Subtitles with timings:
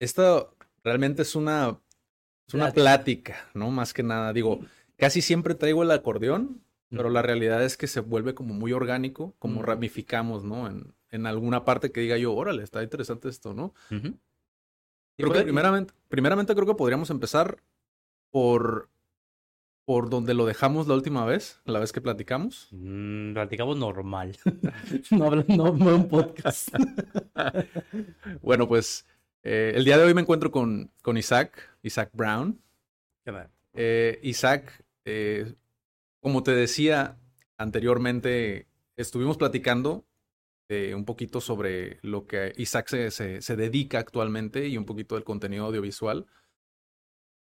[0.00, 1.78] Esto realmente es una,
[2.48, 3.70] es una plática, ¿no?
[3.70, 4.32] Más que nada.
[4.32, 4.60] Digo,
[4.96, 9.36] casi siempre traigo el acordeón, pero la realidad es que se vuelve como muy orgánico,
[9.38, 10.66] como ramificamos, ¿no?
[10.66, 13.74] En, en alguna parte que diga yo, órale, está interesante esto, ¿no?
[13.88, 17.62] Creo que primeramente, primeramente creo que podríamos empezar
[18.30, 18.88] por,
[19.84, 22.68] por donde lo dejamos la última vez, la vez que platicamos.
[22.70, 24.36] Mm, platicamos normal.
[25.10, 26.68] no hablan, no, no un podcast.
[28.42, 29.06] Bueno, pues
[29.42, 32.60] eh, el día de hoy me encuentro con, con Isaac, Isaac Brown.
[33.74, 35.54] Eh, Isaac, eh,
[36.20, 37.18] como te decía
[37.56, 38.66] anteriormente,
[38.96, 40.04] estuvimos platicando
[40.94, 45.24] un poquito sobre lo que Isaac se, se- se dedica actualmente y un poquito del
[45.24, 46.26] contenido audiovisual.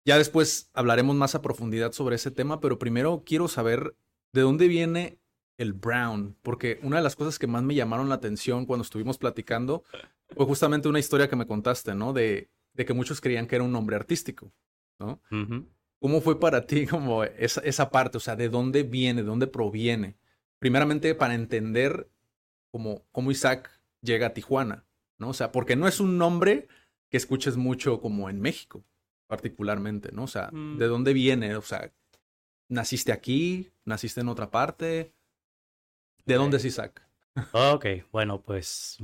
[0.04, 3.96] Ya después hablaremos más a profundidad sobre ese tema, pero primero quiero saber
[4.34, 5.18] de dónde viene
[5.56, 9.16] el Brown, porque una de las cosas que más me llamaron la atención cuando estuvimos
[9.16, 9.82] platicando
[10.34, 12.12] fue justamente una historia que me contaste, ¿no?
[12.12, 14.52] De, de que muchos creían que era un nombre artístico,
[14.98, 15.20] ¿no?
[15.98, 18.18] ¿Cómo fue para ti como esa, esa parte?
[18.18, 19.22] O sea, ¿de dónde viene?
[19.22, 20.16] ¿De dónde proviene?
[20.58, 22.10] Primeramente, para entender
[22.70, 23.70] cómo, cómo Isaac
[24.02, 24.84] llega a Tijuana,
[25.18, 25.30] ¿no?
[25.30, 26.68] O sea, porque no es un nombre
[27.10, 28.84] que escuches mucho como en México,
[29.26, 30.24] particularmente, ¿no?
[30.24, 30.78] O sea, Mm.
[30.78, 31.56] ¿de dónde viene?
[31.56, 31.92] O sea,
[32.68, 33.70] ¿naciste aquí?
[33.84, 35.12] ¿Naciste en otra parte?
[36.24, 37.06] ¿De dónde es Isaac?
[37.52, 38.98] Ok, bueno, pues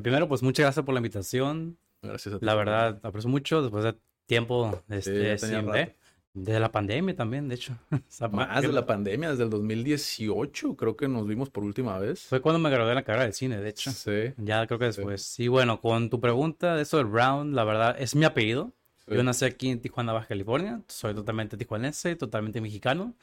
[0.00, 1.78] primero, pues muchas gracias por la invitación.
[2.02, 2.46] Gracias a ti.
[2.46, 3.94] La verdad, aprecio mucho después de
[4.26, 5.70] tiempo este, tenía sin rato.
[5.72, 5.96] ver.
[6.34, 7.76] De la pandemia también, de hecho.
[8.08, 11.98] Esa Más parte de la pandemia, desde el 2018 creo que nos vimos por última
[11.98, 12.20] vez.
[12.20, 13.90] Fue cuando me gradué de la carrera de cine, de hecho.
[13.90, 14.34] Sí.
[14.36, 15.40] Ya creo que después.
[15.40, 18.72] Y bueno, con tu pregunta de eso del Brown, la verdad, es mi apellido.
[19.08, 19.14] sí.
[19.14, 20.82] Yo nací aquí en Tijuana, Baja California.
[20.86, 23.14] Soy totalmente tijuanense, totalmente mexicano.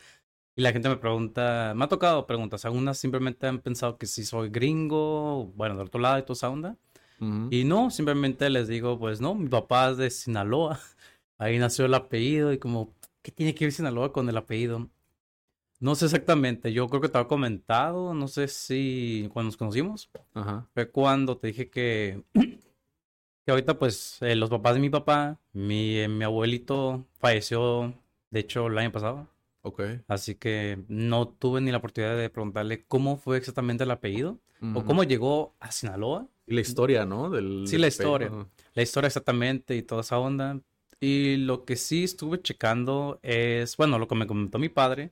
[0.55, 2.63] Y la gente me pregunta, me ha tocado preguntas.
[2.63, 6.49] Algunas simplemente han pensado que si soy gringo, bueno, del otro lado y toda esa
[6.49, 6.77] onda.
[7.49, 10.79] Y no, simplemente les digo, pues no, mi papá es de Sinaloa.
[11.38, 14.89] Ahí nació el apellido y como, ¿qué tiene que ver Sinaloa con el apellido?
[15.79, 20.09] No sé exactamente, yo creo que te había comentado, no sé si cuando nos conocimos,
[20.73, 25.97] fue cuando te dije que, que ahorita pues eh, los papás de mi papá, mi,
[25.97, 27.93] eh, mi abuelito falleció,
[28.31, 29.27] de hecho, el año pasado.
[29.66, 29.81] Ok.
[30.08, 34.40] Así que no tuve ni la oportunidad de preguntarle cómo fue exactamente el apellido
[34.76, 36.28] o cómo llegó a Sinaloa.
[36.46, 37.31] Y la historia, ¿no?
[37.31, 38.28] Del, Sí, la historia.
[38.28, 38.48] Ajá.
[38.76, 40.59] la historia exactamente y toda esa onda.
[41.00, 45.12] Y lo que sí estuve checando es, bueno, lo que me comentó mi padre.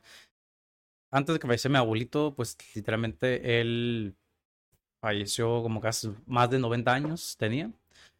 [1.09, 4.15] Antes de que falleciera mi abuelito, pues literalmente él
[5.01, 7.71] falleció como casi más de 90 años tenía.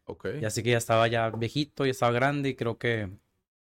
[0.06, 0.26] Ok.
[0.42, 3.08] Y así que ya estaba ya viejito, ya estaba grande y creo que,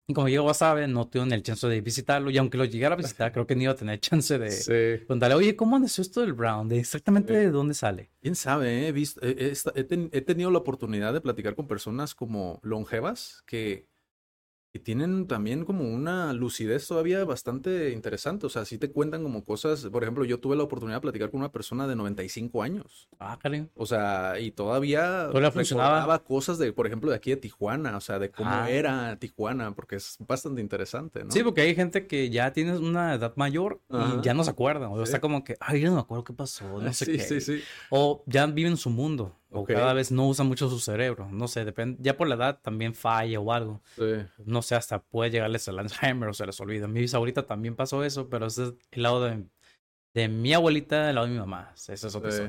[0.07, 2.29] y como yo sabe, no tuve ni el chance de visitarlo.
[2.29, 4.71] Y aunque lo llegara a visitar, creo que ni iba a tener chance de Sí.
[5.05, 6.67] preguntarle, oye, ¿cómo nació esto del Brown?
[6.67, 7.39] De exactamente Sí.
[7.39, 8.11] de dónde sale.
[8.21, 8.83] ¿Quién sabe?
[8.83, 8.87] eh?
[8.89, 9.53] He, visto, he,
[10.11, 13.87] he tenido la oportunidad de platicar con personas como longevas que,
[14.73, 18.47] que tienen también como una lucidez todavía bastante interesante.
[18.47, 19.85] O sea, sí te cuentan como cosas.
[19.85, 23.07] Por ejemplo, yo tuve la oportunidad de platicar con una persona de 95 años.
[23.19, 23.67] Ah, caray.
[23.75, 26.23] O sea, y todavía funcionaba.
[26.23, 28.67] cosas de, por ejemplo, de aquí de Tijuana, o sea, de cómo Ah.
[28.67, 31.29] era Tijuana, porque es bastante interesante, ¿no?
[31.29, 34.15] Sí, porque hay gente que ya tiene una edad mayor Ajá.
[34.17, 34.89] y ya no se acuerda.
[34.89, 35.03] O Sí.
[35.03, 37.19] está como que, ay, yo no me acuerdo qué pasó, no sé sí, qué.
[37.19, 37.61] sí, sí.
[37.91, 39.35] O ya vive en su mundo.
[39.53, 39.69] Ok.
[39.69, 41.29] O cada vez no usa mucho su cerebro.
[41.31, 41.97] No sé, depende.
[42.01, 43.81] Ya por la edad también falla o algo.
[43.95, 44.03] sí.
[44.45, 46.87] No sé, hasta puede llegarles el Alzheimer o se les olvida.
[46.87, 49.43] Mi bisabuelita también pasó eso, pero ese es el lado de,
[50.13, 51.71] de mi abuelita, el lado de mi mamá.
[51.75, 52.43] Esa es otra Sí.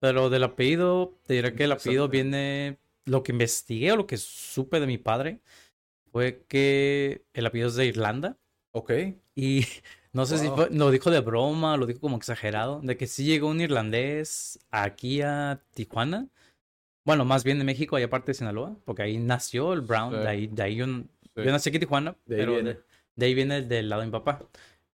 [0.00, 2.78] Pero del apellido, te diré que el apellido viene.
[3.04, 5.40] Lo que investigué o lo que supe de mi padre
[6.12, 8.36] fue que el apellido es de Irlanda.
[8.72, 8.92] Ok.
[9.34, 9.64] Y
[10.12, 10.68] no sé si Wow.
[10.70, 15.20] lo dijo de broma, lo dijo como exagerado, de que sí llegó un irlandés aquí
[15.22, 16.28] a Tijuana.
[17.08, 20.18] Bueno, más bien de México, allá aparte de Sinaloa, porque ahí nació el Brown, Sí.
[20.20, 21.04] de ahí, de ahí yo, Sí.
[21.36, 22.74] yo nací aquí en Tijuana, De ahí pero viene.
[22.74, 22.80] de,
[23.16, 24.42] de ahí viene el del lado de mi papá,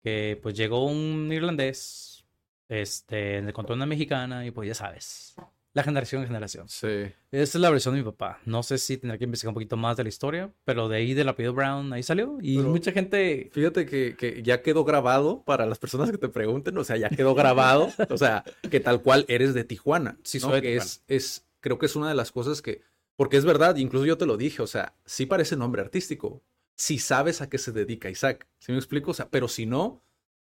[0.01, 2.25] que pues llegó un irlandés,
[2.69, 5.35] este, en el control una mexicana y pues ya sabes,
[5.73, 6.69] la generación en generación.
[6.69, 6.87] Sí.
[6.87, 8.39] Esa es la versión de mi papá.
[8.47, 11.15] No sé si tendré que investigar un poquito más de la historia, pero de ahí
[11.15, 12.39] del apellido Brown, ahí salió.
[12.41, 16.29] Y Pero- mucha gente Fíjate que, que ya quedó grabado para las personas que te
[16.29, 20.39] pregunten, o sea, ya quedó grabado, o sea, que tal cual eres de Tijuana, Sí,
[20.39, 20.47] ¿no?
[20.47, 20.85] soy de que Tijuana.
[20.85, 22.83] es, es creo que es una de las cosas que,
[23.17, 26.45] porque es verdad, incluso yo te lo dije, o sea, sí parece nombre artístico,
[26.77, 29.13] si sabes a qué se dedica Isaac, ¿sí me explico?
[29.13, 30.03] O sea, pero si no,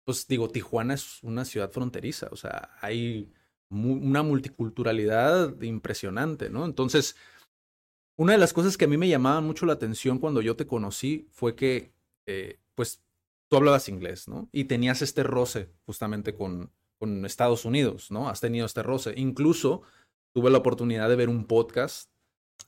[0.05, 3.31] pues digo, Tijuana es una ciudad fronteriza, o sea, hay
[3.69, 6.65] una multiculturalidad impresionante, ¿no?
[6.65, 7.17] Entonces,
[8.17, 10.67] una de las cosas que a mí me llamaban mucho la atención cuando yo te
[10.67, 11.93] conocí fue que,
[12.25, 13.03] eh, pues,
[13.49, 14.49] tú hablabas inglés, ¿no?
[14.53, 18.31] Y tenías este roce justamente con, con Estados Unidos, ¿no?
[18.31, 19.13] Has tenido este roce.
[19.19, 19.83] Incluso
[20.35, 22.11] tuve la oportunidad de ver un podcast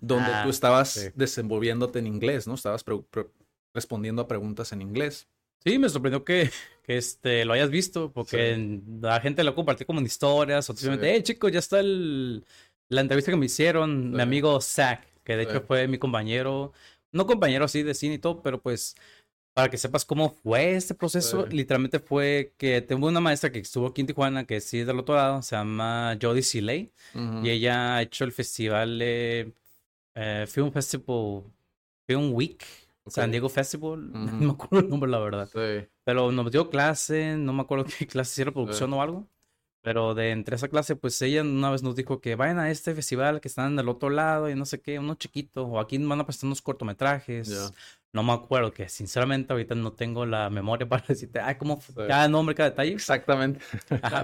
[0.00, 2.54] donde tú ah, estabas desenvolviéndote en inglés, ¿no?
[2.54, 2.84] Estabas
[3.74, 5.28] respondiendo a preguntas en inglés.
[5.64, 6.50] Sí, me sorprendió que,
[6.84, 11.12] que este, lo hayas visto, porque la gente lo compartió como en historias, o simplemente,
[11.12, 12.44] hey chicos, ya está el,
[12.88, 16.72] la entrevista que me hicieron, mi amigo Zach, que de hecho fue mi compañero,
[17.10, 18.94] no compañero así de cine y todo, pero pues
[19.56, 23.86] para que sepas cómo fue este proceso, literalmente fue que tengo una maestra que estuvo
[23.86, 26.92] aquí en Tijuana, que sí es del otro lado, se llama Jody Siley,
[27.42, 29.54] y ella ha hecho el festival de
[30.14, 31.44] eh, Film Festival,
[32.06, 32.62] Film Week,
[33.06, 35.48] San Diego Festival, no me acuerdo el nombre, la verdad.
[36.04, 39.26] Pero nos dio clase, no me acuerdo qué clase, era producción o algo.
[39.80, 42.92] Pero de entre esa clase, pues ella una vez nos dijo que vayan a este
[42.92, 46.20] festival que están del otro lado y no sé qué, uno chiquito, o aquí van
[46.20, 47.72] a prestar unos cortometrajes.
[48.16, 52.28] No me acuerdo, que sinceramente ahorita no tengo la memoria para decirte, ay, cómo cada
[52.28, 52.92] nombre, cada detalle.
[52.92, 53.60] Exactamente.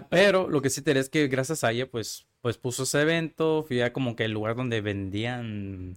[0.08, 3.64] pero lo que sí te es que gracias a ella, pues, pues puso ese evento,
[3.68, 5.94] fui a como que el lugar donde vendían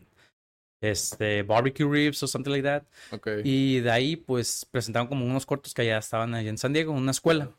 [0.82, 2.84] este, barbecue ribs o something like that.
[3.46, 6.92] Y de ahí, pues, presentaron como unos cortos que ya estaban allá en San Diego,
[6.92, 7.50] en una escuela.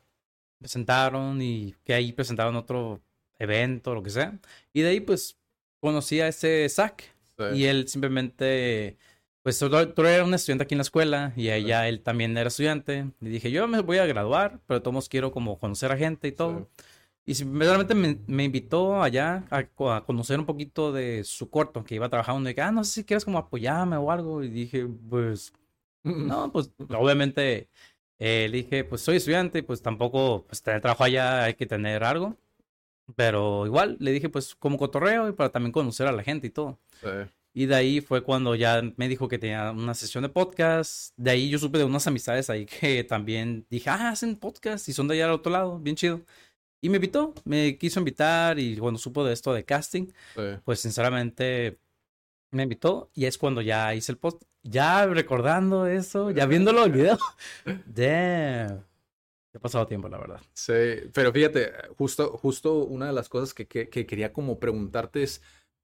[0.59, 3.01] Presentaron y que ahí presentaron otro
[3.39, 4.37] evento, lo que sea.
[4.71, 5.35] Y de ahí, pues,
[5.79, 7.03] conocí a ese Zach.
[7.53, 8.97] Y él simplemente,
[9.47, 13.11] pues, tú, era un estudiante aquí en la escuela y allá él también era estudiante.
[13.21, 16.33] Y dije, yo me voy a graduar, pero todos quiero como conocer a gente y
[16.33, 16.67] todo.
[17.25, 19.63] Y realmente me, me, invitó allá a,
[20.01, 22.49] conocer un poquito de su corto, que iba trabajando.
[22.49, 24.43] Y dije, ah, no sé si quieres como apoyarme o algo.
[24.43, 25.53] Y dije, pues,
[26.03, 27.69] no, pues, obviamente,
[28.19, 32.03] eh, le dije, pues, soy estudiante, pues, tampoco, pues, tener trabajo allá hay que tener
[32.03, 32.35] algo.
[33.15, 36.49] Pero igual, le dije, pues, como cotorreo y para también conocer a la gente y
[36.49, 36.79] todo.
[37.57, 41.11] Y de ahí fue cuando ya me dijo que tenía una sesión de podcast.
[41.17, 44.93] De ahí yo supe de unas amistades ahí que también dije, ah, hacen podcast y
[44.93, 46.21] son de allá al otro lado, bien chido.
[46.81, 50.05] Y me invitó, me quiso invitar y cuando supo de esto de casting,
[50.65, 51.79] pues sinceramente
[52.51, 54.43] me invitó y es cuando ya hice el post.
[54.61, 57.17] Ya recordando eso, ya viéndolo el video.
[57.87, 58.85] Damn.
[59.55, 60.41] Ha pasado tiempo, la verdad.
[60.53, 65.41] Sí, pero fíjate, justo, justo una de las cosas que, que, quería como preguntarte es,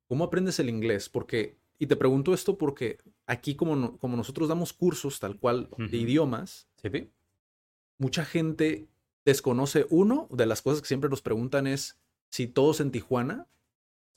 [0.08, 1.10] ¿cómo aprendes el inglés?
[1.10, 5.98] Porque, y te pregunto esto porque aquí como, como nosotros damos cursos tal cual de
[5.98, 7.10] idiomas, ¿Sí?
[7.98, 8.88] mucha gente
[9.26, 12.00] desconoce uno de las cosas que siempre nos preguntan es
[12.30, 13.48] si todos en Tijuana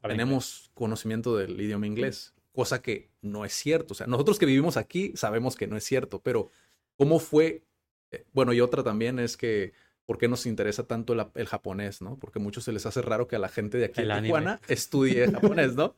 [0.00, 3.94] tenemos conocimiento del idioma inglés, cosa que no es cierto.
[3.94, 6.50] O sea, nosotros que vivimos aquí sabemos que no es cierto, pero
[6.94, 7.64] ¿cómo fue?
[8.12, 9.72] Eh, bueno, y otra también es que
[10.04, 12.16] ¿por qué nos interesa tanto el, japonés, no?
[12.16, 14.60] Porque a muchos se les hace raro que a la gente de aquí en Tijuana
[14.68, 15.96] estudie japonés, ¿no?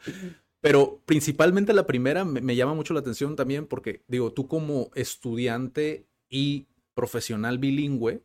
[0.60, 4.90] Pero principalmente la primera me, me, llama mucho la atención también porque, digo, tú como
[4.94, 8.24] estudiante y profesional bilingüe,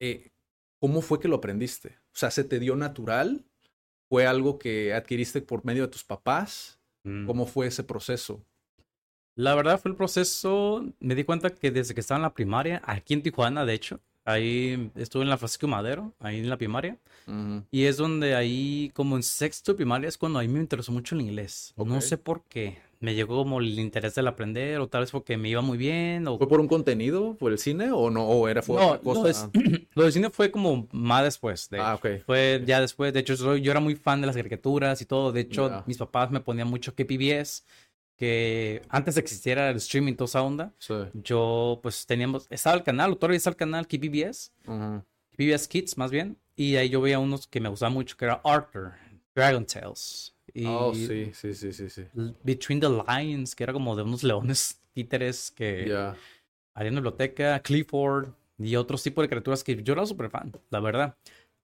[0.00, 0.32] eh,
[0.80, 1.98] ¿cómo fue que lo aprendiste?
[2.12, 3.44] O sea, ¿se te dio natural?
[4.08, 6.80] ¿Fue algo que adquiriste por medio de tus papás?
[7.04, 7.26] Mm.
[7.26, 8.44] ¿Cómo fue ese proceso?
[9.36, 12.82] La verdad fue el proceso, me di cuenta que desde que estaba en la primaria,
[12.84, 16.98] aquí en Tijuana, de hecho, ahí estuve en la Francisco Madero, ahí en la primaria,
[17.70, 21.14] y es donde ahí, como en sexto primaria, es cuando a mí me interesó mucho
[21.14, 21.74] el inglés.
[21.76, 25.38] No sé por qué me llegó como el interés del aprender, o tal vez porque
[25.38, 26.28] me iba muy bien.
[26.28, 26.36] O...
[26.36, 28.26] ¿Fue por un contenido, por el cine, o no?
[28.26, 29.50] ¿O era fue no, cosa?
[29.94, 31.68] Lo, del cine fue como más después.
[31.70, 32.06] De ah, ok.
[32.26, 33.12] Fue ya después.
[33.14, 35.32] De hecho, yo, era muy fan de las caricaturas y todo.
[35.32, 37.64] De hecho, mis papás me ponían mucho que PBS,
[38.20, 40.74] que antes de existiera el streaming, toda esa onda.
[41.14, 44.52] Yo, pues, teníamos, estaba el canal, todavía está el canal KPBS,
[45.36, 46.36] PBS Kids, más bien.
[46.54, 48.92] Y ahí yo veía unos que me gustaban mucho, que era Arthur,
[49.34, 50.34] Dragon Tales
[50.66, 52.02] oh, sí, sí, sí, sí, sí.
[52.42, 56.16] Between the Lines, que era como de unos leones títeres que yeah.
[56.76, 60.80] en la biblioteca, Clifford y otros tipos de criaturas que yo era súper fan, la
[60.80, 61.16] verdad.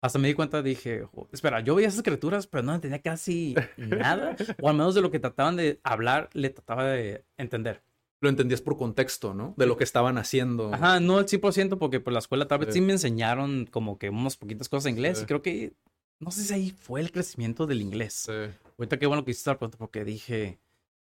[0.07, 4.37] Hasta me di cuenta, dije, espera, yo veía esas criaturas, pero no entendía casi nada,
[4.63, 7.83] o al menos de lo que trataban de hablar, le trataba de entender.
[8.21, 9.55] Lo entendías por contexto, ¿no?
[9.57, 10.73] De lo que estaban haciendo.
[10.73, 14.09] Ajá, no al 100%, porque por la escuela tal vez sí, me enseñaron como que
[14.09, 15.75] unas poquitas cosas en inglés, y creo que,
[16.21, 18.27] no sé si ahí fue el crecimiento del inglés.
[18.27, 18.33] Sí.
[18.79, 20.61] Ahorita qué bueno que hiciste la pregunta porque dije,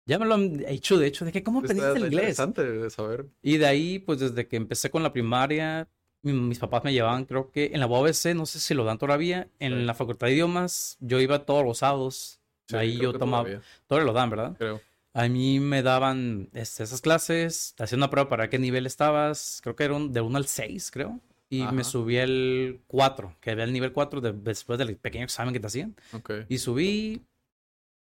[0.06, 2.38] ya me lo han hecho de hecho, de que cómo aprendiste el inglés.
[2.38, 3.26] Interesante saber.
[3.42, 5.88] Y de ahí, pues desde que empecé con la primaria,
[6.32, 9.48] mis papás me llevaban, creo que en la UABC, no sé si lo dan todavía,
[9.58, 12.40] en la facultad de idiomas, yo iba todos los sábados
[12.72, 13.48] Ahí yo tomaba,
[13.86, 14.56] todavía lo dan, ¿verdad?
[14.56, 14.80] Creo.
[15.12, 19.76] A mí me daban este, esas clases, hacía una prueba para qué nivel estabas, creo
[19.76, 21.20] que era de 1 al 6, creo.
[21.50, 25.60] Y me subí el 4, que era el nivel 4 después del pequeño examen que
[25.60, 25.94] te hacían.
[26.12, 26.46] Okay.
[26.48, 27.22] Y subí,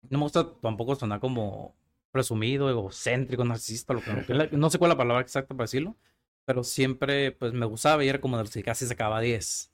[0.10, 1.76] no me gusta tampoco sonar como
[2.12, 5.98] presumido, egocéntrico, narcisista, lo que, no sé cuál es la palabra exacta para decirlo,
[6.46, 9.72] pero siempre pues me gustaba y era como de los que casi sacaba 10,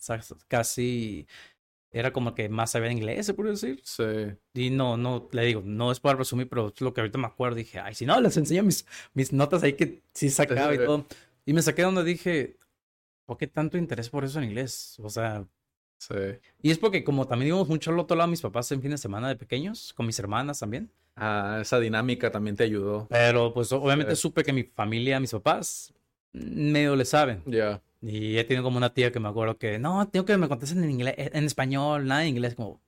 [0.47, 1.27] casi
[1.91, 3.81] era como que más sabía inglés, se puede decir.
[3.83, 4.03] Sí.
[4.53, 7.27] Y no, no, le digo, no es para resumir, pero es lo que ahorita me
[7.27, 7.55] acuerdo.
[7.55, 11.05] Dije, ay, si no, les enseño mis, mis notas ahí que sí sacaba y todo.
[11.45, 12.57] Y me saqué donde dije,
[13.25, 14.97] ¿por qué tanto interés por eso en inglés?
[15.01, 15.45] O sea.
[15.99, 16.13] Sí.
[16.61, 18.99] Y es porque como también íbamos mucho al otro lado mis papás en fin de
[18.99, 20.91] semana de pequeños, con mis hermanas también.
[21.15, 23.07] Ah, esa dinámica también te ayudó.
[23.09, 25.91] Pero pues obviamente supe que mi familia, mis papás,
[26.33, 27.43] medio le saben.
[27.45, 27.81] Ya.
[28.01, 30.83] Y he tenido como una tía que me acuerdo que, no, tengo que me contesten
[30.83, 32.81] en inglés, en español, nada en inglés, como...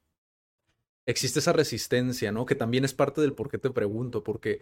[1.05, 2.45] Existe esa resistencia, ¿no?
[2.45, 4.61] Que también es parte del por qué te pregunto, porque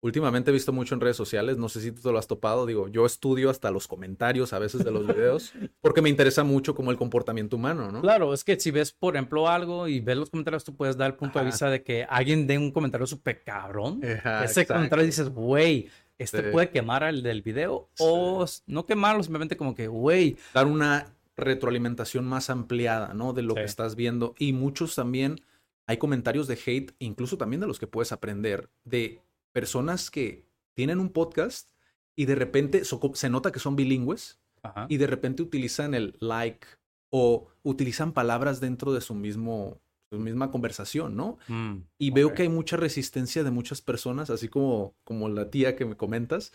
[0.00, 2.66] últimamente he visto mucho en redes sociales, no sé si tú te lo has topado,
[2.66, 6.74] digo, yo estudio hasta los comentarios a veces de los videos, porque me interesa mucho
[6.74, 8.00] como el comportamiento humano, ¿no?
[8.00, 11.10] Claro, es que si ves, por ejemplo, algo y ves los comentarios, tú puedes dar
[11.10, 14.00] el punto de vista de que alguien dé un comentario súper cabrón.
[14.44, 19.74] Ese comentario dices, güey, este puede quemar al del video o no quemarlo, simplemente como
[19.74, 20.36] que, güey.
[20.52, 23.32] Dar una retroalimentación más ampliada, ¿no?
[23.32, 24.34] De lo que estás viendo.
[24.38, 25.40] Y muchos también,
[25.86, 29.22] hay comentarios de hate, incluso también de los que puedes aprender, de
[29.52, 30.44] personas que
[30.74, 31.70] tienen un podcast
[32.16, 34.40] y de repente se nota que son bilingües
[34.88, 36.66] y de repente utilizan el like
[37.10, 39.80] o utilizan palabras dentro de su mismo
[40.10, 41.38] misma conversación, ¿no?
[41.48, 45.76] Mm, y veo que hay mucha resistencia de muchas personas, así como, como la tía
[45.76, 46.52] que me comentas,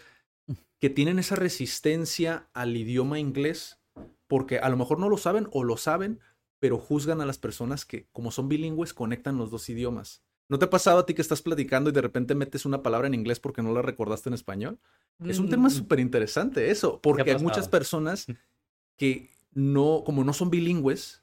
[0.80, 3.80] que tienen esa resistencia al idioma inglés
[4.28, 6.20] porque a lo mejor no lo saben o lo saben,
[6.60, 10.24] pero juzgan a las personas que, como son bilingües, conectan los dos idiomas.
[10.50, 13.08] ¿No te ha pasado a ti que estás platicando y de repente metes una palabra
[13.08, 14.80] en inglés porque no la recordaste en español?
[15.24, 15.72] Es un tema mm.
[15.72, 18.26] súper interesante eso, porque hay muchas personas
[18.98, 21.23] que no, como no son bilingües,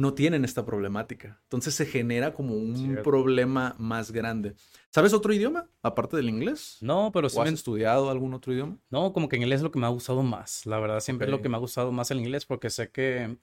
[0.00, 1.38] no tienen esta problemática.
[1.42, 4.54] Entonces se genera como un problema más grande.
[4.88, 6.78] ¿Sabes otro idioma aparte del inglés?
[6.80, 7.36] No, pero sí.
[7.38, 8.78] ¿O has estudiado algún otro idioma?
[8.88, 10.64] No, como que en inglés es lo que me ha gustado más.
[10.64, 13.36] La verdad, siempre es lo que me ha gustado más el inglés porque sé que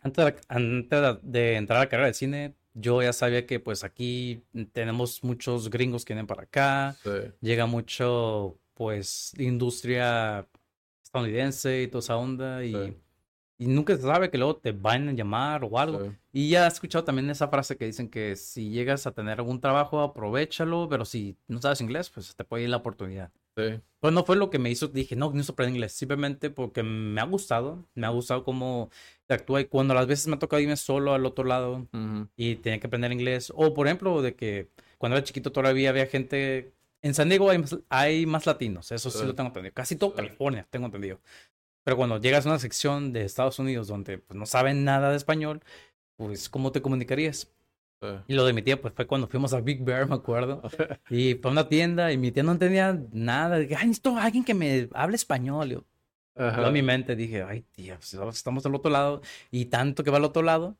[0.00, 3.84] antes de, antes de entrar a la carrera de cine, yo ya sabía que pues
[3.84, 4.42] aquí
[4.72, 6.96] tenemos muchos gringos que vienen para acá.
[7.40, 10.48] Llega mucho pues industria
[11.04, 12.96] estadounidense y toda esa onda y
[13.58, 16.14] y nunca se sabe que luego te van a llamar o algo.
[16.32, 19.60] Y ya he escuchado también esa frase que dicen que si llegas a tener algún
[19.60, 23.32] trabajo, aprovechalo, pero si no sabes inglés, pues te puede ir la oportunidad.
[23.56, 23.80] Sí.
[23.98, 27.20] Pues no fue lo que me hizo, dije, no, no aprender inglés, simplemente porque me
[27.20, 28.90] ha gustado, me ha gustado cómo
[29.28, 31.88] actúa y cuando a las veces me ha tocado irme solo al otro lado
[32.36, 36.06] y tenía que aprender inglés, o por ejemplo, de que cuando era chiquito todavía había
[36.06, 36.72] gente,
[37.02, 40.14] en San Diego hay más, hay más latinos, eso sí, lo tengo entendido, casi todo
[40.14, 41.18] California tengo entendido.
[41.84, 45.16] Pero cuando llegas a una sección de Estados Unidos donde pues, no saben nada de
[45.16, 45.62] español,
[46.16, 47.50] pues ¿cómo te comunicarías?
[48.28, 50.62] Y lo de mi tía, pues fue cuando fuimos a Big Bear, me acuerdo.
[51.10, 53.58] Y fue a una tienda y mi tía no entendía nada.
[53.58, 55.70] Dije, ay, necesito alguien que me hable español.
[55.70, 55.84] Yo,
[56.36, 59.20] a mi mente dije, ay, tía, pues, estamos al otro lado.
[59.50, 60.76] Y tanto que va al otro lado,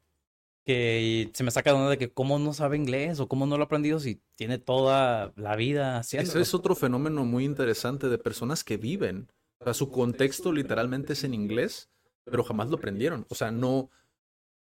[0.64, 3.56] que se me saca de onda de que cómo no sabe inglés o cómo no
[3.56, 6.30] lo ha aprendido si tiene toda la vida haciendo.
[6.30, 9.28] Eso es otro fenómeno muy interesante de personas que viven
[9.68, 11.90] sea, su contexto literalmente es en inglés,
[12.24, 13.26] pero jamás lo aprendieron.
[13.28, 13.90] O sea, no,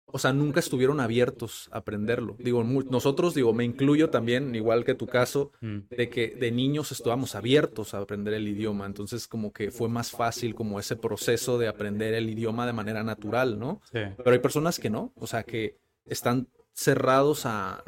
[0.06, 2.36] o sea, nunca estuvieron abiertos a aprenderlo.
[2.38, 5.78] Digo, nosotros, digo, me incluyo también, igual que tu caso, mm.
[5.90, 8.86] de que de niños estábamos abiertos a aprender el idioma.
[8.86, 13.02] Entonces, como que fue más fácil como ese proceso de aprender el idioma de manera
[13.02, 13.80] natural, ¿no?
[13.92, 14.00] Sí.
[14.16, 17.82] Pero hay personas que no, o sea, que están cerrados a,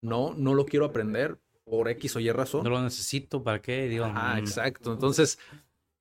[0.00, 2.64] no, no lo quiero aprender por X o Y razón.
[2.64, 3.88] No lo necesito, ¿para qué?
[3.88, 4.92] Digo, ah, exacto.
[4.92, 5.38] Entonces,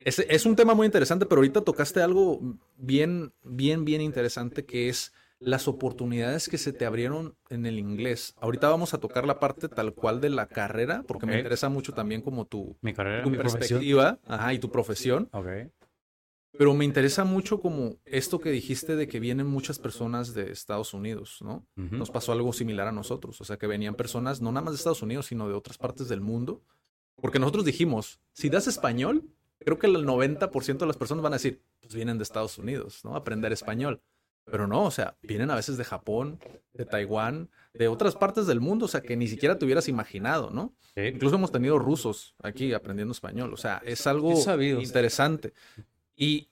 [0.08, 2.40] es, es, un tema muy interesante, pero ahorita tocaste algo
[2.78, 8.34] bien, bien, bien interesante que es las oportunidades que se te abrieron en el inglés.
[8.40, 11.94] Ahorita vamos a tocar la parte tal cual de la carrera, porque me interesa mucho
[11.94, 15.28] también como tu, mi carrera, tu perspectiva ajá, y tu profesión.
[15.34, 15.70] Okay.
[16.58, 20.94] Pero me interesa mucho como esto que dijiste de que vienen muchas personas de Estados
[20.94, 21.68] Unidos, ¿no?
[21.76, 24.78] Nos pasó algo similar a nosotros, o sea, que venían personas no nada más de
[24.78, 26.64] Estados Unidos, sino de otras partes del mundo.
[27.22, 29.24] Porque nosotros dijimos, si das español,
[29.60, 33.04] creo que el 90% de las personas van a decir, pues vienen de Estados Unidos,
[33.04, 33.16] ¿no?
[33.16, 34.02] Aprender español.
[34.46, 36.40] Pero no, o sea, vienen a veces de Japón,
[36.74, 40.52] de Taiwán, de otras partes del mundo, o sea, que ni siquiera te hubieras imaginado,
[40.52, 40.74] ¿no?
[40.96, 44.34] Incluso hemos tenido rusos aquí aprendiendo español, o sea, es algo
[44.80, 45.54] interesante.
[46.16, 46.50] ¿Y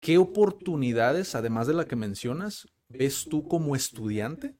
[0.00, 4.54] qué oportunidades, además de la que mencionas, ves tú como estudiante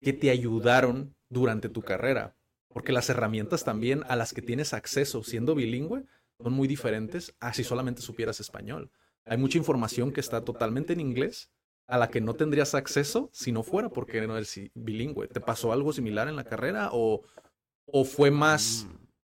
[0.00, 2.36] que te ayudaron durante tu carrera,
[2.68, 6.04] porque las herramientas también a las que tienes acceso siendo bilingüe
[6.42, 8.90] son muy diferentes a si solamente supieras español.
[9.24, 11.50] Hay mucha información que está totalmente en inglés
[11.86, 15.28] a la que no tendrías acceso si no fuera porque no eres bilingüe.
[15.28, 17.22] ¿Te pasó algo similar en la carrera o,
[17.86, 18.86] o fue más,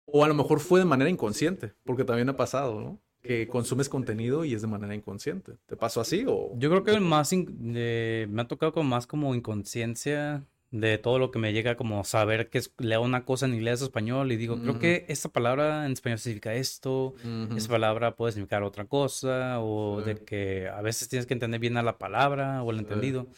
[0.06, 1.74] o a lo mejor fue de manera inconsciente?
[1.84, 3.00] Porque también ha pasado, ¿no?
[3.22, 5.54] Que consumes contenido y es de manera inconsciente.
[5.66, 6.52] ¿Te pasó así o...?
[6.56, 11.30] Yo creo que el más, me ha tocado con más como inconsciencia de todo lo
[11.30, 14.60] que me llega como saber que leo una cosa en inglés o español y digo,
[14.60, 17.14] creo que esta palabra en español significa esto,
[17.56, 21.76] esa palabra puede significar otra cosa, o de que a veces tienes que entender bien
[21.76, 23.28] a la palabra o el entendido.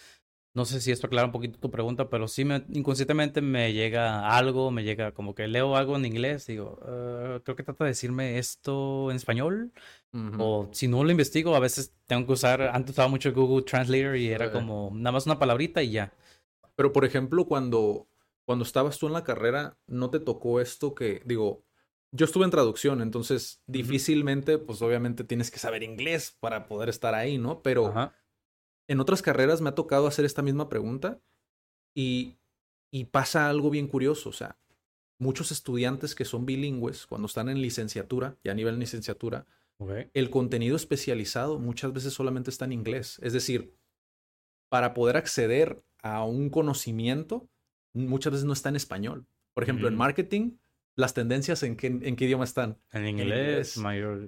[0.55, 4.35] No sé si esto aclara un poquito tu pregunta, pero sí me, inconscientemente me llega
[4.35, 7.91] algo, me llega como que leo algo en inglés, digo, ah, creo que trata de
[7.91, 9.73] decirme esto en español.
[10.39, 14.17] O si no lo investigo, a veces tengo que usar, antes usaba mucho Google Translator
[14.17, 16.15] y era como nada más una palabrita y ya.
[16.77, 18.09] Pero, por ejemplo, cuando,
[18.45, 21.65] cuando estabas tú en la carrera, ¿no te tocó esto que, digo,
[22.13, 27.15] yo estuve en traducción, entonces difícilmente, pues obviamente tienes que saber inglés para poder estar
[27.15, 27.63] ahí, ¿no?
[27.63, 27.93] Pero
[28.89, 31.21] en otras carreras me ha tocado hacer esta misma pregunta
[31.95, 32.39] y,
[32.91, 34.59] y pasa algo bien curioso, o sea,
[35.19, 39.47] muchos estudiantes que son bilingües, cuando están en licenciatura, ya a nivel licenciatura,
[40.15, 43.19] el contenido especializado muchas veces solamente está en inglés.
[43.23, 43.75] Es decir,
[44.71, 45.83] para poder acceder
[46.15, 47.49] a un conocimiento,
[47.95, 49.27] muchas veces no está en español.
[49.55, 50.59] Por ejemplo, en marketing,
[50.97, 52.79] las tendencias en qué, en qué idioma están.
[52.93, 53.77] En inglés,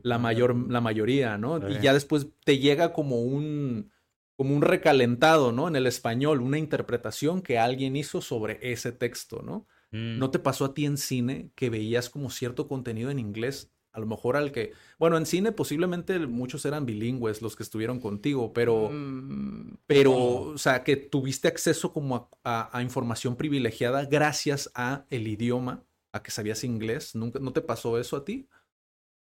[0.03, 1.69] la, mayor, la mayoría, ¿no?
[1.69, 3.91] Y ya después te llega como un,
[4.37, 5.69] como un recalentado, ¿no?
[5.69, 9.67] En el español, una interpretación que alguien hizo sobre ese texto, ¿no?
[9.91, 10.19] Mm.
[10.19, 14.01] ¿No te pasó a ti en cine que veías como cierto contenido en inglés a
[14.01, 18.53] lo mejor al que, bueno, en cine posiblemente muchos eran bilingües los que estuvieron contigo,
[18.53, 25.27] pero, mm, pero, o sea, que tuviste acceso como a, información privilegiada gracias a el
[25.27, 27.15] idioma, a que sabías inglés.
[27.15, 28.49] ¿Nunca, ¿No te pasó eso a ti?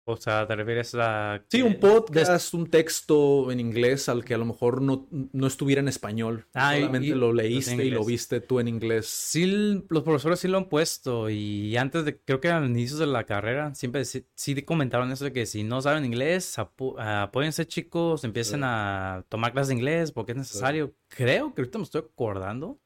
[0.09, 1.43] O sea, ¿te refieres a...?
[1.49, 5.81] Sí, un podcast, un texto en inglés al que a lo mejor no, no estuviera
[5.81, 6.45] en español.
[6.53, 9.05] Ah, Solamente lo leíste y lo viste tú en inglés.
[9.07, 13.07] Sí, los profesores sí lo han puesto y antes de, creo que al inicio de
[13.07, 14.25] la carrera, siempre sí,
[14.63, 19.75] comentaron eso de que si no saben inglés, apóyense chicos, empiecen a tomar clases de
[19.75, 20.95] inglés porque es necesario.
[21.09, 22.79] Creo que ahorita me estoy acordando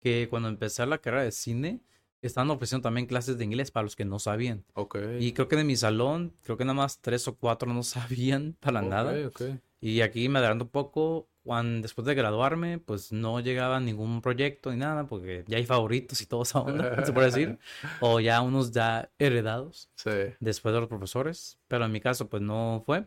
[0.00, 1.82] que cuando empecé la carrera de cine
[2.22, 4.64] estaban ofreciendo también clases de inglés para los que no sabían.
[4.74, 5.24] Okay.
[5.24, 8.56] Y creo que de mi salón, creo que nada más tres o cuatro no sabían
[8.60, 9.14] para nada.
[9.28, 9.60] Okay.
[9.80, 14.70] Y aquí me adelanto un poco, cuando, después de graduarme, pues no llegaba ningún proyecto
[14.70, 17.58] ni nada, porque ya hay favoritos y todo esa onda, se puede decir.
[18.00, 20.10] O ya unos ya heredados sí.
[20.40, 21.58] después de los profesores.
[21.68, 23.06] Pero en mi caso, pues no fue.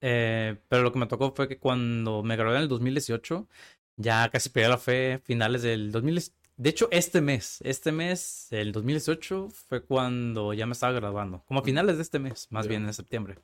[0.00, 3.48] Eh, pero lo que me tocó fue que cuando me gradué en el 2018,
[3.96, 8.72] ya casi perdí la fe, finales del 2018 de hecho, este mes, este mes, el
[8.72, 11.42] 2018, fue cuando ya me estaba graduando.
[11.46, 13.36] Como a finales de este mes, más bien en septiembre.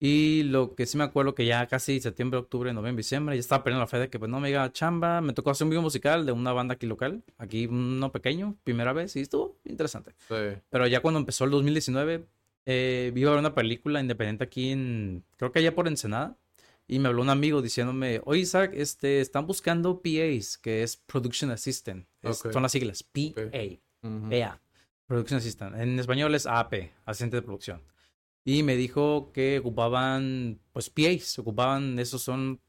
[0.00, 3.62] Y lo que sí me acuerdo que ya casi septiembre, octubre, noviembre, diciembre, ya estaba
[3.62, 5.20] perdiendo la fe de que pues no me iba chamba.
[5.20, 8.92] Me tocó hacer un video musical de una banda aquí local, aquí uno pequeño, primera
[8.92, 10.14] vez, y estuvo interesante.
[10.28, 10.60] Sí.
[10.68, 12.26] Pero ya cuando empezó el 2019,
[12.66, 16.36] eh, vi a ver una película independiente aquí en, creo que allá por Ensenada.
[16.86, 21.50] Y me habló un amigo diciéndome, oye Isaac, este, están buscando PAs, que es Production
[21.50, 22.06] Assistant.
[22.52, 23.50] Son las siglas, PA,
[24.02, 24.60] PA,
[25.06, 25.76] Production Assistant.
[25.76, 27.82] En español es AP, asistente de producción.
[28.44, 32.60] Y me dijo que ocupaban, pues PAs, ocupaban, esos son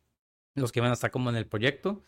[0.56, 2.01] los que van a estar como en el proyecto.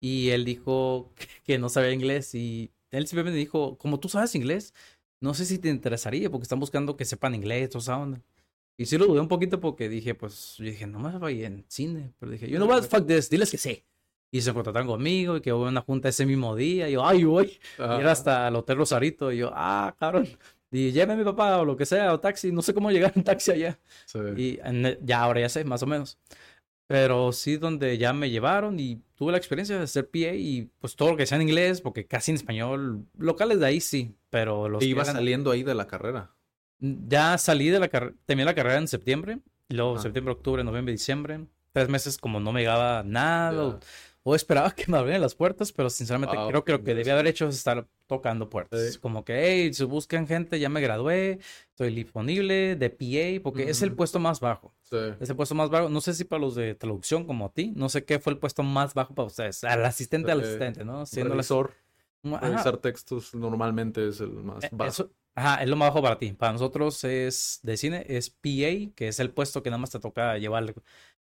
[0.00, 1.12] Y él dijo
[1.44, 4.74] que no sabía inglés y él simplemente dijo, como tú sabes inglés,
[5.20, 8.22] no sé si te interesaría porque están buscando que sepan inglés, toda esa onda.
[8.80, 11.66] Y sí lo dudé un poquito porque dije, pues, yo dije, no me voy en
[11.68, 12.14] cine.
[12.18, 13.84] Pero dije, you know what, fuck this, diles que sí.
[14.32, 16.88] Y se contrataron conmigo y que hubo una junta ese mismo día.
[16.88, 17.60] Y yo, ay, voy.
[17.78, 19.32] Y era hasta el Hotel Rosarito.
[19.32, 20.26] Y yo, ah, cabrón.
[20.70, 22.52] Y lléveme a mi papá o lo que sea, o taxi.
[22.52, 23.78] No sé cómo llegar en taxi allá.
[24.34, 24.58] Y
[25.02, 26.16] ya ahora ya sé, más o menos.
[26.86, 30.96] Pero sí, donde ya me llevaron y tuve la experiencia de ser PA y pues
[30.96, 34.70] todo lo que sea en inglés, porque casi en español, locales de ahí sí, pero
[34.70, 34.82] los...
[34.82, 36.32] Y iba saliendo ahí de la carrera.
[36.80, 39.38] Ya salí de la carrera, terminé la carrera en septiembre,
[39.68, 41.46] y luego septiembre, octubre, noviembre, diciembre.
[41.72, 43.78] Tres meses como no me llegaba nada,
[44.22, 47.12] o, esperaba que me abrieran las puertas, pero sinceramente ah, creo que lo que debía
[47.14, 48.98] haber hecho es estar tocando puertas.
[48.98, 51.38] Como que, hey, si buscan gente, ya me gradué,
[51.68, 54.74] estoy disponible de PA, porque es el puesto más bajo.
[55.20, 55.88] Es el puesto más bajo.
[55.88, 58.38] No sé si para los de traducción como a ti, no sé qué fue el
[58.38, 59.62] puesto más bajo para ustedes.
[59.62, 61.06] Al asistente al asistente, ¿no?
[61.06, 61.72] Siendo Revisor.
[62.22, 65.08] Revisar textos normalmente es el más e, bajo.
[65.40, 66.32] Ajá, es lo más bajo para ti.
[66.32, 69.98] Para nosotros es de cine, es PA, que es el puesto que nada más te
[69.98, 70.74] toca llevar,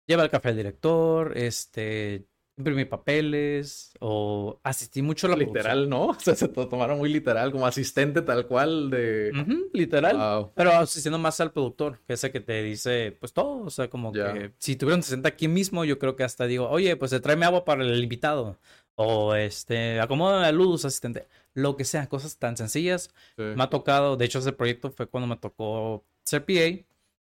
[0.08, 2.26] lleva el café al director, este,
[2.58, 6.08] imprimí papeles o asistí mucho a la Literal, ¿no?
[6.18, 9.32] O sea, se tomaron muy literal, como asistente tal cual de...
[9.72, 10.50] literal.
[10.56, 13.88] Pero asistiendo más al productor, que es el que te dice, pues todo, o sea,
[13.88, 17.46] como que si tuvieron 60 aquí mismo, yo creo que hasta digo, oye, pues tráeme
[17.46, 18.58] agua para el invitado.
[19.00, 21.28] O este, acomoda la luz, asistente.
[21.58, 23.10] Lo que sea, cosas tan sencillas.
[23.36, 26.86] Me ha tocado, de hecho, ese proyecto fue cuando me tocó ser PA.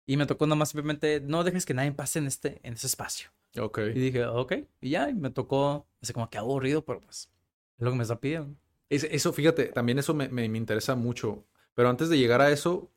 [0.07, 3.29] Y me tocó nomás simplemente, no dejes que nadie pase en este, en ese espacio.
[3.59, 3.81] Ok.
[3.95, 4.55] Y dije, ok.
[4.81, 7.31] Y ya, y me tocó, así como que aburrido, pero pues,
[7.77, 8.57] es lo que me está pidiendo.
[8.89, 11.45] eso, fíjate, también eso me, me, interesa mucho.
[11.75, 12.91] Pero antes de llegar a eso,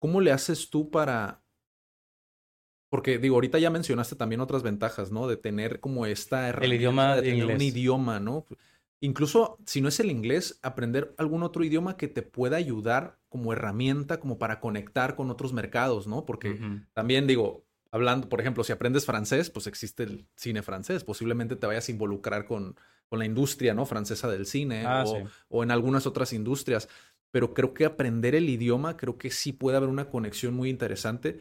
[0.00, 1.42] ¿cómo le haces tú para
[2.90, 5.28] porque digo, ahorita ya mencionaste también otras ventajas, ¿no?
[5.28, 8.46] De tener como esta El idioma de tener un idioma, ¿no?
[9.00, 13.52] Incluso si no es el inglés, aprender algún otro idioma que te pueda ayudar como
[13.52, 16.24] herramienta, como para conectar con otros mercados, ¿no?
[16.26, 16.58] Porque
[16.94, 21.04] también digo, hablando, por ejemplo, si aprendes francés, pues existe el cine francés.
[21.04, 22.76] Posiblemente te vayas a involucrar con,
[23.08, 23.86] con la industria, ¿no?
[23.86, 26.88] Francesa del cine ah, o, o en algunas otras industrias.
[27.30, 31.40] Pero creo que aprender el idioma, creo que sí puede haber una conexión muy interesante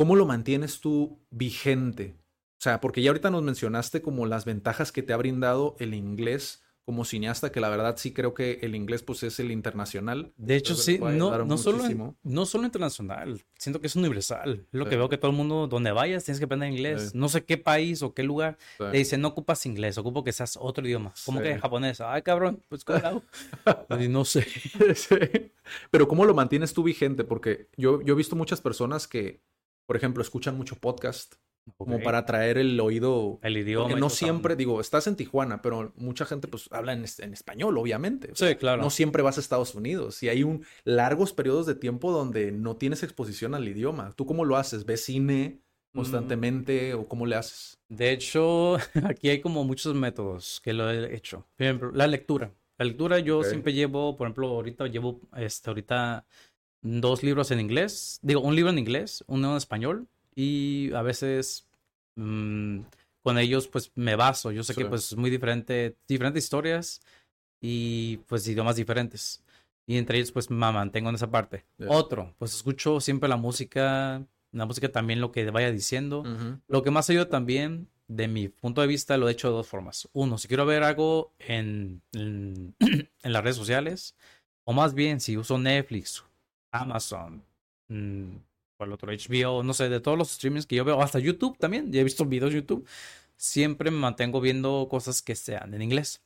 [0.00, 2.16] ¿Cómo lo mantienes tú vigente?
[2.58, 5.92] O sea, porque ya ahorita nos mencionaste como las ventajas que te ha brindado el
[5.92, 10.32] inglés como cineasta, que la verdad sí creo que el inglés pues es el internacional.
[10.36, 14.66] De hecho, sí, no, no, solo, no solo internacional, siento que es universal.
[14.72, 17.14] lo que veo que todo el mundo, donde vayas, tienes que aprender inglés.
[17.14, 20.58] No sé qué país o qué lugar te dicen, no ocupas inglés, ocupo que seas
[20.60, 21.14] otro idioma.
[21.24, 22.00] ¿Cómo que japonés?
[22.00, 23.22] Ay, cabrón, pues ¿cómo
[24.10, 24.44] no sé.
[25.92, 27.22] Pero ¿cómo lo mantienes tú vigente?
[27.22, 29.42] Porque yo, yo he visto muchas personas que
[29.90, 31.34] por ejemplo, escuchan mucho podcast.
[31.76, 33.38] Como para traer el oído.
[33.42, 33.86] El idioma.
[33.86, 38.30] Porque no siempre, digo, estás en Tijuana, pero mucha gente pues habla en, español, obviamente.
[38.34, 38.82] sí, claro.
[38.82, 40.22] No siempre vas a Estados Unidos.
[40.22, 44.12] Y hay un largos periodos de tiempo donde no tienes exposición al idioma.
[44.16, 44.84] ¿Tú cómo lo haces?
[44.84, 45.60] ¿Ves cine
[45.94, 47.78] constantemente o cómo le haces?
[47.88, 51.46] De hecho, aquí hay como muchos métodos que lo he hecho.
[51.56, 52.52] Por ejemplo, la lectura.
[52.78, 56.24] La lectura yo siempre llevo, por ejemplo, ahorita llevo, este, ahorita
[56.80, 61.68] dos libros en inglés, digo, un libro en inglés, uno en español y a veces
[62.16, 62.80] mm,
[63.22, 64.52] con ellos pues me baso.
[64.52, 67.00] Yo sé que pues es muy diferente, diferentes historias
[67.60, 69.42] y pues idiomas diferentes.
[69.86, 71.64] Y entre ellos pues me mantengo en esa parte.
[71.88, 76.24] Otro, pues escucho siempre la música, la música también lo que vaya diciendo.
[76.68, 79.68] Lo que más ayuda también, de mi punto de vista, lo he hecho de dos
[79.68, 80.08] formas.
[80.12, 82.74] Uno, si quiero ver algo en, en
[83.22, 84.16] las redes sociales,
[84.64, 86.24] o más bien si uso Netflix
[86.72, 87.44] Amazon,
[87.88, 88.36] mm,
[88.86, 89.12] el otro?
[89.12, 92.04] HBO, no sé, de todos los streamings que yo veo, hasta YouTube también, ya he
[92.04, 92.86] visto videos de YouTube,
[93.36, 96.20] siempre me mantengo viendo cosas que sean en inglés.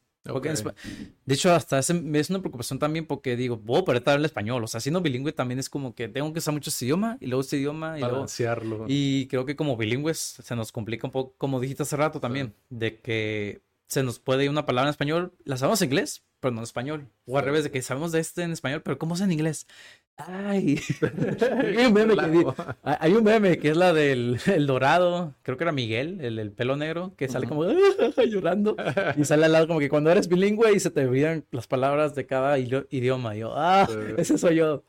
[1.27, 4.65] de hecho, hasta es, es una preocupación también porque digo, puedo aprender el español.
[4.65, 7.27] O sea, siendo bilingüe también es como que tengo que usar mucho ese idioma y
[7.27, 8.87] luego ese idioma y Balancearlo.
[8.89, 12.55] y creo que como bilingües se nos complica un poco, como dijiste hace rato también,
[12.71, 16.53] de que se nos puede ir una palabra en español, la sabemos en inglés, pero
[16.53, 17.09] no en español.
[17.27, 19.67] O al revés, de que sabemos de este en español, pero ¿cómo es en inglés?
[20.17, 20.81] Ay,
[21.77, 22.47] hay, un meme que,
[22.85, 26.53] hay un meme que es la del el dorado, creo que era Miguel, el, el
[26.53, 28.77] pelo negro, que sale como llorando
[29.17, 32.15] y sale al lado como que cuando eres bilingüe y se te olvidan las palabras
[32.15, 33.35] de cada idioma.
[33.35, 34.85] Y yo, ah, ese soy yo.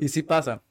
[0.00, 0.62] Y sí pasa.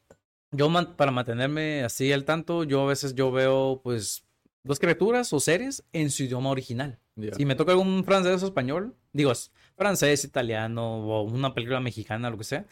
[0.51, 4.23] Yo para mantenerme así al tanto, yo a veces yo veo pues
[4.63, 6.99] dos criaturas o series en su idioma original.
[7.35, 9.33] Si me toca algún francés o español, digo,
[9.75, 12.65] francés, italiano o una película mexicana, lo que sea,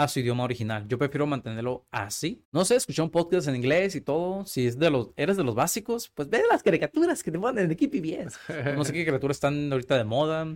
[0.00, 0.88] a su idioma original.
[0.88, 2.42] Yo prefiero mantenerlo así.
[2.52, 4.46] No sé, escuchar un podcast en inglés y todo.
[4.46, 7.68] Si es de los, eres de los básicos, pues ve las caricaturas que te ponen
[7.68, 8.28] de Keepy bien.
[8.80, 10.46] No sé qué caricaturas están ahorita de moda.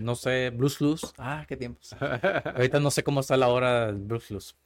[0.00, 1.12] No sé, Blues Clues.
[1.16, 1.94] Ah, qué tiempos.
[2.56, 4.56] ahorita no sé cómo está la hora del Blues Clues.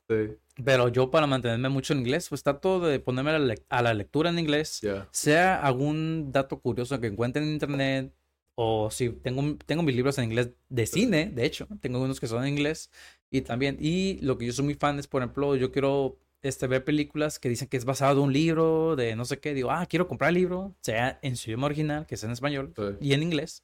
[0.64, 3.32] Pero yo para mantenerme mucho en inglés, pues trato de ponerme
[3.68, 4.80] a la, lectura en inglés.
[5.10, 8.14] Sea algún dato curioso que encuentre en internet
[8.54, 12.26] o si tengo, tengo mis libros en inglés de cine, de hecho, tengo unos que
[12.26, 12.90] son en inglés
[13.32, 16.66] y también, y lo que yo soy muy fan es, por ejemplo, yo quiero este,
[16.66, 19.70] ver películas que dicen que es basado en un libro, de no sé qué, digo,
[19.70, 23.14] ah, quiero comprar el libro, sea en su idioma original, que sea en español y
[23.14, 23.62] en inglés.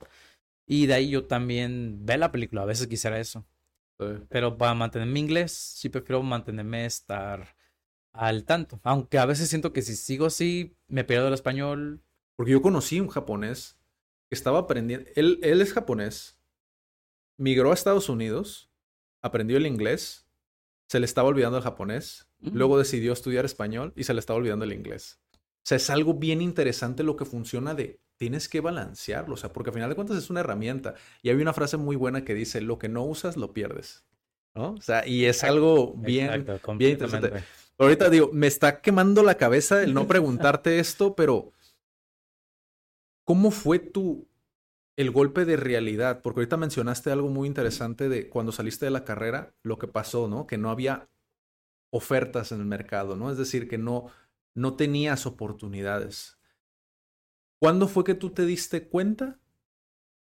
[0.67, 3.45] Y de ahí yo también ve la película, a veces quisiera eso.
[4.31, 7.55] Pero para mantenerme en inglés, sí prefiero mantenerme estar
[8.15, 8.81] al tanto.
[8.85, 12.01] Aunque a veces siento que si sigo así, me pierdo el español.
[12.37, 13.79] Porque yo conocí un japonés
[14.31, 15.11] que estaba aprendiendo.
[15.15, 16.39] Él, él es japonés.
[17.37, 18.68] Migró a Estados Unidos
[19.23, 20.27] aprendió el inglés,
[20.89, 24.65] se le estaba olvidando el japonés, luego decidió estudiar español y se le estaba olvidando
[24.65, 25.21] el inglés.
[25.35, 29.53] O sea, es algo bien interesante lo que funciona de tienes que balancearlo, o sea,
[29.53, 30.95] porque al final de cuentas es una herramienta.
[31.23, 34.05] Y hay una frase muy buena que dice, lo que no usas, lo pierdes.
[34.55, 34.73] ¿No?
[34.73, 36.47] O sea, y es algo bien,
[36.79, 37.45] bien interesante.
[37.77, 41.53] Ahorita digo, me está quemando la cabeza el no preguntarte esto, pero
[43.29, 44.27] ¿Cómo fue tu,
[44.99, 46.23] el golpe de realidad?
[46.23, 50.27] Porque ahorita mencionaste algo muy interesante de cuando saliste de la carrera, lo que pasó,
[50.27, 50.49] ¿no?
[50.49, 51.09] Que no había
[51.91, 53.31] ofertas en el mercado, ¿no?
[53.31, 54.09] Es decir, que no,
[54.57, 56.41] no tenías oportunidades.
[57.61, 59.39] ¿Cuándo fue que tú te diste cuenta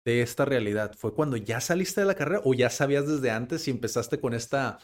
[0.05, 0.97] de esta realidad?
[0.99, 4.35] ¿Fue cuando ya saliste de la carrera o ya sabías desde antes y empezaste con
[4.35, 4.79] esta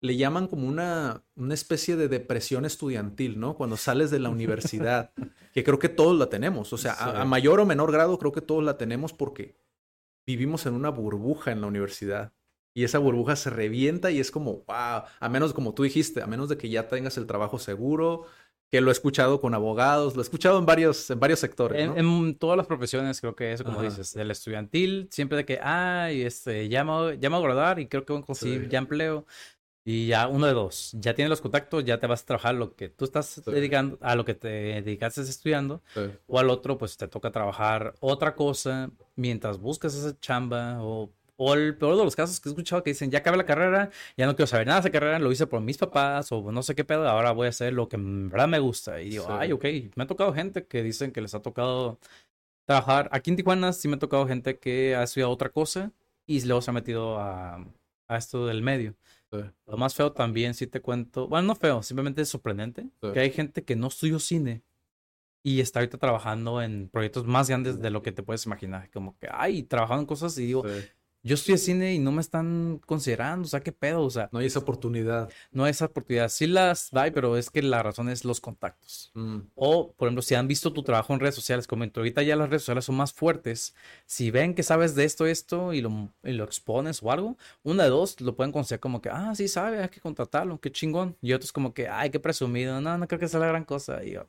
[0.00, 3.56] le llaman como una, una especie de depresión estudiantil, ¿no?
[3.56, 5.12] Cuando sales de la universidad,
[5.54, 8.40] que creo que todos la tenemos, o sea, a, mayor o menor grado creo que
[8.40, 9.56] todos la tenemos porque
[10.26, 12.32] vivimos en una burbuja en la universidad
[12.74, 16.26] y esa burbuja se revienta y es como, wow, a menos como tú dijiste, a
[16.26, 18.26] menos de que ya tengas el trabajo seguro,
[18.70, 21.90] que lo he escuchado con abogados, lo he escuchado en varios, en varios sectores.
[21.96, 26.22] En, todas las profesiones creo que eso, como dices, del estudiantil, siempre de que, ay,
[26.22, 28.78] este, ya me, ya me voy a graduar y creo que voy a conseguir ya
[28.78, 29.26] empleo.
[29.90, 32.76] Y ya uno de dos, ya tienes los contactos, ya te vas a trabajar lo
[32.76, 35.80] que tú estás dedicando, a lo que te dedicaste estudiando,
[36.26, 41.54] o al otro, pues te toca trabajar otra cosa mientras buscas esa chamba, o, o,
[41.54, 44.26] el peor de los casos que he escuchado que dicen, ya acabé la carrera, ya
[44.26, 46.74] no quiero saber nada de esa carrera, lo hice por mis papás, o no sé
[46.74, 49.00] qué pedo, ahora voy a hacer lo que en verdad me gusta.
[49.00, 51.98] Y digo, ay, ok, me ha tocado gente que dicen que les ha tocado
[52.66, 55.92] trabajar, aquí en Tijuana sí me ha tocado gente que ha estudiado otra cosa
[56.26, 57.64] y luego se ha metido a,
[58.06, 58.94] a esto del medio.
[59.66, 63.30] Lo más feo también, si te cuento, bueno, no feo, simplemente es sorprendente que hay
[63.30, 64.62] gente que no estudió cine
[65.42, 68.90] y está ahorita trabajando en proyectos más grandes de lo que te puedes imaginar.
[68.90, 70.64] Como que, ay, trabajando en cosas y digo,
[71.22, 74.28] yo estoy en cine y no me están considerando, o sea, qué pedo, o sea.
[74.32, 75.28] No hay esa oportunidad.
[75.50, 76.28] No hay esa oportunidad.
[76.28, 79.10] Sí las hay, pero es que la razón es los contactos.
[79.14, 79.38] Mm.
[79.54, 82.48] O, por ejemplo, si han visto tu trabajo en redes sociales, comento, ahorita ya las
[82.48, 83.74] redes sociales son más fuertes.
[84.06, 87.90] Si ven que sabes de esto, esto, y lo, lo expones o algo, una de
[87.90, 91.16] dos lo pueden considerar como que, ah, sí sabe, hay que contratarlo, qué chingón.
[91.20, 94.04] Y otros como que, ay, qué presumido, no, no creo que sea la gran cosa.
[94.04, 94.28] Y yo,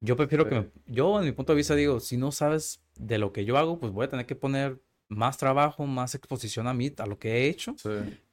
[0.00, 3.32] yo prefiero que, yo, en mi punto de vista, digo, si no sabes de lo
[3.32, 6.92] que yo hago, pues voy a tener que poner más trabajo, más exposición a mí,
[6.98, 7.74] a lo que he hecho,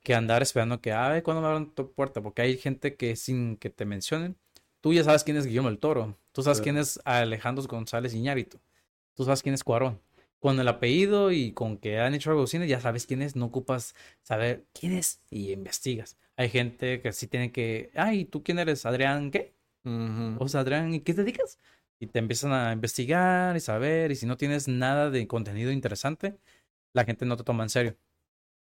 [0.02, 2.22] que andar esperando que, ay, cuando me abran tu puerta?
[2.22, 4.36] Porque hay gente que sin que te mencionen,
[4.82, 8.60] tú ya sabes quién es Guillermo el Toro, tú sabes quién es Alejandro González Iñárito,
[9.14, 10.02] tú sabes quién es Cuarón.
[10.40, 13.38] Con el apellido y con que han hecho algo de cine, ya sabes quién es,
[13.38, 16.18] no ocupas saber quién es y investigas.
[16.36, 18.86] Hay gente que sí tiene que, ay, ¿tú quién eres?
[18.86, 19.54] ¿Adrián qué?
[20.40, 21.60] O sea, Adrián, ¿y qué te dedicas?
[21.98, 26.38] Y te empiezan a investigar y saber, y si no tienes nada de contenido interesante,
[26.94, 27.98] la gente no te toma en serio.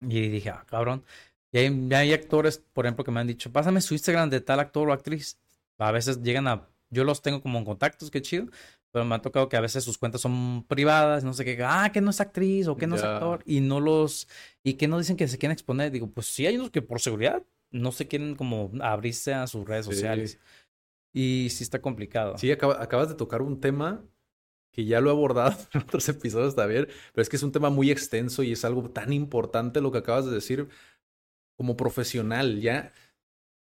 [0.02, 1.04] Y dije, ah, cabrón.
[1.52, 4.90] Y hay, actores, por ejemplo, que me han dicho, pásame su Instagram de tal actor
[4.90, 5.38] o actriz.
[5.78, 8.48] A veces llegan a, yo los tengo como en contactos, qué chido,
[8.92, 11.92] pero me ha tocado que a veces sus cuentas son privadas, no sé qué, ah,
[11.92, 14.28] que no es actriz o que no es actor, y no los,
[14.64, 15.92] y que no dicen que se quieren exponer.
[15.92, 19.68] Digo, pues sí, hay unos que por seguridad no se quieren como abrirse a sus
[19.68, 20.40] redes sociales.
[21.14, 22.38] Y sí está complicado.
[22.38, 24.02] Sí, acabas de tocar un tema
[24.72, 27.70] que ya lo he abordado en otros episodios también, pero es que es un tema
[27.70, 30.68] muy extenso y es algo tan importante lo que acabas de decir
[31.56, 32.94] como profesional, ya,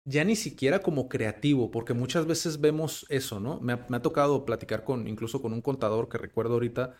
[0.05, 3.61] ya ni siquiera como creativo, porque muchas veces vemos eso, ¿no?
[3.61, 6.97] Me ha, me ha tocado platicar con, incluso con un contador que recuerdo ahorita,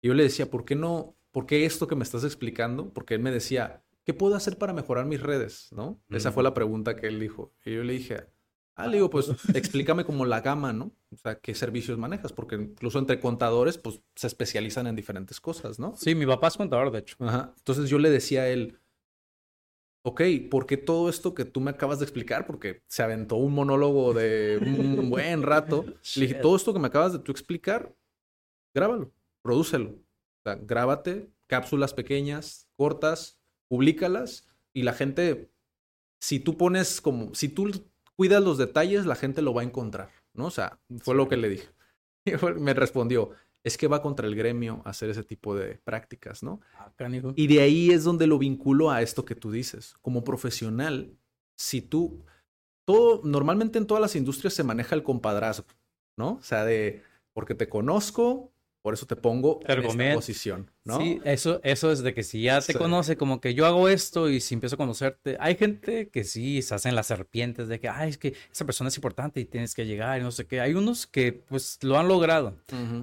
[0.00, 2.92] y yo le decía, ¿por qué no, por qué esto que me estás explicando?
[2.92, 5.68] Porque él me decía, ¿qué puedo hacer para mejorar mis redes?
[5.72, 6.00] ¿No?
[6.08, 7.52] Esa fue la pregunta que él dijo.
[7.64, 8.26] Y yo le dije,
[8.76, 10.92] Ah, le digo, pues explícame como la gama, ¿no?
[11.10, 15.78] O sea, qué servicios manejas, porque incluso entre contadores, pues se especializan en diferentes cosas,
[15.78, 15.94] ¿no?
[15.96, 17.16] Sí, mi papá es contador, de hecho.
[17.20, 17.54] Ajá.
[17.56, 18.78] Entonces yo le decía a él,
[20.02, 22.46] ok, ¿por qué todo esto que tú me acabas de explicar?
[22.46, 25.84] Porque se aventó un monólogo de un buen rato.
[26.14, 27.96] le dije, todo esto que me acabas de tú explicar,
[28.74, 29.10] grábalo,
[29.42, 29.90] prodúcelo.
[29.90, 35.50] O sea, grábate cápsulas pequeñas, cortas, públicalas y la gente,
[36.20, 37.70] si tú pones como, si tú
[38.16, 40.46] cuidas los detalles, la gente lo va a encontrar, ¿no?
[40.46, 41.68] O sea, fue lo que le dije.
[42.28, 43.30] Y me respondió,
[43.62, 46.60] es que va contra el gremio hacer ese tipo de prácticas, ¿no?
[46.74, 46.92] Ah,
[47.36, 49.94] y de ahí es donde lo vinculo a esto que tú dices.
[50.02, 51.16] Como profesional,
[51.56, 52.24] si tú,
[52.84, 55.66] todo, normalmente en todas las industrias se maneja el compadrazgo,
[56.16, 56.34] ¿no?
[56.34, 57.02] O sea, de,
[57.32, 58.52] porque te conozco,
[58.86, 61.00] por eso te pongo en esta posición, ¿no?
[61.00, 64.30] Sí, eso, eso es de que si ya te conoce, como que yo hago esto
[64.30, 67.88] y si empiezo a conocerte, hay gente que sí se hacen las serpientes de que,
[67.88, 70.60] ay, es que esa persona es importante y tienes que llegar y no sé qué.
[70.60, 72.58] Hay unos que pues lo han logrado.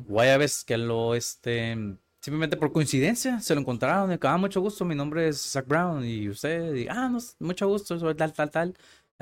[0.08, 1.76] O hay veces que lo, este,
[2.22, 6.06] simplemente por coincidencia se lo encontraron y ah, mucho gusto, mi nombre es Zach Brown
[6.06, 8.74] y usted, y, ah, no, mucho gusto, soy tal, tal, tal.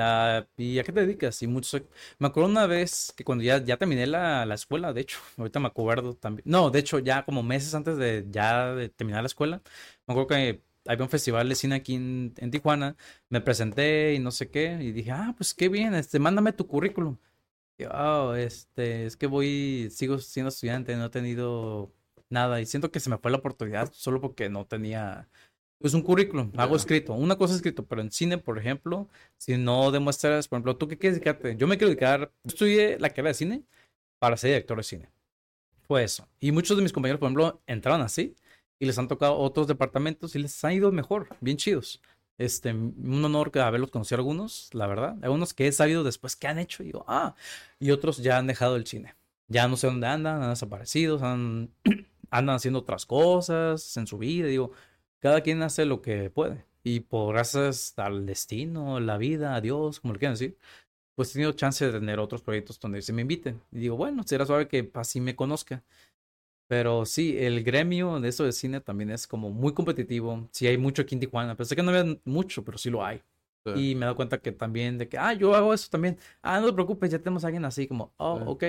[0.01, 1.41] Ah, ¿Y a qué te dedicas?
[1.41, 1.79] Y mucho,
[2.19, 5.59] me acuerdo una vez que cuando ya, ya terminé la, la, escuela, de hecho, ahorita
[5.59, 6.43] me acuerdo también.
[6.47, 9.61] No, de hecho, ya como meses antes de ya de terminar la escuela,
[10.07, 12.95] me acuerdo que había un festival de cine aquí en, en, Tijuana,
[13.29, 16.67] me presenté y no sé qué, y dije, ah, pues qué bien, este, mándame tu
[16.67, 17.17] currículum.
[17.91, 21.93] oh, este, es que voy, sigo siendo estudiante, no he tenido
[22.29, 25.29] nada y siento que se me fue la oportunidad solo porque no tenía
[25.81, 29.91] pues un currículum, hago escrito, una cosa escrito, pero en cine, por ejemplo, si no
[29.91, 31.55] demuestras, por ejemplo, ¿tú qué quieres dedicarte?
[31.57, 33.63] Yo me quiero dedicar, estudié la carrera de cine
[34.19, 35.09] para ser director de cine.
[35.87, 36.27] Fue eso.
[36.39, 38.35] Y muchos de mis compañeros, por ejemplo, entraron así
[38.79, 42.01] y les han tocado otros departamentos y les ha ido mejor, bien chidos.
[42.37, 45.17] Este, un honor haberlos conocido algunos, la verdad.
[45.21, 47.35] Algunos que he sabido después que han hecho y digo, ah,
[47.79, 49.15] y otros ya han dejado el cine.
[49.47, 51.69] Ya no sé dónde andan, han desaparecido, han,
[52.31, 54.47] andan haciendo otras cosas en su vida.
[54.47, 54.71] Digo,
[55.21, 56.65] cada quien hace lo que puede.
[56.83, 60.57] Y por gracias al destino, la vida, a Dios, como lo quieran decir,
[61.15, 63.61] pues he tenido chance de tener otros proyectos donde se me inviten.
[63.71, 65.83] Y digo, bueno, será suave que así me conozca.
[66.67, 70.47] Pero sí, el gremio de eso de cine también es como muy competitivo.
[70.51, 71.55] Sí hay mucho aquí en Tijuana.
[71.55, 73.21] Pensé que no había mucho, pero sí lo hay.
[73.75, 76.17] Y me he dado cuenta que también de que, ah, yo hago eso también.
[76.41, 78.63] Ah, no te preocupes, ya tenemos a alguien así como, oh, ok.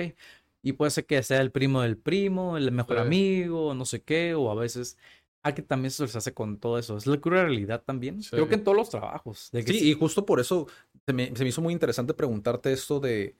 [0.61, 4.35] Y puede ser que sea el primo del primo, el mejor amigo, no sé qué,
[4.35, 4.97] o a veces
[5.43, 6.95] Ah, que también se hace con todo eso.
[6.95, 8.21] Es la cruda realidad también.
[8.21, 9.49] Creo que en todos los trabajos.
[9.51, 10.67] sí, y justo por eso
[11.05, 13.35] se me, se me, hizo muy interesante preguntarte esto de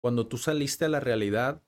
[0.00, 1.60] cuando tú saliste a la realidad.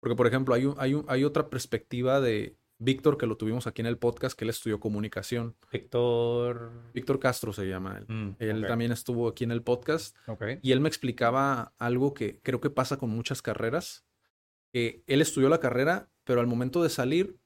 [0.00, 3.86] Porque, por ejemplo, hay, hay, hay otra perspectiva de Víctor, que lo tuvimos aquí en
[3.86, 5.56] el podcast, que él estudió comunicación.
[5.72, 6.70] Víctor.
[6.94, 8.04] Víctor Castro se llama él.
[8.06, 10.16] Mm, él también estuvo aquí en el podcast.
[10.62, 14.06] Y él me explicaba algo que creo que pasa con muchas carreras.
[14.72, 17.36] Que él estudió la carrera, pero al momento de salir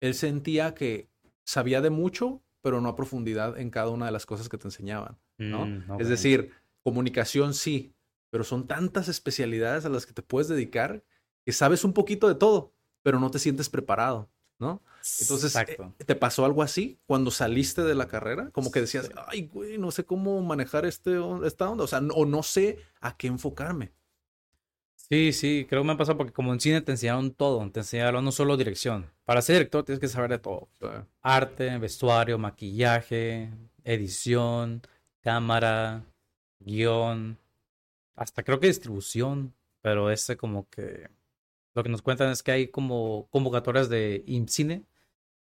[0.00, 1.08] él sentía que
[1.44, 4.66] sabía de mucho, pero no a profundidad en cada una de las cosas que te
[4.66, 5.66] enseñaban, ¿no?
[5.66, 7.94] Mm, es decir, comunicación sí,
[8.30, 11.04] pero son tantas especialidades a las que te puedes dedicar
[11.44, 14.28] que sabes un poquito de todo, pero no te sientes preparado,
[14.58, 14.82] ¿no?
[15.20, 18.50] Entonces, eh, ¿te pasó algo así cuando saliste de la carrera?
[18.50, 22.26] Como que decías, ay, güey, no sé cómo manejar este, esta onda, o sea, o
[22.26, 23.92] no sé a qué enfocarme.
[25.08, 27.80] Sí, sí, creo que me ha pasado porque como en cine te enseñaron todo, te
[27.80, 29.08] enseñaron no solo dirección.
[29.24, 30.68] Para ser director tienes que saber de todo.
[31.22, 33.50] Arte, vestuario, maquillaje,
[33.84, 34.82] edición,
[35.20, 36.04] cámara,
[36.58, 37.38] guion,
[38.16, 41.08] hasta creo que distribución, pero ese como que
[41.74, 44.84] lo que nos cuentan es que hay como convocatorias de cine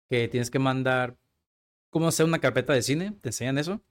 [0.08, 1.16] que tienes que mandar
[1.90, 3.82] cómo hacer una carpeta de cine, te enseñan eso.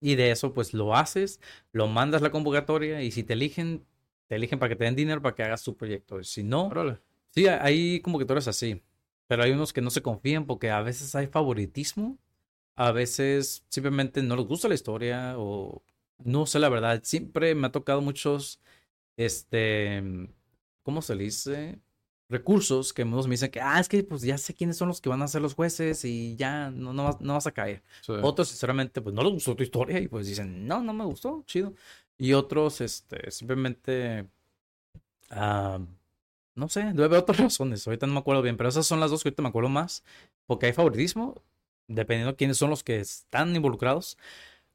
[0.00, 1.40] Y de eso pues lo haces,
[1.72, 3.86] lo mandas la convocatoria y si te eligen
[4.26, 6.22] te eligen para que te den dinero para que hagas tu proyecto.
[6.22, 6.70] Si no,
[7.30, 8.82] sí, hay como que tú eres así.
[9.26, 12.18] Pero hay unos que no se confían porque a veces hay favoritismo.
[12.76, 15.82] A veces simplemente no les gusta la historia o
[16.18, 17.00] no sé la verdad.
[17.04, 18.60] Siempre me ha tocado muchos,
[19.16, 20.02] este,
[20.82, 21.80] ¿cómo se le dice?
[22.28, 25.00] Recursos que unos me dicen que, ah, es que pues ya sé quiénes son los
[25.00, 27.82] que van a ser los jueces y ya no, no, vas, no vas a caer.
[28.08, 31.44] Otros, sinceramente, pues no les gustó tu historia y pues dicen, no, no me gustó,
[31.46, 31.74] chido.
[32.18, 34.26] Y otros, este, simplemente,
[35.30, 35.80] ah,
[36.54, 37.86] no sé, debe haber otras razones.
[37.86, 40.04] Ahorita no me acuerdo bien, pero esas son las dos que ahorita me acuerdo más.
[40.46, 41.42] Porque hay favoritismo,
[41.88, 44.18] dependiendo de quiénes son los que están involucrados.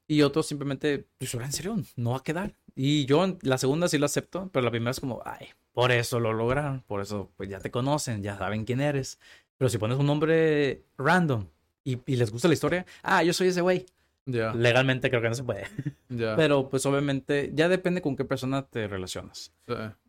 [0.08, 2.56] Y otros simplemente, pues en serio, no va a quedar.
[2.75, 6.19] Y yo la segunda sí la acepto, pero la primera es como, ay, por eso
[6.19, 9.19] lo lograron, por eso pues ya te conocen, ya saben quién eres.
[9.58, 11.47] Pero si pones un nombre random
[11.84, 13.86] y, y les gusta la historia, ah, yo soy ese güey.
[14.29, 15.67] Legalmente creo que no se puede.
[16.37, 19.53] Pero pues obviamente ya depende con qué persona te relacionas.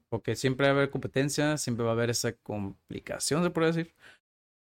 [0.09, 3.95] Porque siempre va a haber competencia, siempre va a haber esa complicación, se puede decir.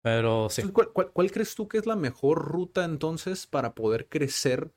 [0.01, 0.63] Pero sí.
[0.71, 4.71] ¿Cuál, crees tú que es la mejor ruta entonces para poder crecer?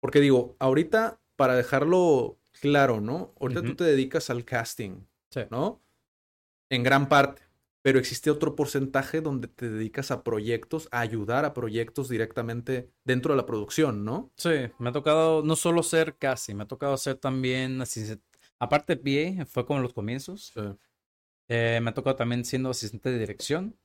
[0.00, 3.34] Porque digo, ahorita, para dejarlo claro, ¿no?
[3.40, 5.04] Ahorita tú te dedicas al casting,
[5.50, 5.80] ¿no?
[6.70, 7.45] En gran parte
[7.86, 13.32] pero existe otro porcentaje donde te dedicas a proyectos, a ayudar a proyectos directamente dentro
[13.32, 14.32] de la producción, ¿no?
[14.36, 18.24] Sí, me ha tocado no solo ser casi, me ha tocado ser también asistente,
[18.58, 20.50] aparte de PA, fue como en los comienzos.
[20.52, 20.62] Sí.
[21.46, 23.76] Eh, me ha tocado también siendo asistente de dirección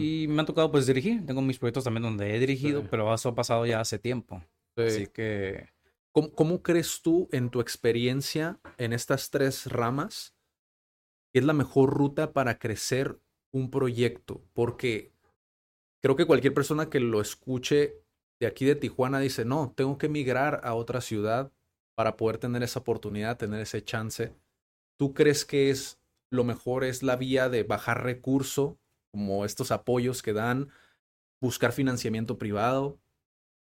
[0.00, 1.24] y me ha tocado pues dirigir.
[1.24, 4.42] Tengo mis proyectos también donde he dirigido, pero eso ha pasado ya hace tiempo.
[4.76, 5.68] Así que...
[6.10, 10.34] ¿Cómo, ¿Cómo crees tú en tu experiencia en estas tres ramas?
[11.34, 13.18] es la mejor ruta para crecer
[13.54, 15.12] un proyecto, porque
[16.02, 18.02] creo que cualquier persona que lo escuche
[18.40, 21.52] de aquí de Tijuana dice, no, tengo que emigrar a otra ciudad
[21.94, 24.34] para poder tener esa oportunidad, tener ese chance.
[24.98, 26.00] ¿Tú crees que es
[26.30, 28.76] lo mejor, es la vía de bajar recurso,
[29.12, 30.70] como estos apoyos que dan,
[31.40, 32.98] buscar financiamiento privado,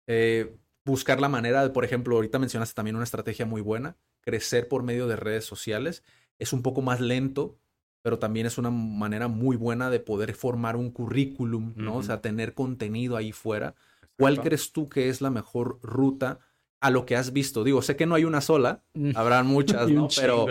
[0.08, 4.68] eh, buscar la manera de, por ejemplo, ahorita mencionaste también una estrategia muy buena, crecer
[4.68, 6.04] por medio de redes sociales.
[6.40, 7.60] Es un poco más lento,
[8.06, 11.96] pero también es una manera muy buena de poder formar un currículum, ¿no?
[11.96, 13.74] O sea, tener contenido ahí fuera.
[14.16, 16.38] ¿Cuál crees tú que es la mejor ruta
[16.82, 17.64] a lo que has visto.
[17.64, 19.14] Digo, sé que no hay una sola, Mm.
[19.16, 20.08] habrán muchas, ¿no?
[20.16, 20.46] Pero,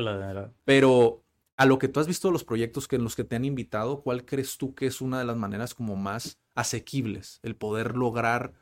[0.64, 1.22] pero
[1.56, 3.44] a lo que tú has visto de los proyectos que en los que te han
[3.44, 7.94] invitado, ¿cuál crees tú que es una de las maneras como más asequibles el poder
[7.94, 8.52] lograr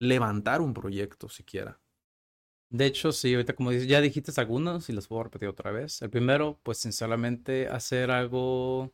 [0.00, 1.78] levantar un proyecto siquiera?
[2.72, 6.00] De hecho, sí, ahorita como dices, ya dijiste algunos y los puedo repetir otra vez.
[6.00, 8.90] El primero, pues sinceramente, hacer algo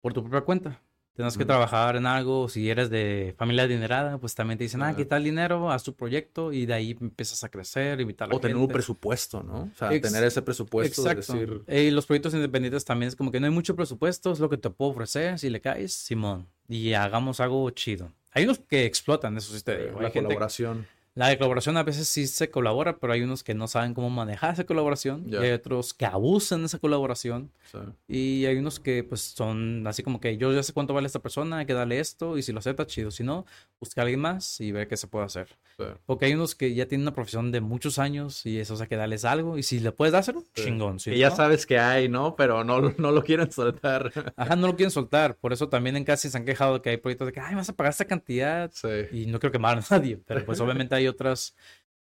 [0.00, 0.80] por tu propia cuenta.
[1.14, 2.48] Tienes que trabajar en algo.
[2.48, 4.96] Si eres de familia adinerada, pues también te dicen, ah, Ajá.
[4.96, 5.70] ¿qué tal dinero?
[5.70, 8.66] Haz tu proyecto y de ahí empiezas a crecer, invitar a la O tener un
[8.66, 9.70] presupuesto, ¿no?
[9.72, 11.34] O sea, Ex- tener ese presupuesto Exacto.
[11.34, 11.62] decir...
[11.68, 14.56] Y los proyectos independientes también es como que no hay mucho presupuesto, es lo que
[14.56, 15.38] te puedo ofrecer.
[15.38, 16.48] Si le caes, Simón.
[16.68, 18.10] Y hagamos algo chido.
[18.32, 20.00] Hay unos que explotan, eso sí te digo.
[20.00, 20.84] la Hay gente- colaboración.
[21.14, 24.10] La de colaboración a veces sí se colabora, pero hay unos que no saben cómo
[24.10, 25.24] manejar esa colaboración.
[25.30, 25.40] Ya.
[25.40, 27.50] Y hay otros que abusan de esa colaboración.
[27.70, 27.78] sí.
[28.08, 31.20] Y hay unos que pues son así como que yo ya sé cuánto vale esta
[31.20, 32.36] persona, hay que darle esto.
[32.36, 33.10] Y si lo acepta, chido.
[33.10, 33.46] Si no,
[33.80, 35.48] busca a alguien más y ver qué se puede hacer.
[35.78, 35.84] sí.
[36.06, 38.86] Porque hay unos que ya tienen una profesión de muchos años y eso, o sea,
[38.86, 39.56] que darles algo.
[39.58, 40.64] Y si le puedes dárselo, Sí.
[40.64, 40.98] chingón.
[41.00, 42.34] Si que ya no, sabes que hay, ¿no?
[42.36, 44.10] Pero no, no lo quieren soltar.
[44.36, 45.36] Ajá, no lo quieren soltar.
[45.36, 47.54] Por eso también en casi se han quejado de que hay proyectos de que, ay,
[47.54, 48.70] vas a pagar esta cantidad.
[49.12, 51.54] Y no quiero quemar a nadie, pero pues obviamente hay otras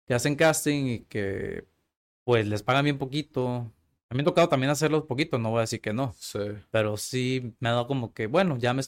[0.07, 1.65] que hacen casting y que
[2.25, 3.73] pues les pagan bien poquito.
[4.11, 6.39] A mí me ha tocado también hacerlo poquito, no voy a decir que no, Sí.
[6.71, 8.83] pero sí me ha dado como que, bueno, ya me...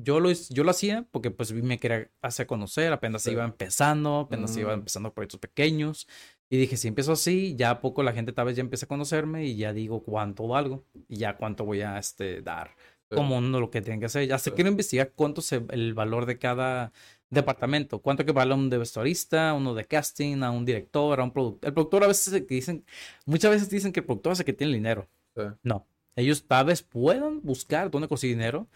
[0.00, 3.32] Yo lo, yo lo hacía porque pues me quería hacer conocer, apenas Sí.
[3.32, 4.78] iba empezando, apenas iba Mm.
[4.78, 6.06] empezando proyectos pequeños.
[6.48, 8.88] Y dije, si empiezo así, ya a poco la gente tal vez ya empieza a
[8.88, 12.76] conocerme y ya digo cuánto valgo y ya cuánto voy a este, dar
[13.10, 13.16] Sí.
[13.16, 14.28] como uno lo que tienen que hacer.
[14.28, 14.54] Ya se Sí.
[14.54, 16.92] quiero investigar cuánto es el valor de cada
[17.30, 21.32] departamento, cuánto que vale un de vestuarista, uno de casting, a un director, a un
[21.32, 21.68] productor.
[21.68, 22.84] El productor a veces dicen,
[23.26, 25.08] muchas veces dicen que el productor es el que tiene el dinero.
[25.36, 25.42] Sí.
[25.62, 28.66] No, ellos tal vez puedan buscar dónde conseguir dinero,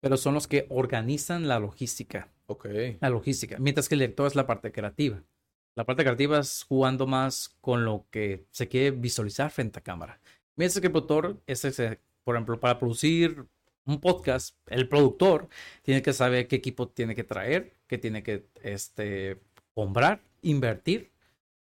[0.00, 2.66] pero son los que organizan la logística, Ok.
[3.00, 5.22] la logística, mientras que el director es la parte creativa.
[5.74, 10.20] La parte creativa es jugando más con lo que se quiere visualizar frente a cámara.
[10.54, 13.44] Mientras que el productor es, ese, por ejemplo, para producir
[13.86, 15.48] un podcast, el productor
[15.82, 19.40] tiene que saber qué equipo tiene que traer, qué tiene que este,
[19.74, 21.12] comprar, invertir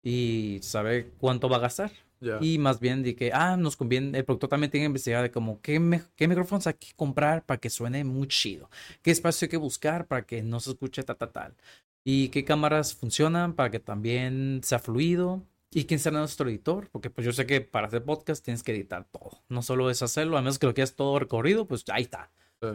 [0.04, 1.92] y saber cuánto va a gastar.
[2.40, 5.32] Y más bien de que, ah, nos conviene, el productor también tiene que investigar de
[5.32, 8.70] como qué, me- qué micrófonos hay que comprar para que suene muy chido,
[9.02, 11.56] qué espacio hay que buscar para que no se escuche ta, ta, tal,
[12.04, 15.44] y qué cámaras funcionan para que también sea fluido,
[15.74, 18.74] y quién será nuestro editor, porque pues yo sé que para hacer podcast tienes que
[18.74, 22.04] editar todo, no solo es hacerlo, a menos que lo quieras todo recorrido, pues ahí
[22.04, 22.30] está.
[22.62, 22.70] Sí.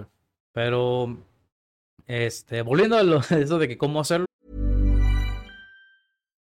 [0.52, 1.16] Pero,
[2.06, 4.26] este, volviendo a lo, eso de que cómo hacerlo.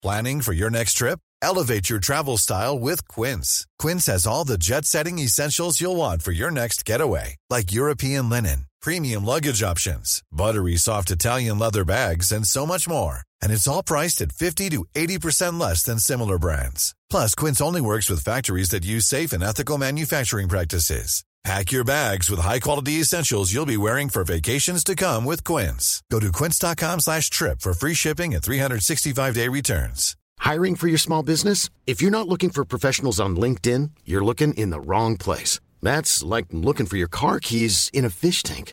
[0.02, 1.18] Planning for your next trip?
[1.40, 3.66] Elevate your travel style with Quince.
[3.78, 8.28] Quince has all the jet setting essentials you'll want for your next getaway, like European
[8.28, 13.22] linen, premium luggage options, buttery soft Italian leather bags, and so much more.
[13.44, 16.94] And it's all priced at 50 to 80% less than similar brands.
[17.10, 21.24] Plus, Quince only works with factories that use safe and ethical manufacturing practices.
[21.44, 26.02] Pack your bags with high-quality essentials you'll be wearing for vacations to come with Quince.
[26.10, 30.16] Go to quince.com slash trip for free shipping and 365-day returns.
[30.38, 31.68] Hiring for your small business?
[31.86, 35.60] If you're not looking for professionals on LinkedIn, you're looking in the wrong place.
[35.82, 38.72] That's like looking for your car keys in a fish tank.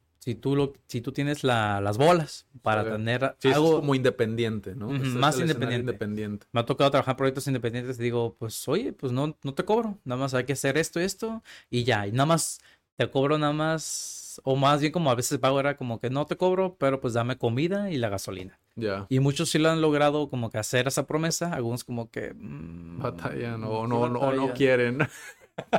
[0.23, 3.69] si tú, lo, si tú tienes la- las bolas para tener Sí, eso algo...
[3.69, 4.87] es como independiente, ¿no?
[4.89, 5.79] Más independiente.
[5.79, 6.47] independiente.
[6.51, 9.97] Me ha tocado trabajar proyectos independientes y digo, pues oye, pues no, no te cobro,
[10.05, 11.41] nada más hay que hacer esto, esto
[11.71, 12.59] y ya, y nada más
[12.97, 16.27] te cobro nada más, o más bien como a veces pago era como que no
[16.27, 18.59] te cobro, pero pues dame comida y la gasolina.
[18.75, 19.07] Ya.
[19.09, 22.35] Y muchos sí lo han logrado como que hacer esa promesa, algunos como que...
[22.35, 24.49] mm, Batallan o sí no, no, no batallan.
[24.55, 24.97] quieren.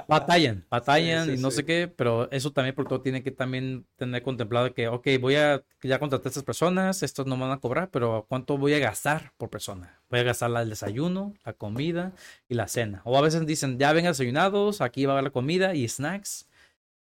[0.08, 1.56] Batallan, batallan Sí, sí, y no sí.
[1.56, 5.36] sé qué, pero eso también el productor tiene que también tener contemplado que, ok, voy
[5.36, 8.74] a, ya contraté a estas personas, estos no me van a cobrar, pero ¿cuánto voy
[8.74, 10.00] a gastar por persona?
[10.10, 12.12] Voy a gastar el desayuno, la comida
[12.48, 13.00] y la cena.
[13.04, 16.48] O a veces dicen, ya vengan desayunados, aquí va a haber la comida y snacks.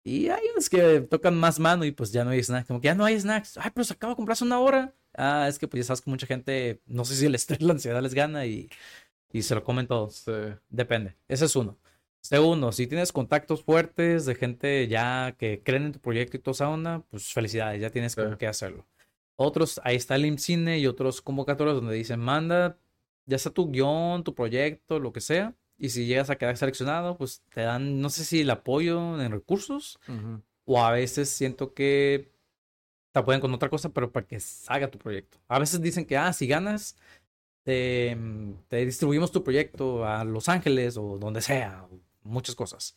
[0.03, 2.88] Y hay unos que tocan más mano y pues ya no hay snacks, como que
[2.88, 3.57] ya no hay snacks.
[3.57, 4.93] Ay, pero se acaba de comprar hace una hora.
[5.13, 7.73] Ah, es que pues ya sabes que mucha gente, no sé si el estrés, la
[7.73, 8.69] ansiedad les gana y,
[9.32, 10.25] y se lo comen todos.
[10.69, 11.15] Depende.
[11.27, 11.77] Ese es uno.
[12.22, 16.53] Segundo, si tienes contactos fuertes de gente ya que creen en tu proyecto y toda
[16.53, 18.22] esa onda, pues felicidades, ya tienes Sí.
[18.38, 18.86] qué hacerlo.
[19.36, 22.78] Otros, ahí está el IMCINE y otros convocatorios donde dicen, manda
[23.26, 27.17] ya sea tu guion, tu proyecto, lo que sea, y si llegas a quedar seleccionado,
[27.17, 29.99] pues te dan, no sé si el apoyo en recursos
[30.65, 32.32] o a veces siento que
[33.11, 35.39] te apoyan con otra cosa, pero para que salga tu proyecto.
[35.47, 36.97] A veces dicen que, ah, si ganas,
[37.63, 38.15] te,
[38.67, 41.88] te distribuimos tu proyecto a Los Ángeles o donde sea,
[42.24, 42.95] muchas cosas.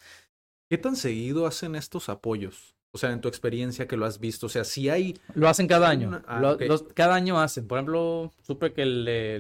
[0.69, 2.75] ¿Qué tan seguido hacen estos apoyos?
[2.93, 5.19] O sea, en tu experiencia que lo has visto, o sea, si hay...
[5.35, 6.23] Lo hacen cada año.
[6.29, 6.57] Ah,
[6.95, 7.67] cada año hacen.
[7.67, 8.87] Por ejemplo, supe que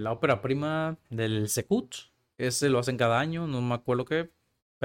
[0.01, 1.95] la ópera prima del Secut,
[2.37, 4.31] ese lo hacen cada año, no me acuerdo qué,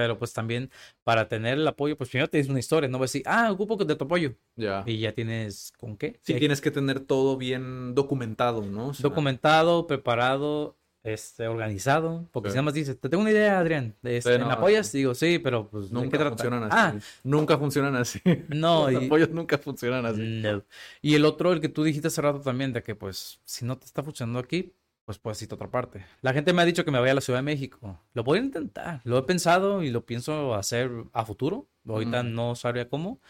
[0.00, 0.70] pero pues también
[1.04, 3.76] para tener el apoyo, pues primero tienes una historia, no vas a decir, ah, ocupo
[3.76, 4.34] de tu apoyo.
[4.56, 4.82] Ya.
[4.86, 6.18] Y ya tienes con qué.
[6.22, 8.92] Sí, tienes que tener todo bien documentado, ¿no?
[8.98, 12.28] documentado, preparado, este, organizado.
[12.32, 14.92] Porque si nada más dices, te tengo una idea, Adrián, este, ¿me apoyas?
[14.92, 16.76] Digo, sí, pero pues nunca funcionan así.
[16.76, 16.94] Ah,
[17.24, 18.20] nunca funcionan así.
[18.48, 18.90] No.
[18.90, 20.20] Los apoyos nunca funcionan así.
[20.20, 20.62] No.
[21.00, 23.78] Y el otro, el que tú dijiste hace rato también, de que pues si no
[23.78, 24.74] te está funcionando aquí,
[25.04, 26.04] pues puedes ir a otra parte.
[26.20, 27.98] La gente me ha dicho que me vaya a la Ciudad de México.
[28.14, 29.00] Lo voy a intentar.
[29.04, 31.68] Lo he pensado y lo pienso hacer a futuro.
[31.88, 33.20] Ahorita no sabría cómo.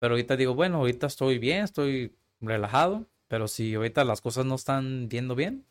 [0.00, 3.06] Pero ahorita digo, bueno, ahorita estoy bien, estoy relajado.
[3.28, 5.64] Pero si ahorita las cosas no están viendo bien,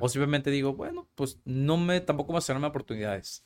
[0.00, 3.42] o simplemente digo, bueno, pues no me, tampoco a hacerme oportunidades.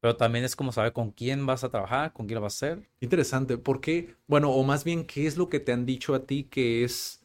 [0.00, 2.66] Pero también es como saber con quién vas a trabajar, con quién lo vas a
[2.66, 2.90] hacer.
[3.00, 3.58] Interesante.
[3.58, 4.14] ¿Por qué?
[4.26, 7.20] Bueno, o más bien, ¿qué es lo que te han dicho a ti que es...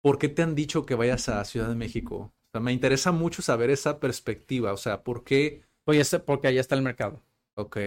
[0.00, 2.32] ¿Por qué te han dicho que vayas a Ciudad de México?
[2.60, 4.72] me interesa mucho saber esa perspectiva.
[4.72, 5.62] O sea, ¿por qué?
[5.84, 7.20] Pues porque allá está el mercado.
[7.54, 7.78] Ok.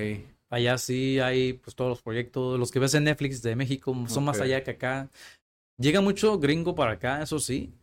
[0.49, 4.23] Allá sí hay pues todos los proyectos, los que ves en Netflix de México son
[4.23, 5.09] más allá que acá.
[5.77, 7.73] Llega mucho gringo para acá, eso sí,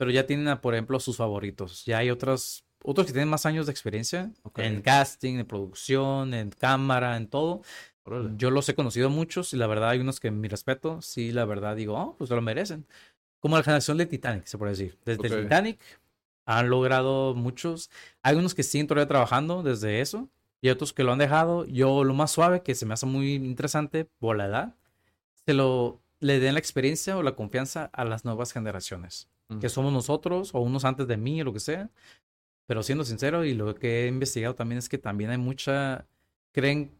[0.00, 1.84] pero ya tienen, por ejemplo, sus favoritos.
[1.84, 6.48] Ya hay otros, otros que tienen más años de experiencia en casting, en producción, en
[6.48, 7.60] cámara, en todo.
[8.38, 11.44] Yo los he conocido muchos y la verdad hay unos que mi respeto, sí, la
[11.44, 12.86] verdad digo, oh, pues lo merecen.
[13.40, 14.96] Como la generación de Titanic, se puede decir.
[15.04, 15.78] Desde Titanic
[16.46, 17.90] han logrado muchos.
[18.22, 20.30] Hay unos que siguen todavía trabajando desde eso
[20.62, 21.66] y otros que lo han dejado.
[21.66, 24.74] Yo lo más suave, que se me hace muy interesante por la edad,
[25.44, 29.28] se lo le den la experiencia o la confianza a las nuevas generaciones,
[29.60, 31.90] que somos nosotros o unos antes de mí o lo que sea.
[32.66, 36.06] Pero siendo sincero y lo que he investigado también es que también hay mucha,
[36.52, 36.92] creen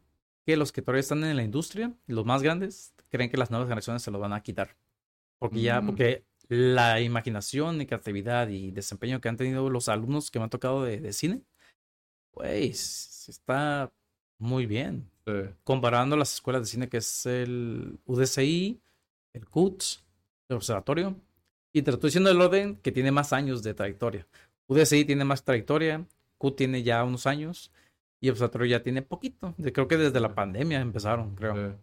[0.44, 3.68] que los que todavía están en la industria, los más grandes, creen que las nuevas
[3.68, 4.76] generaciones se lo van a quitar.
[5.38, 5.86] Porque ya, mm.
[5.86, 10.50] porque la imaginación y creatividad y desempeño que han tenido los alumnos que me han
[10.50, 11.42] tocado de, cine,
[12.32, 13.92] pues está
[14.38, 15.08] muy bien.
[15.62, 18.80] Comparando las escuelas de cine que es el UDCI,
[19.34, 20.04] el CUTS,
[20.48, 21.14] el Observatorio,
[21.72, 24.26] y te estoy diciendo el orden que tiene más años de trayectoria.
[24.66, 26.06] UDCI tiene más trayectoria,
[26.38, 27.72] CUT tiene ya unos años
[28.20, 29.54] y Observatorio ya tiene poquito.
[29.72, 31.78] Creo que desde la pandemia empezaron, creo.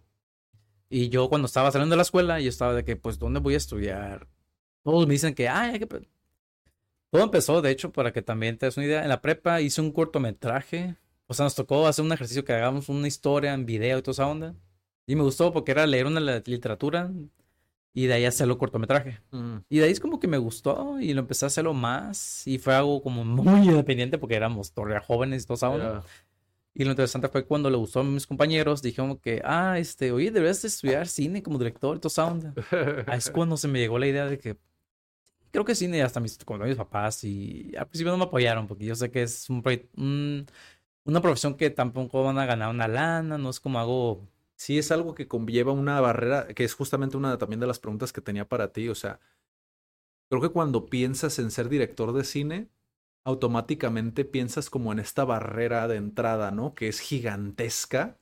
[0.89, 3.55] Y yo cuando estaba saliendo de la escuela, yo estaba de que, pues, ¿dónde voy
[3.55, 4.27] a estudiar?
[4.83, 5.87] Todos me dicen que, ay, que...
[7.09, 9.03] Todo empezó, de hecho, para que también te des una idea.
[9.03, 10.95] En la prepa hice un cortometraje.
[11.25, 14.13] O sea, nos tocó hacer un ejercicio que hagamos una historia en video y toda
[14.13, 14.55] esa onda.
[15.05, 17.11] Y me gustó porque era leer una literatura
[17.93, 19.19] y de ahí hacerlo cortometraje.
[19.31, 19.57] Mm.
[19.69, 22.45] Y de ahí es como que me gustó y lo empecé a hacerlo más.
[22.45, 26.03] Y fue algo como muy independiente porque éramos todavía jóvenes y toda esa onda.
[26.79, 30.29] Y lo interesante fue cuando le gustó a mis compañeros, dijeron que, ah, este, oye,
[30.29, 32.53] deberías estudiar cine como director y toda esa onda.
[33.07, 34.57] Ahí es cuando se me llegó la idea de que,
[35.49, 38.85] creo que cine hasta mis, con mis papás y al principio no me apoyaron porque
[38.85, 40.45] yo sé que es un,
[41.03, 44.21] una profesión que tampoco van a ganar una lana, no es como algo...
[44.57, 48.11] Sí, es algo que conlleva una barrera, que es justamente una también de las preguntas
[48.11, 48.89] que tenía para ti.
[48.89, 49.19] O sea,
[50.29, 52.69] creo que cuando piensas en ser director de cine,
[53.23, 56.73] automáticamente piensas como en esta barrera de entrada, ¿no?
[56.75, 58.17] Que es gigantesca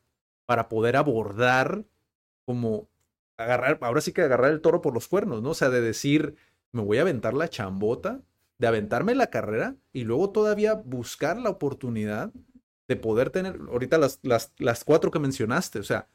[0.46, 1.86] para poder abordar
[2.46, 2.90] como
[3.38, 5.52] agarrar, ahora sí que agarrar el toro por los cuernos, ¿no?
[5.52, 6.36] O sea, de decir,
[6.72, 8.22] me voy a aventar la chambota,
[8.60, 12.32] de aventarme la carrera y luego todavía buscar la oportunidad
[12.88, 16.08] de poder tener, ahorita las, las, las cuatro que mencionaste, o sea,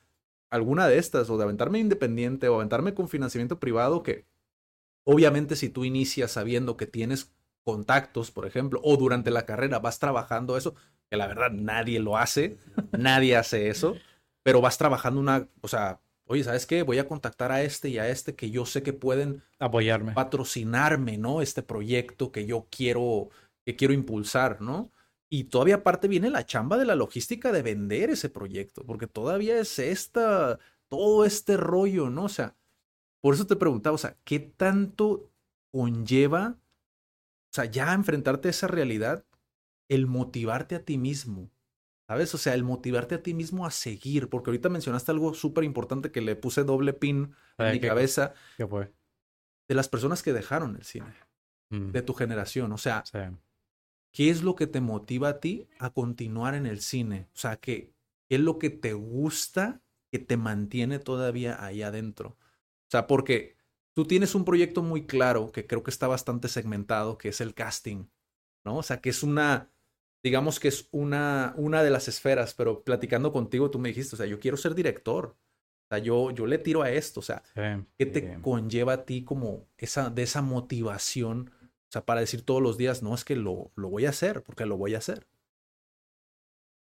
[0.51, 4.27] alguna de estas, o de aventarme independiente o aventarme con financiamiento privado, que
[5.05, 7.33] obviamente si tú inicias sabiendo que tienes
[7.65, 10.75] contactos, por ejemplo, o durante la carrera vas trabajando eso,
[11.09, 12.59] que la verdad nadie lo hace,
[12.99, 13.97] nadie hace eso,
[14.43, 16.83] pero vas trabajando una, o sea, oye, ¿sabes qué?
[16.83, 21.19] Voy a contactar a este y a este que yo sé que pueden apoyarme, patrocinarme,
[21.19, 21.43] ¿no?
[21.43, 23.31] Este proyecto que yo quiero,
[23.65, 24.91] que quiero impulsar, ¿no?
[25.33, 29.61] Y todavía aparte viene la chamba de la logística de vender ese proyecto, porque todavía
[29.61, 30.59] es esta,
[30.89, 32.25] todo este rollo, ¿no?
[32.25, 32.57] O sea,
[33.21, 35.31] por eso te preguntaba, o sea, ¿qué tanto
[35.73, 39.25] conlleva, o sea, ya enfrentarte a esa realidad,
[39.89, 41.49] el motivarte a ti mismo?
[42.09, 42.35] ¿Sabes?
[42.35, 46.11] O sea, el motivarte a ti mismo a seguir, porque ahorita mencionaste algo súper importante
[46.11, 48.35] que le puse doble pin en mi cabeza.
[48.57, 48.93] ¿Qué fue?
[49.69, 51.15] De las personas que dejaron el cine,
[51.69, 51.93] mm.
[51.93, 52.73] de tu generación.
[52.73, 53.05] O sea,
[54.13, 57.29] ¿qué es lo que te motiva a ti a continuar en el cine?
[57.35, 57.93] O sea, ¿qué,
[58.29, 62.31] qué es lo que te gusta que te mantiene todavía ahí adentro?
[62.31, 63.57] O sea, porque
[63.95, 67.55] tú tienes un proyecto muy claro que creo que está bastante segmentado, que es el
[67.55, 68.07] casting,
[68.65, 68.79] ¿no?
[68.79, 69.71] O sea, que es una,
[70.23, 74.19] digamos que es una, una de las esferas, pero platicando contigo tú me dijiste, o
[74.19, 75.37] sea, yo quiero ser director.
[75.85, 77.43] O sea, yo, yo le tiro a esto, o sea,
[77.99, 81.51] ¿qué te conlleva a ti como esa, de esa motivación?
[81.91, 84.45] O sea, para decir todos los días, no, es que lo, lo voy a hacer,
[84.45, 85.27] porque lo voy a hacer.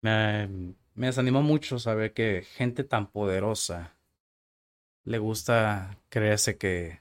[0.02, 0.48] Me,
[0.94, 3.96] me desanimó mucho saber que gente tan poderosa
[5.04, 7.00] le gusta creerse que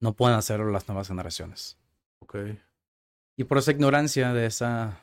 [0.00, 1.78] no pueden hacerlo las nuevas generaciones.
[2.18, 2.36] Ok.
[3.36, 5.02] Y por esa ignorancia de esa...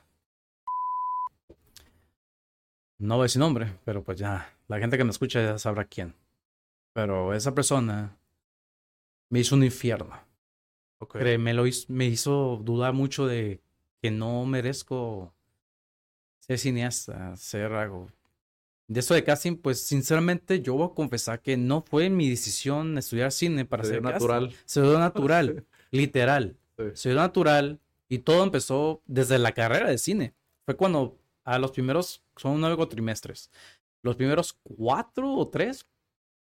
[2.98, 5.86] No voy a decir nombre, pero pues ya, la gente que me escucha ya sabrá
[5.86, 6.14] quién.
[6.92, 8.16] Pero esa persona
[9.28, 10.31] me hizo un infierno.
[11.02, 11.36] Okay.
[11.36, 13.60] me, lo hizo, me hizo dudar mucho de
[14.00, 15.34] que no merezco
[16.38, 18.08] ser cineasta, ser algo.
[18.86, 22.96] De eso de casting, pues sinceramente yo voy a confesar que no fue mi decisión
[22.98, 24.54] estudiar cine para ser natural.
[24.64, 26.56] Se dio natural, literal.
[26.94, 30.34] Se dio natural y todo empezó desde la carrera de cine.
[30.64, 33.50] Fue cuando a los primeros, son nueve trimestres,
[34.02, 35.84] los primeros cuatro o tres,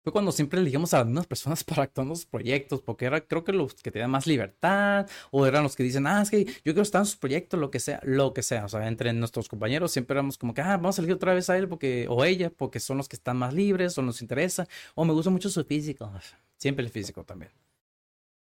[0.04, 3.22] fue cuando siempre elegimos a las mismas personas para actuar en los proyectos, porque era
[3.22, 6.46] creo que los que tenían más libertad, o eran los que dicen, ah, es que
[6.46, 8.66] yo quiero estar en sus proyectos, lo que sea, lo que sea.
[8.66, 11.50] O sea, entre nuestros compañeros siempre éramos como que, ah, vamos a elegir otra vez
[11.50, 14.68] a él porque, o ella, porque son los que están más libres, o nos interesa,
[14.96, 16.12] o me gusta mucho su físico.
[16.58, 17.52] Siempre el físico también.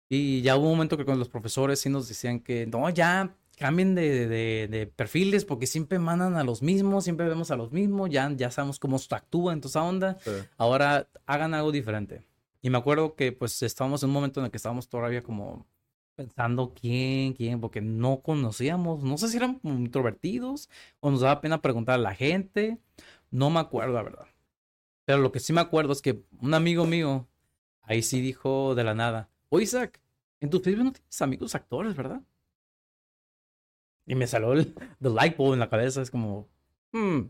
[0.08, 3.34] Y ya hubo un momento que con los profesores sí nos decían que, no, ya,
[3.56, 7.72] cambien de, de, de, perfiles porque siempre mandan a los mismos, siempre vemos a los
[7.72, 10.18] mismos, ya, ya sabemos cómo actúa en toda esa onda.
[10.56, 12.24] Ahora hagan algo diferente.
[12.62, 15.66] Y me acuerdo que pues estábamos en un momento en el que estábamos todavía como
[16.14, 21.60] pensando quién, quién, porque no conocíamos, no sé si eran introvertidos o nos daba pena
[21.60, 22.78] preguntar a la gente,
[23.30, 24.26] no me acuerdo la verdad.
[25.04, 27.28] Pero lo que sí me acuerdo es que un amigo mío
[27.82, 30.00] ahí sí dijo de la nada, oye Isaac,
[30.40, 32.22] en tu Facebook no tienes amigos actores, ¿verdad?
[34.06, 36.02] Y me salió el the light bulb en la cabeza.
[36.02, 36.48] Es como,
[36.92, 37.20] hmm.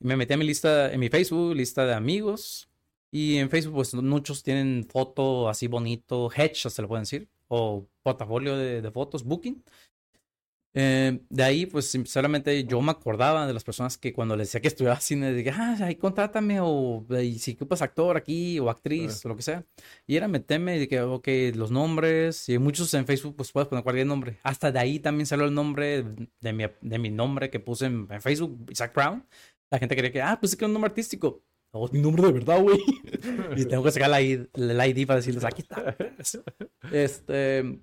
[0.00, 2.68] me metí a mi lista, en mi Facebook, lista de amigos.
[3.10, 7.86] Y en Facebook, pues muchos tienen foto así bonito, hedge, se lo pueden decir, o
[8.02, 9.62] portafolio de, de fotos, booking.
[10.78, 14.60] Eh, de ahí, pues sinceramente yo me acordaba de las personas que cuando les decía
[14.60, 17.02] que estudiaba cine, dije, ah, ahí contrátame, o
[17.38, 19.64] si ocupas actor aquí, o actriz, o lo que sea.
[20.06, 23.84] Y era meterme y dije, ok, los nombres, y muchos en Facebook, pues puedes poner
[23.84, 24.38] cualquier nombre.
[24.42, 26.04] Hasta de ahí también salió el nombre
[26.42, 29.24] de mi, de mi nombre que puse en, Facebook, Isaac Brown.
[29.70, 31.42] La gente quería que, ah, pues es que es un nombre artístico.
[31.72, 32.78] No, es mi nombre de verdad, güey.
[33.56, 35.96] y tengo que sacar la ID, la ID para decirles, aquí está.
[36.92, 37.80] este,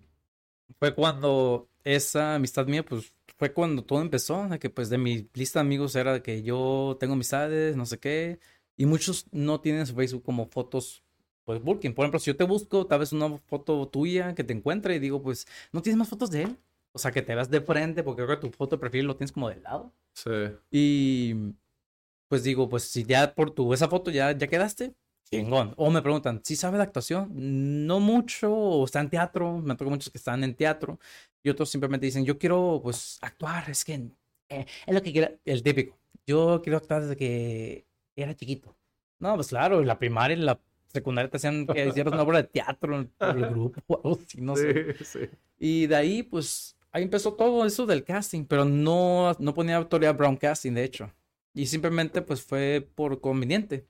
[0.79, 5.59] fue cuando esa amistad mía, pues fue cuando todo empezó, que pues de mi lista
[5.59, 8.39] de amigos era que yo tengo amistades, no sé qué,
[8.77, 11.03] y muchos no tienen su Facebook como fotos,
[11.45, 11.93] pues Bulking.
[11.93, 14.99] Por ejemplo, si yo te busco tal vez una foto tuya que te encuentre y
[14.99, 16.57] digo, pues, ¿no tienes más fotos de él?
[16.93, 19.15] O sea, que te veas de frente, porque creo que tu foto de perfil lo
[19.15, 19.91] tienes como de lado.
[20.13, 20.29] Sí.
[20.71, 21.53] Y
[22.27, 24.93] pues digo, pues si ya por tu esa foto ya, ya quedaste,
[25.77, 27.31] o me preguntan, ¿sí sabe de actuación?
[27.87, 29.57] No mucho, o está en teatro.
[29.59, 30.99] Me toca muchos que están en teatro.
[31.41, 33.69] Y otros simplemente dicen, yo quiero, pues, actuar.
[33.69, 34.11] Es que
[34.49, 35.97] eh, es lo que quiero, el típico.
[36.25, 38.75] Yo quiero actuar desde que era chiquito.
[39.19, 42.41] No, pues claro, en la primaria, en la secundaria te hacían que hicieras una obra
[42.41, 44.95] de teatro por el grupo o algo así, no sé.
[45.57, 50.15] Y de ahí, pues, ahí empezó todo eso del casting, pero no, no ponía autoridad
[50.15, 51.11] broadcasting, de hecho.
[51.53, 53.87] Y simplemente, pues, fue por conveniente.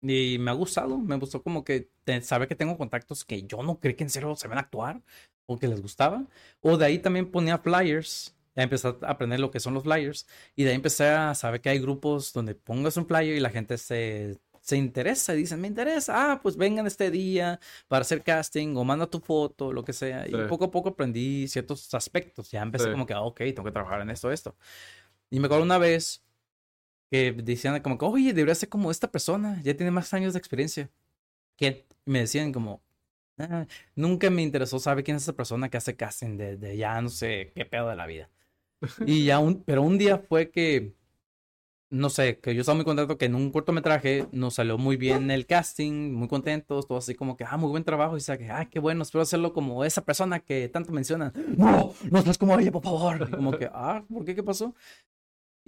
[0.00, 1.90] Y me ha gustado, me gustó como que
[2.22, 5.02] sabe que tengo contactos que yo no creí que en serio se van a actuar
[5.46, 6.24] o que les gustaba.
[6.60, 8.34] O de ahí también ponía flyers.
[8.54, 10.26] Ya empecé a aprender lo que son los flyers.
[10.56, 13.50] Y de ahí empecé a saber que hay grupos donde pongas un flyer y la
[13.50, 18.22] gente se, se interesa y dicen, me interesa, ah, pues vengan este día para hacer
[18.22, 20.28] casting o manda tu foto, lo que sea.
[20.28, 22.50] Y poco a poco aprendí ciertos aspectos.
[22.50, 24.54] Ya empecé como que, ah, ok, tengo que trabajar en esto, esto.
[25.30, 26.22] Y me acuerdo una vez
[27.10, 30.90] que decían como oye, debería ser como esta persona, ya tiene más años de experiencia.
[31.56, 32.82] Que me decían como,
[33.38, 37.08] ah, nunca me interesó saber quién es esa persona que hace casting de, ya no
[37.08, 38.30] sé qué pedo de la vida.
[39.06, 40.94] Y ya un, pero un día fue que,
[41.90, 45.30] no sé, que yo estaba muy contento que en un cortometraje nos salió muy bien
[45.32, 48.68] el casting, muy contentos, todo así como que, ah, muy buen trabajo, y que, ah,
[48.70, 51.32] qué bueno, espero hacerlo como esa persona que tanto mencionan.
[51.56, 53.28] No, no seas como ella, por favor.
[53.28, 54.34] Y como que, ah, ¿por qué?
[54.36, 54.74] ¿Qué pasó?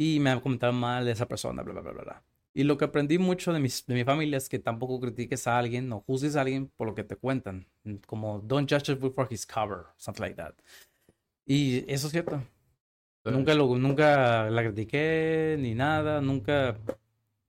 [0.02, 2.24] Y me comentado mal de esa persona, bla, bla, bla, bla.
[2.54, 5.58] Y lo que aprendí mucho de, mis, de mi familia es que tampoco critiques a
[5.58, 7.68] alguien o juzgues a alguien por lo que te cuentan.
[8.06, 10.54] Como, don't judge a book for his cover, something like that.
[11.44, 12.42] Y eso es cierto.
[13.24, 16.78] Nunca, lo, nunca la critiqué ni nada, nunca,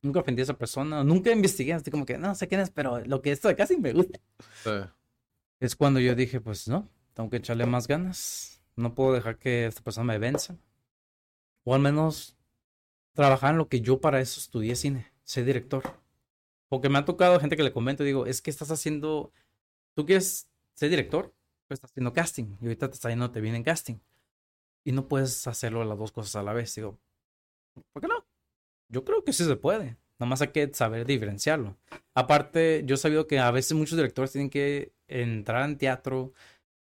[0.01, 2.99] nunca ofendí a esa persona, nunca investigué, así como que no sé quién es, pero
[2.99, 4.19] lo que esto de casi me gusta.
[5.61, 9.67] Es cuando yo dije, pues no, tengo que echarle más ganas, no puedo dejar que
[9.67, 10.57] esta persona me venza.
[11.63, 12.35] O al menos
[13.13, 15.83] trabajar en lo que yo para eso estudié cine, ser director.
[16.69, 19.31] Porque me ha tocado gente que le comento, digo, es que estás haciendo,
[19.95, 21.33] tú quieres ser director,
[21.67, 23.99] pues estás haciendo casting y ahorita te está yendo, te viene en casting
[24.83, 26.73] y no puedes hacerlo las dos cosas a la vez.
[26.75, 26.97] Digo,
[27.93, 28.25] ¿por qué no?
[28.89, 29.97] Yo creo que sí se puede.
[30.19, 31.77] Nada más hay que saber diferenciarlo.
[32.13, 36.33] Aparte, yo he sabido que a veces muchos directores tienen que entrar en teatro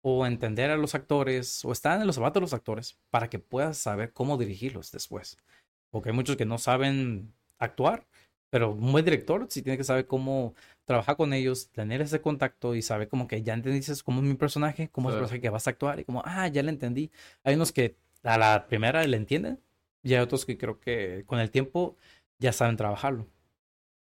[0.03, 3.39] o entender a los actores o estar en los zapatos de los actores para que
[3.39, 5.39] puedas saber cómo dirigirlos después.
[5.93, 8.09] Porque hay muchos que no saben actuar
[8.53, 12.75] pero un buen director sí tiene que saber cómo trabajar con ellos, tener ese contacto
[12.75, 15.49] y saber como que ya entendiste cómo es mi personaje, cómo es el personaje que
[15.49, 17.11] vas a actuar y como, ah, ya le entendí.
[17.45, 19.59] Hay unos que a la primera le entienden
[20.03, 21.97] y hay otros que creo que con el tiempo
[22.39, 23.27] ya saben trabajarlo.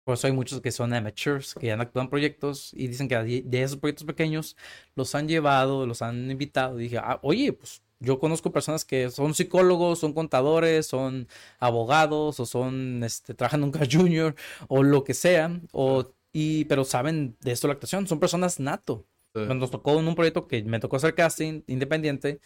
[0.05, 3.17] Por eso hay muchos que son amateurs, que ya no actúan proyectos y dicen que
[3.17, 4.57] de esos proyectos pequeños
[4.95, 6.79] los han llevado, los han invitado.
[6.79, 11.29] Y dije, ah, oye, pues yo conozco personas que son psicólogos, son contadores, son
[11.59, 14.35] abogados o son, este, trabajan en un junior
[14.69, 19.07] o lo que sea, o, y, pero saben de esto la actuación, son personas nato.
[19.33, 22.41] Cuando Nos tocó en un proyecto que me tocó hacer casting independiente,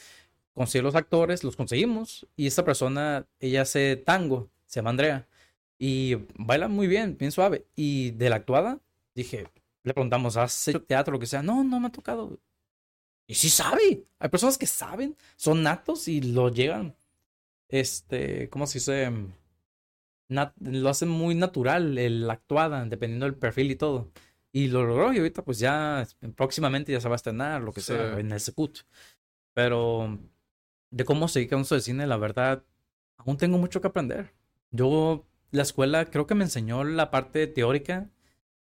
[0.54, 5.28] conseguí los actores, los conseguimos, y esta persona, ella hace tango, se llama Andrea,
[5.78, 8.80] y baila muy bien, bien suave, y de la actuada,
[9.14, 9.46] dije,
[9.84, 11.42] le preguntamos, ¿has hecho teatro, lo que sea?
[11.42, 12.38] No, no me ha tocado.
[13.30, 14.02] Y sí sabe.
[14.18, 16.96] Hay personas que saben, son natos y lo llegan.
[17.68, 19.08] Este, ¿cómo se dice?
[20.28, 24.10] lo hacen muy natural, el actuada, dependiendo del perfil y todo.
[24.50, 26.04] Y lo logró y ahorita pues ya
[26.34, 28.80] próximamente ya se va a estrenar, lo que sea, en el Secut.
[29.54, 30.18] Pero
[30.90, 32.64] de cómo seguir con eso de cine, la verdad,
[33.16, 34.32] aún tengo mucho que aprender.
[34.72, 38.10] Yo, la escuela creo que me enseñó la parte teórica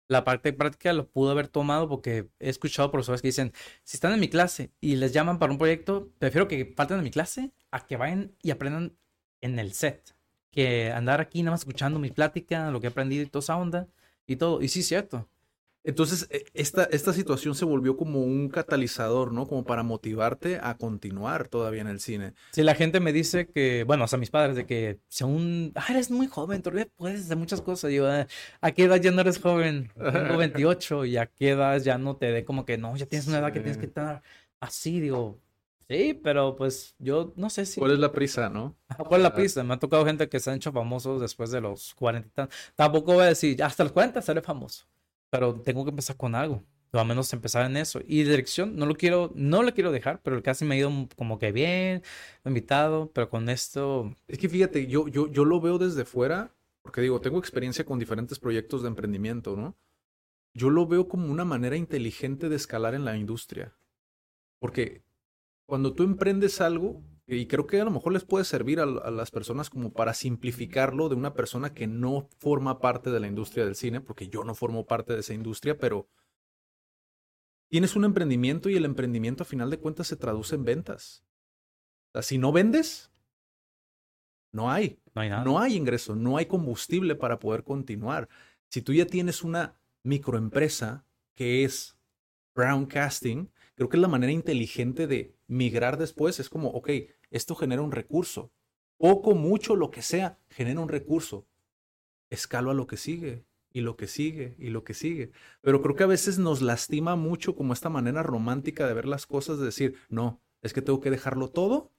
[0.08, 3.52] la parte práctica lo pudo haber tomado porque he escuchado profesores que dicen,
[3.84, 7.02] si están en mi clase y les llaman para un proyecto, prefiero que falten de
[7.04, 8.96] mi clase a que vayan y aprendan
[9.40, 10.14] en el set,
[10.50, 13.56] que andar aquí nada más escuchando mi plática, lo que he aprendido y toda esa
[13.56, 13.88] onda
[14.26, 14.62] y todo.
[14.62, 15.28] Y sí, cierto.
[15.84, 19.46] Entonces, e, esta, esta situación se volvió como un catalizador, ¿no?
[19.46, 22.34] Como para motivarte a continuar todavía en el cine.
[22.52, 26.10] Sí, la gente me dice que, bueno, hasta mis padres, de que según, ah, eres
[26.10, 27.92] muy joven, todavía puedes hacer muchas cosas.
[27.92, 28.26] yo, ah,
[28.60, 29.90] ¿a qué edad ya no eres joven?
[29.94, 33.26] Tengo 28 y a qué edad ya no te dé como que, no, ya tienes
[33.26, 34.22] una edad que tienes que estar
[34.60, 35.40] así, digo.
[35.88, 37.78] Sí, pero pues yo no sé si...
[37.80, 38.76] ¿Cuál es la prisa, no?
[39.08, 39.64] ¿Cuál es la prisa?
[39.64, 43.24] Me ha tocado gente que se han hecho famosos después de los 40 Tampoco voy
[43.24, 44.86] a decir, hasta los 40 seré famoso
[45.32, 46.62] pero tengo que empezar con algo.
[46.92, 48.02] O al menos empezar en eso.
[48.06, 51.38] Y dirección, no lo quiero, no lo quiero dejar, pero casi me ha ido como
[51.38, 52.02] que bien,
[52.44, 54.14] invitado, pero con esto.
[54.28, 57.98] Es que fíjate, yo, yo, yo lo veo desde fuera, porque digo, tengo experiencia con
[57.98, 59.74] diferentes proyectos de emprendimiento, ¿no?
[60.52, 63.72] Yo lo veo como una manera inteligente de escalar en la industria.
[64.58, 65.02] Porque
[65.64, 69.30] cuando tú emprendes algo, y creo que a lo mejor les puede servir a, las
[69.30, 73.76] personas como para simplificarlo de una persona que no forma parte de la industria del
[73.76, 76.08] cine, porque yo no formo parte de esa industria, pero
[77.68, 81.24] tienes un emprendimiento y el emprendimiento a final de cuentas se traduce en ventas.
[82.08, 83.12] O sea, si no vendes,
[84.52, 84.98] no hay.
[85.14, 85.44] No hay nada.
[85.44, 88.28] No hay ingreso, no hay combustible para poder continuar.
[88.68, 91.04] Si tú ya tienes una microempresa
[91.34, 91.96] que es
[92.54, 96.40] Brown Casting, creo que es la manera inteligente de migrar después.
[96.40, 96.90] Es como, ok,
[97.30, 98.50] esto genera un recurso.
[98.98, 101.46] Poco, mucho, lo que sea, genera un recurso.
[102.30, 105.32] Escalo a lo que sigue, y lo que sigue, y lo que sigue.
[105.60, 109.26] Pero creo que a veces nos lastima mucho como esta manera romántica de ver las
[109.26, 111.92] cosas, de decir, no, es que tengo que dejarlo todo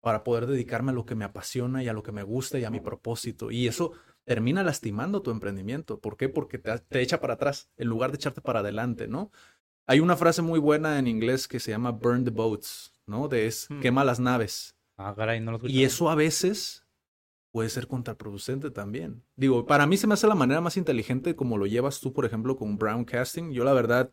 [0.00, 2.64] para poder dedicarme a lo que me apasiona y a lo que me gusta y
[2.64, 3.50] a mi propósito.
[3.50, 3.92] Y eso
[4.24, 6.00] termina lastimando tu emprendimiento.
[6.00, 6.28] ¿Por qué?
[6.28, 9.30] Porque te, te echa para atrás en lugar de echarte para adelante, ¿no?
[9.86, 13.28] Hay una frase muy buena en inglés que se llama burn the boats, ¿no?
[13.28, 13.80] De es hmm.
[13.80, 14.76] quema las naves.
[14.96, 16.86] Ah, caray, no lo Y eso a veces
[17.50, 19.24] puede ser contraproducente también.
[19.36, 22.24] Digo, para mí se me hace la manera más inteligente como lo llevas tú, por
[22.24, 23.52] ejemplo, con Brown Casting.
[23.52, 24.10] Yo la verdad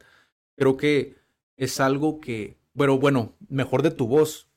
[0.55, 1.15] creo que
[1.55, 4.49] es algo que, bueno, bueno, mejor de tu voz.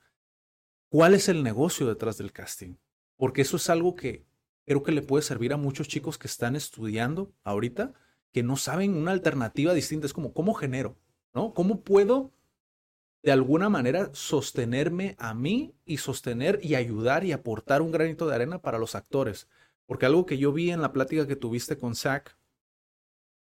[0.89, 2.77] ¿Cuál es el negocio detrás del casting?
[3.17, 4.27] Porque eso es algo que
[4.67, 7.93] creo que le puede servir a muchos chicos que están estudiando ahorita,
[8.33, 10.07] que no saben una alternativa distinta.
[10.07, 10.97] Es como, ¿cómo genero?
[11.35, 11.55] ¿no?
[11.55, 12.33] ¿Cómo puedo
[13.22, 18.35] de alguna manera sostenerme a mí y sostener y ayudar y aportar un granito de
[18.35, 19.49] arena para los actores?
[19.87, 22.37] Porque algo que yo vi en la plática que tuviste con Zach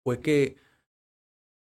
[0.02, 0.56] fue que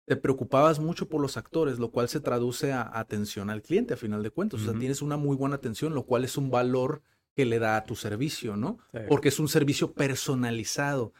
[0.05, 3.97] te preocupabas mucho por los actores, lo cual se traduce a atención al cliente a
[3.97, 4.61] final de cuentas.
[4.61, 7.01] O sea, tienes una muy buena atención, lo cual es un valor
[7.35, 8.77] que le da a tu servicio, ¿no?
[9.07, 11.13] Porque es un servicio personalizado.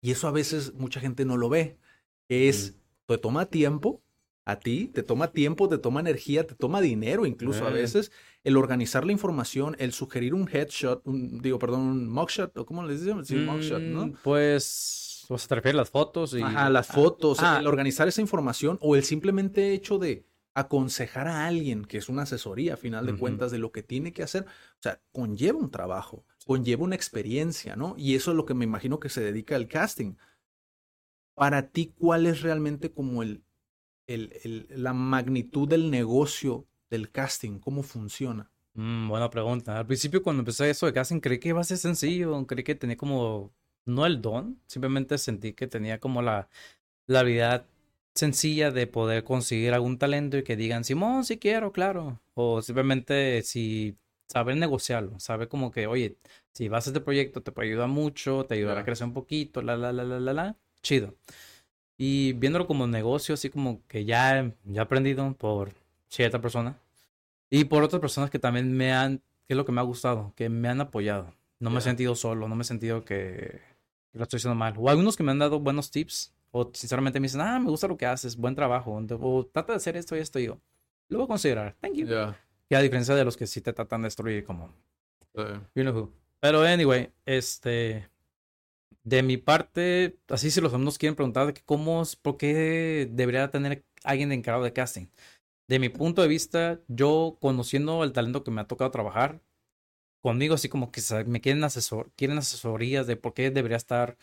[0.00, 1.78] Y eso a veces mucha gente no lo ve.
[2.28, 2.76] Es,
[3.06, 4.02] te toma tiempo,
[4.48, 8.10] a ti, te toma tiempo, te toma energía, te toma dinero incluso a veces,
[8.44, 12.82] el organizar la información, el sugerir un headshot, un, digo, perdón, un mugshot, o cómo
[12.82, 14.06] les decimos, sí, mugshot, ¿no?
[14.06, 16.40] Mm, pues, te refieres a las fotos y...
[16.40, 17.58] Ajá, las fotos, ah.
[17.60, 20.24] el organizar esa información o el simplemente hecho de
[20.54, 24.14] aconsejar a alguien, que es una asesoría a final de cuentas de lo que tiene
[24.14, 27.94] que hacer, o sea, conlleva un trabajo, conlleva una experiencia, ¿no?
[27.98, 30.14] Y eso es lo que me imagino que se dedica al casting.
[31.34, 33.44] Para ti, ¿cuál es realmente como el,
[34.06, 37.58] la magnitud del negocio del casting?
[37.58, 38.50] ¿Cómo funciona?
[38.72, 39.78] Mm, buena pregunta.
[39.78, 42.74] Al principio cuando empecé eso de casting creí que iba a ser sencillo, creí que
[42.74, 43.52] tenía como,
[43.84, 46.48] no el don, simplemente sentí que tenía como la,
[47.06, 47.66] la habilidad
[48.14, 52.22] sencilla de poder conseguir algún talento y que digan, Simón, si quiero, claro.
[52.32, 53.98] O simplemente si
[54.28, 56.18] saber negociarlo, sabe como que, oye,
[56.52, 59.62] si vas a este proyecto te puede ayudar mucho, te ayudará a crecer un poquito,
[59.62, 61.14] la, la, la, la, la, la, chido.
[61.96, 65.72] Y viéndolo como negocio, así como que ya, ya he aprendido por
[66.08, 66.78] cierta persona.
[67.50, 70.32] Y por otras personas que también me han, que es lo que me ha gustado,
[70.36, 71.34] que me han apoyado.
[71.58, 73.60] No me he sentido solo, no me he sentido que,
[74.12, 74.74] lo estoy haciendo mal.
[74.78, 77.88] O algunos que me han dado buenos tips, o sinceramente me dicen, ah, me gusta
[77.88, 80.60] lo que haces, buen trabajo, o trata de hacer esto y esto, y yo,
[81.08, 82.06] lo voy a considerar, thank you.
[82.70, 84.74] Y a diferencia de los que sí te tratan de destruir, como,
[85.74, 86.12] you know who.
[86.40, 88.08] Pero anyway, este,
[89.04, 93.84] de mi parte, así si los alumnos quieren preguntar de cómo, por qué debería tener
[94.04, 95.06] alguien encargado de casting.
[95.66, 99.40] De mi punto de vista, yo conociendo el talento que me ha tocado trabajar,
[100.22, 104.16] conmigo así como que me quieren asesor, quieren asesorías de por qué debería estar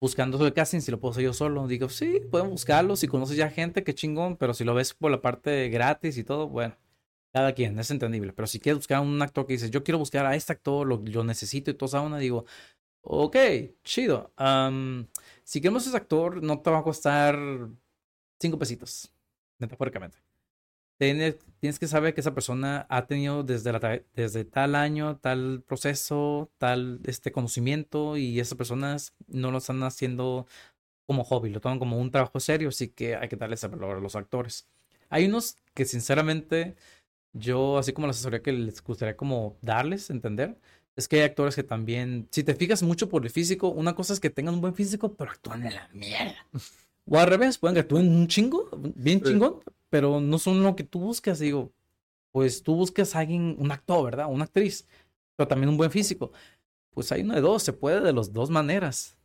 [0.00, 1.66] buscando de casting si lo puedo hacer yo solo.
[1.68, 5.10] Digo, sí, pueden buscarlo, si conoces ya gente, qué chingón, pero si lo ves por
[5.10, 6.76] la parte gratis y todo, bueno,
[7.32, 8.32] cada quien, es entendible.
[8.32, 11.02] Pero si quieres buscar un actor que dices, yo quiero buscar a este actor, lo,
[11.04, 12.44] lo necesito y todo esa una, digo,
[13.02, 13.36] Ok,
[13.84, 14.32] chido.
[15.44, 17.36] si queremos ese actor, no te va a costar
[18.40, 19.12] cinco pesitos,
[19.58, 20.18] metafóricamente.
[20.98, 26.50] Tienes, tienes que saber que esa persona ha tenido desde, desde tal año, tal proceso,
[26.58, 30.46] tal este conocimiento y esas personas no lo están haciendo
[31.06, 33.96] como hobby, lo toman como un trabajo serio, así que hay que darles ese valor
[33.98, 34.68] a los actores.
[35.10, 36.76] Hay unos que sinceramente
[37.32, 40.58] yo, así como la asesoría que les gustaría como darles, entender,
[40.96, 44.12] es que hay actores que también, si te fijas mucho por el físico, una cosa
[44.12, 46.46] es que tengan un buen físico, pero actúan de la mierda.
[47.04, 49.56] O al revés, pueden que actúen un chingo, bien chingón,
[49.90, 51.40] pero no son lo que tú buscas.
[51.40, 51.72] Digo,
[52.30, 54.26] pues tú buscas a alguien, un actor, ¿verdad?
[54.30, 54.86] Una actriz,
[55.34, 56.32] pero también un buen físico.
[56.90, 59.16] Pues hay uno de dos, se puede de las dos maneras.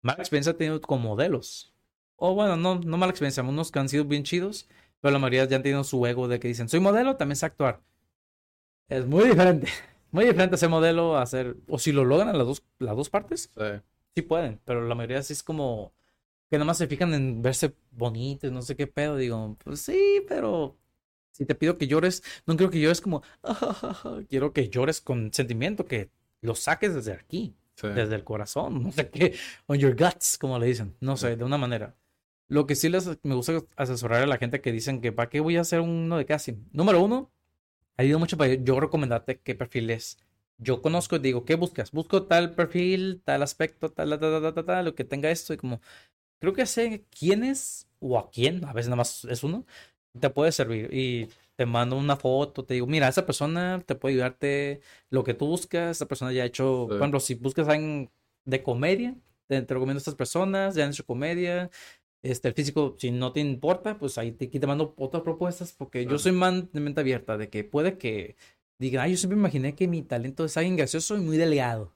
[0.00, 1.74] Mala experiencia ha tenido con modelos.
[2.16, 4.66] O bueno, no, no mala experiencia, unos que han sido bien chidos,
[5.00, 7.46] pero la mayoría ya han tenido su ego de que dicen, soy modelo, también sé
[7.46, 7.80] actuar.
[8.88, 9.68] Es muy diferente.
[10.12, 13.48] Muy diferente ese modelo a hacer, o si lo logran las dos, las dos partes,
[14.16, 14.22] sí.
[14.22, 15.92] pueden, pero la mayoría sí es como
[16.50, 20.24] que nada más se fijan en verse bonitos, no sé qué pedo, digo, pues sí,
[20.26, 20.76] pero
[21.30, 23.22] si te pido que llores, no quiero que llores como,
[24.28, 29.08] quiero que llores con sentimiento, que lo saques desde aquí, desde el corazón, no sé
[29.10, 29.36] qué,
[29.66, 31.94] on your guts, como le dicen, no sé, de una manera.
[32.50, 35.40] Lo que sí les me gusta asesorar a la gente que dicen que para qué
[35.40, 36.68] voy a hacer uno de casting.
[36.72, 37.30] Número uno,
[37.96, 40.18] ha ido mucho para yo recomendarte qué perfiles
[40.60, 41.90] yo conozco y digo, ¿qué buscas?
[41.90, 45.56] Busco tal perfil, tal aspecto, tal, tal, tal, tal, tal, lo que tenga esto y
[45.56, 45.80] como,
[46.40, 49.66] creo que sé quién es o a quién, a veces nada más es uno,
[50.18, 54.14] te puede servir y te mando una foto, te digo, mira, esa persona te puede
[54.14, 54.80] ayudarte
[55.10, 58.10] lo que tú buscas, esa persona ya ha hecho, por ejemplo, si buscas alguien
[58.44, 61.70] de comedia, te, te recomiendo a estas personas, ya han hecho comedia,
[62.22, 66.04] este, el físico, si no te importa, pues ahí te, te mando otras propuestas, porque
[66.04, 68.36] yo soy man de mente abierta, de que puede que
[68.78, 71.92] diga, yo siempre imaginé que mi talento es alguien gracioso y muy delgado,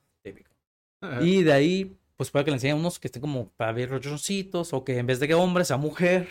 [1.20, 3.91] Y de ahí, pues puede que le enseñe a unos que estén como para ver
[3.91, 6.29] rochoncitos, o que en vez de que hombre sea mujer,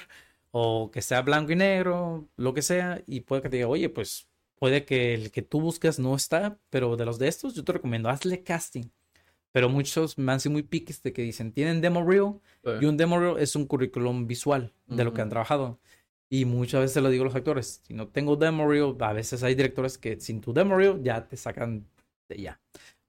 [0.50, 3.90] o que sea blanco y negro, lo que sea, y puede que te diga, oye,
[3.90, 7.64] pues puede que el que tú buscas no está, pero de los de estos, yo
[7.64, 8.86] te recomiendo, hazle casting
[9.54, 12.34] pero muchos me han sido muy piques de que dicen, tienen demo reel
[12.82, 15.80] y un demo reel es un currículum visual de lo que han trabajado.
[16.28, 19.44] Y muchas veces lo digo a los actores, si no tengo demo reel, a veces
[19.44, 21.86] hay directores que sin tu demo reel ya te sacan
[22.28, 22.60] de ya.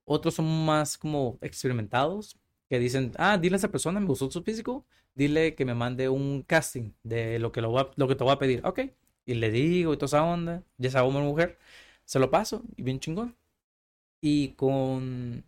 [0.05, 2.36] Otros son más como experimentados,
[2.68, 4.84] que dicen, ah, dile a esa persona, me gustó su físico,
[5.14, 8.38] dile que me mande un casting de lo que, lo, lo que te voy a
[8.38, 8.61] pedir.
[8.66, 8.80] Ok,
[9.24, 11.59] y le digo y toda esa onda, ya sea hombre o mujer,
[12.05, 13.34] se lo paso y bien chingón.
[14.20, 15.45] Y con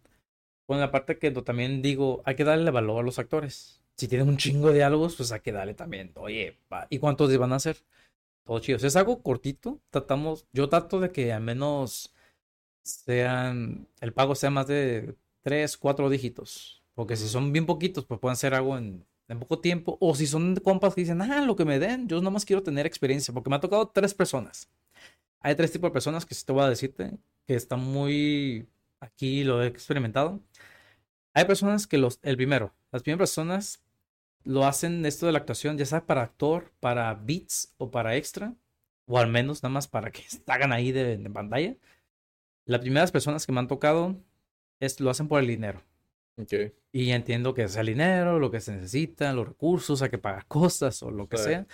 [0.67, 3.83] con la parte que también digo, hay que darle valor a los actores.
[3.97, 6.13] Si tienen un chingo de diálogos, pues hay que darle también.
[6.17, 6.59] Oye,
[6.91, 7.79] ¿y cuántos van a hacer?
[8.45, 8.79] Todo chido.
[8.79, 12.15] Si es algo cortito, tratamos, yo trato de que al menos
[12.83, 16.85] sean, el pago sea más de 3, 4 dígitos.
[16.95, 19.97] Porque si son bien poquitos, pues pueden hacer algo en, en poco tiempo.
[20.01, 22.87] O si son compas que dicen, ah, lo que me den, yo nomás quiero tener
[22.87, 23.33] experiencia.
[23.33, 24.69] Porque me ha tocado tres personas.
[25.41, 28.67] Hay tres tipos de personas que sí te voy a decirte que están muy
[29.01, 30.41] aquí, lo he experimentado.
[31.35, 33.83] Hay personas que los, el primero, las primeras personas
[34.45, 38.55] lo hacen esto de la actuación, ya sea para actor, para beats o para extra,
[39.07, 41.77] o al menos nada más para que hagan ahí de, de pantalla.
[42.65, 44.17] Las primeras personas que me han tocado
[44.81, 45.83] es, lo hacen por el dinero.
[46.39, 46.73] Okay.
[46.93, 50.47] Y entiendo que es el dinero, lo que se necesita, los recursos, hay que pagar
[50.47, 51.45] cosas o lo que Sí.
[51.45, 51.67] sea.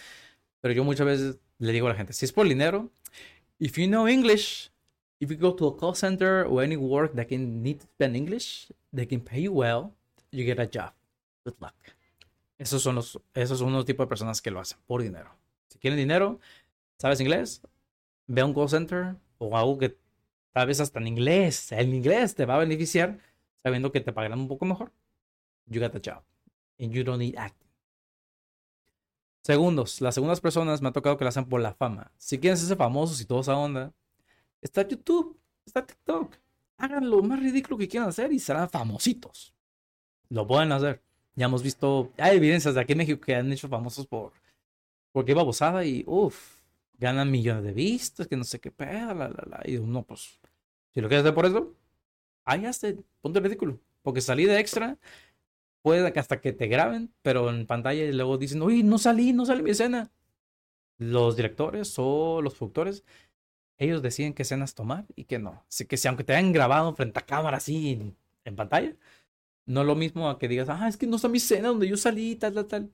[0.61, 2.91] Pero yo muchas veces le digo a la gente, si es por el dinero,
[3.59, 4.72] if you know English,
[5.23, 8.16] if you go to a call center or any work that can need to spend
[8.16, 9.95] English, they can pay you well,
[10.33, 10.93] you get a job.
[11.45, 11.77] Good luck.
[12.59, 15.31] Esos son los, esos son los tipos de personas que lo hacen por dinero.
[15.68, 16.41] Si quieren dinero,
[16.99, 17.62] sabes inglés,
[18.27, 19.97] ve a un call center o algo que
[20.53, 23.18] tal vez hasta en inglés, el inglés te va a beneficiar
[23.62, 24.91] sabiendo que te pagarán un poco mejor.
[25.66, 26.25] You got the job.
[26.81, 27.68] And you don't need acting.
[29.45, 32.11] Segundos, las segundas personas me ha tocado que lo hacen por la fama.
[32.16, 33.93] Si quieren ser famosos y toda esa onda,
[34.63, 36.35] está YouTube, está TikTok.
[36.79, 39.55] Hagan lo más ridículo que quieran hacer y serán famositos.
[40.31, 41.03] Lo pueden hacer.
[41.35, 44.33] Ya hemos visto, hay evidencias de aquí en México que han hecho famosos por
[45.13, 46.63] porque babosada y uff,
[46.99, 49.63] ganan millones de vistas, que no sé qué pedo, la, la, la.
[49.65, 50.41] Y uno, pues,
[50.95, 51.75] si lo quieres hacer por eso,
[52.45, 53.79] ahí hazte, ponte ridículo.
[54.03, 54.99] Porque salí de extra,
[55.83, 59.33] puede que hasta que te graben, pero en pantalla y luego dicen, uy, no salí,
[59.33, 60.11] no salí mi escena.
[60.99, 63.05] Los directores o los productores,
[63.83, 65.64] ellos deciden qué escenas tomar y qué no.
[65.68, 68.95] Así que si aunque te hayan grabado frente a cámara así en, en pantalla,
[69.66, 71.89] no es lo mismo a que digas, ah, es que no está mi escena donde
[71.89, 72.93] yo salí, tal, tal, tal.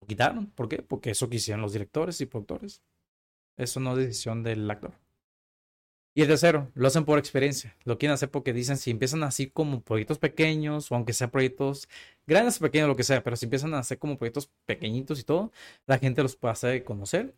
[0.00, 0.46] Lo quitaron.
[0.46, 0.82] ¿Por qué?
[0.82, 2.82] Porque eso quisieron los directores y productores.
[3.56, 4.92] Eso no es decisión del actor.
[6.14, 7.76] Y el tercero, lo hacen por experiencia.
[7.84, 11.88] Lo quieren hacer porque dicen, si empiezan así como proyectos pequeños, o aunque sean proyectos
[12.26, 15.24] grandes o pequeños, lo que sea, pero si empiezan a hacer como proyectos pequeñitos y
[15.24, 15.52] todo,
[15.86, 17.34] la gente los puede hacer conocer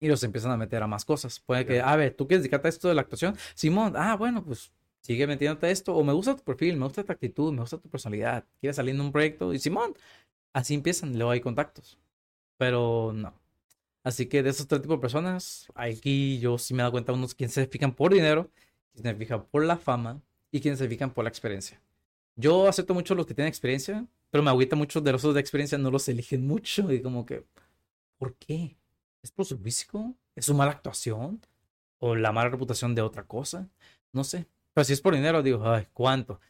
[0.00, 1.40] y los empiezan a meter a más cosas.
[1.40, 3.36] Puede que, a ver, ¿tú quieres dedicarte a esto de la actuación?
[3.54, 7.04] Simón, ah, bueno, pues sigue metiéndote a esto, o me gusta tu perfil, me gusta
[7.04, 9.94] tu actitud, me gusta tu personalidad, quieres salir en un proyecto, y Simón,
[10.52, 11.98] así empiezan, luego hay contactos.
[12.58, 13.34] Pero no.
[14.02, 17.12] Así que de esos tres tipos de personas, aquí yo sí me he dado cuenta
[17.12, 18.50] unos quienes se fijan por dinero,
[18.92, 21.80] quienes se fijan por la fama y quienes se fijan por la experiencia.
[22.36, 25.40] Yo acepto mucho los que tienen experiencia, pero me agüita mucho de los otros de
[25.40, 27.44] experiencia, no los eligen mucho y como que,
[28.18, 28.76] ¿por qué?
[29.22, 30.14] ¿Es por su físico?
[30.34, 31.40] ¿Es su mala actuación?
[31.98, 33.68] ¿O la mala reputación de otra cosa?
[34.12, 34.46] No sé.
[34.72, 36.40] Pero si es por dinero, digo, ay, ¿cuánto?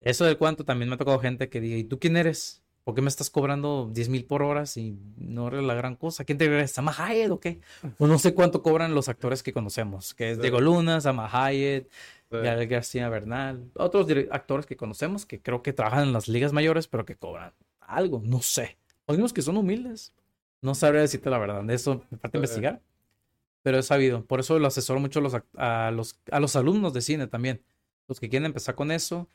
[0.00, 2.62] Eso del cuánto también me ha tocado gente que diga, ¿y tú quién eres?
[2.84, 6.24] ¿Por qué me estás cobrando 10 mil por horas y no eres la gran cosa?
[6.24, 6.70] ¿Quién te crees?
[6.72, 7.60] ¿Sama Hayek o qué?
[7.98, 10.42] O no sé cuánto cobran los actores que conocemos, que es Sí.
[10.42, 11.88] Diego Luna, Sama Hayek,
[12.30, 12.38] Sí.
[12.38, 16.88] Gael García Bernal, otros actores que conocemos que creo que trabajan en las ligas mayores,
[16.88, 18.76] pero que cobran algo, no sé.
[19.06, 20.12] O que son humildes.
[20.64, 22.80] No sabría decirte la verdad, de eso me falta investigar.
[23.62, 26.94] Pero he sabido, por eso lo asesoro mucho a los, a los, a los alumnos
[26.94, 27.62] de cine también.
[28.08, 29.28] Los que quieren empezar con eso,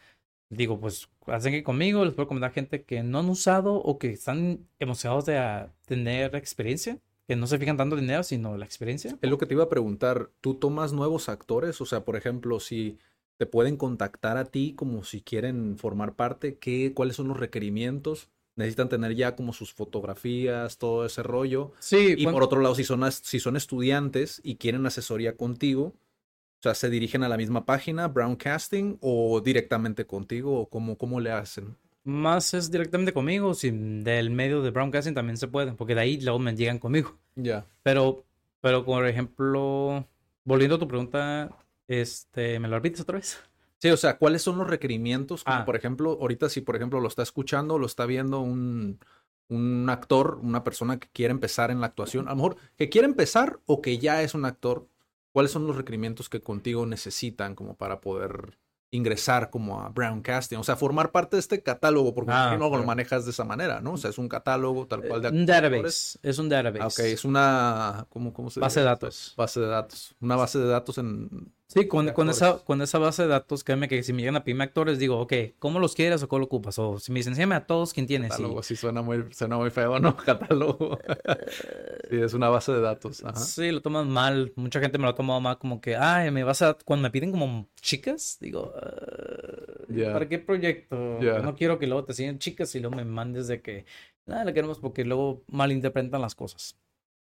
[0.50, 4.10] digo, pues hacen que conmigo, les puedo recomendar gente que no han usado o que
[4.10, 8.66] están emocionados de ah, tener experiencia, que no se fijan tanto en dinero, sino la
[8.66, 9.16] experiencia.
[9.22, 10.32] Es lo que te iba a preguntar.
[10.42, 11.80] ¿Tú tomas nuevos actores?
[11.80, 12.98] O sea, por ejemplo, si
[13.38, 18.30] te pueden contactar a ti como si quieren formar parte, ¿qué, ¿cuáles son los requerimientos?
[18.60, 21.72] ¿Necesitan tener ya como sus fotografías, todo ese rollo?
[21.80, 25.94] Sí, Y por otro lado, si son, as- si son estudiantes y quieren asesoría contigo,
[26.60, 30.60] o sea, ¿se dirigen a la misma página, Brown Casting, o directamente contigo?
[30.60, 31.78] ¿O cómo, cómo le hacen?
[32.04, 36.20] más es directamente conmigo, si del medio de Broadcasting también se puede, porque de ahí
[36.22, 37.18] luego me llegan conmigo.
[37.36, 37.66] Ya.
[37.84, 38.26] Pero,
[38.62, 40.08] pero por ejemplo,
[40.44, 41.56] volviendo a tu pregunta,
[41.88, 43.38] este, ¿me lo repites otra vez?
[43.80, 45.44] Sí, o sea, ¿cuáles son los requerimientos?
[45.44, 45.66] Como Ah.
[45.66, 49.00] por ejemplo, ahorita si por ejemplo lo está escuchando, lo está viendo un,
[49.48, 53.08] un actor, una persona que quiere empezar en la actuación, a lo mejor que quiere
[53.08, 54.88] empezar o que ya es un actor,
[55.32, 58.58] ¿cuáles son los requerimientos que contigo necesitan como para poder
[58.92, 60.58] ingresar como a Brown Casting?
[60.58, 63.80] O sea, formar parte de este catálogo, porque Ah, no lo manejas de esa manera,
[63.82, 63.94] ¿no?
[63.94, 65.48] O sea, es un catálogo tal cual de Un actores.
[65.62, 66.82] database, es un database.
[66.84, 68.90] Ah, ok, es una, ¿cómo, cómo se Base de dice?
[68.90, 69.34] datos.
[69.38, 70.16] Base de datos.
[70.20, 71.54] Una base de datos en...
[71.72, 74.44] Sí, con, con esa, con esa base de datos, créeme que si me llegan a
[74.44, 76.80] pedirme actores, digo, ok, ¿cómo los quieres o cómo lo ocupas?
[76.80, 78.30] O si me dicen, enséñame a todos, ¿quién tienes?
[78.34, 78.38] Sí.
[78.42, 80.18] Catálogo, sí suena muy, suena muy feo, ¿no?
[80.26, 80.98] Catálogo.
[82.10, 83.24] sí, es una base de datos.
[83.24, 83.36] Ajá.
[83.36, 84.52] Sí, lo toman mal.
[84.56, 86.76] Mucha gente me lo ha tomado mal como que, ay, me vas a...
[86.84, 90.12] Cuando me piden como chicas, digo, "Ah, Ya.
[90.12, 91.20] ¿para qué proyecto?
[91.22, 91.38] Ya.
[91.38, 93.86] No quiero que luego te sigan chicas y luego me mandes de que,
[94.26, 96.76] nada, le queremos porque luego malinterpretan las cosas.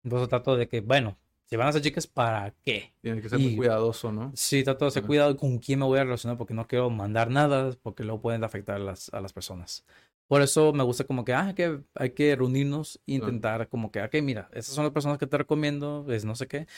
[0.04, 1.18] Entonces trato de que, bueno,
[1.50, 2.92] si van a ser chicas, ¿para qué?
[3.02, 4.30] Tiene que ser muy Y- cuidadoso, ¿no?
[4.36, 7.28] Sí, trato de ser cuidado con quién me voy a relacionar porque no quiero mandar
[7.28, 9.84] nada porque luego pueden afectar a las, a las personas.
[10.28, 13.32] Por eso me gusta como que, ah, que hay que reunirnos e Claro.
[13.32, 16.46] intentar como que, ok, mira, estas son las personas que te recomiendo, es no sé
[16.46, 16.68] qué.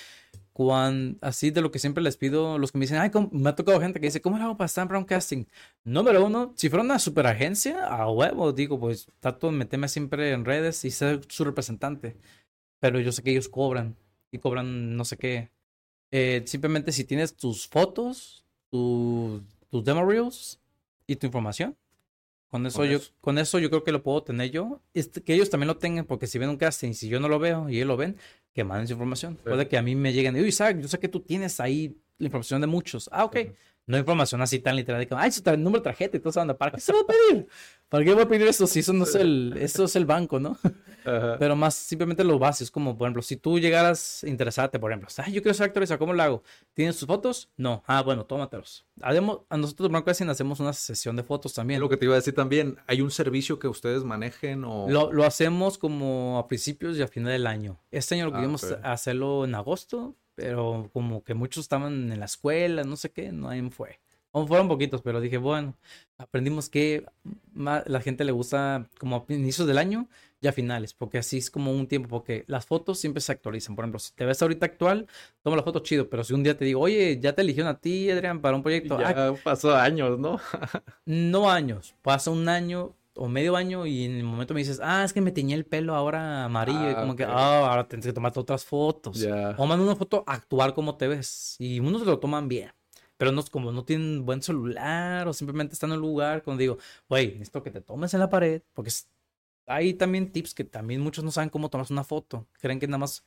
[0.54, 3.50] Cuan, así de lo que siempre les pido, los que me dicen, ay, ¿cómo-?" me
[3.50, 5.46] ha tocado gente que dice, ¿cómo le hago para estar en Broadcasting?
[5.84, 10.32] Número uno, si fuera una super agencia, a huevo, digo, pues trato de meterme siempre
[10.32, 12.16] en redes y ser su representante.
[12.80, 13.96] Pero yo sé que ellos cobran
[14.32, 15.50] y cobran no sé qué.
[16.10, 20.58] Eh, simplemente si tienes tus fotos, tu- tus demo reels
[21.06, 21.76] y tu información.
[22.48, 23.12] Con eso, Con yo, eso.
[23.20, 24.82] con eso yo creo que lo puedo tener yo.
[24.92, 27.38] Este, que ellos también lo tengan, porque si ven un casting, si yo no lo
[27.38, 28.16] veo y ellos lo ven,
[28.52, 29.36] que manden su información.
[29.42, 32.26] Puede que a mí me lleguen, uy, Isaac, yo sé que tú tienes ahí la
[32.26, 33.08] información de muchos.
[33.12, 33.36] Ah, ok.
[33.44, 33.54] Ujú.
[33.86, 36.30] No hay información así tan literal de que, ay, su número de tarjeta y todo
[36.30, 37.46] eso, anda, ¿para qué se va a pedir?
[37.88, 40.38] ¿Para qué va a pedir eso si eso no es el, eso es el banco,
[40.40, 40.56] ¿no?
[41.04, 41.36] Ajá.
[41.38, 44.92] Pero más simplemente lo básico, es como, por ejemplo, si tú llegaras a interesarte, por
[44.92, 46.42] ejemplo, ay, yo quiero ser actor, ¿cómo lo hago?
[46.74, 47.50] ¿Tienes tus fotos?
[47.56, 47.82] No.
[47.86, 48.86] Ah, bueno, tómatelos.
[49.00, 51.80] Haremos, a nosotros, Broadcasting, hacemos una sesión de fotos también.
[51.80, 54.86] lo que te iba a decir también, ¿hay un servicio que ustedes manejen o...?
[54.88, 57.80] Lo, lo hacemos como a principios y a final del año.
[57.90, 58.78] Este año lo Ah, queríamos ok.
[58.84, 63.48] hacerlo en agosto, pero como que muchos estaban en la escuela, no sé qué, no
[63.48, 64.00] ahí fue.
[64.34, 65.76] O fueron poquitos, pero dije, bueno,
[66.16, 67.04] aprendimos que
[67.52, 70.08] ma- la gente le gusta como a inicios del año
[70.40, 73.76] y a finales, porque así es como un tiempo, porque las fotos siempre se actualizan.
[73.76, 75.06] Por ejemplo, si te ves ahorita actual,
[75.42, 77.78] toma la foto chido, pero si un día te digo, oye, ya te eligieron a
[77.78, 80.40] ti, Adrián, para un proyecto, "Ah, Ya pasó años, ¿no?
[81.04, 85.04] no años, pasa un año o medio año y en el momento me dices, ah,
[85.04, 86.90] es que me teñí el pelo ahora amarillo.
[86.90, 89.20] y Ah, como que, ah, ahora tienes que tomarte otras fotos.
[89.58, 91.56] O manda una foto actual como te ves.
[91.58, 92.72] Y unos lo toman bien.
[93.16, 96.78] Pero no, como no tienen buen celular o simplemente están en un lugar cuando digo,
[97.08, 98.62] güey, necesito que te tomes en la pared.
[98.72, 98.90] Porque
[99.66, 102.46] hay también tips que también muchos no saben cómo tomarse una foto.
[102.60, 103.24] Creen que nada más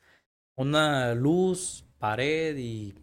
[0.56, 2.96] una luz, pared y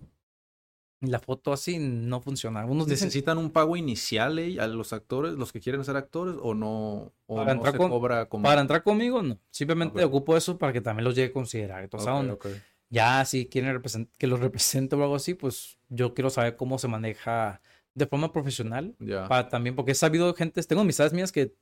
[1.02, 2.60] la foto así no funciona.
[2.60, 6.36] Algunos dicen, ¿Necesitan un pago inicial eh, a los actores, los que quieren ser actores,
[6.40, 8.44] o no, o Para no entrar se con- cobra como...
[8.44, 9.38] Para entrar conmigo, no.
[9.50, 10.08] Simplemente Ok.
[10.08, 11.84] ocupo eso para que también los llegue a considerar.
[11.84, 12.32] y toda esa Ok, onda.
[12.34, 12.46] ok.
[12.88, 13.82] Ya si quieren
[14.18, 17.60] que los represente o algo así, pues yo quiero saber cómo se maneja
[17.94, 18.94] de forma profesional.
[19.00, 19.26] Ya.
[19.28, 21.54] Para también, porque he sabido gente, tengo amistades mías que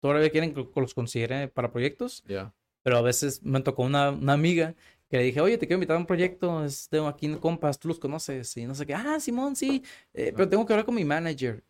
[0.00, 2.52] todavía quieren que los considere para proyectos, Ya.
[2.82, 4.74] pero a veces me tocó una, una amiga
[5.08, 7.88] que le dije, oye, te quiero invitar a un proyecto, es- tengo aquí compas, tú
[7.88, 9.82] los conoces, y no sé qué, ah, Simón, sí,
[10.12, 11.62] eh, pero tengo que hablar con mi manager.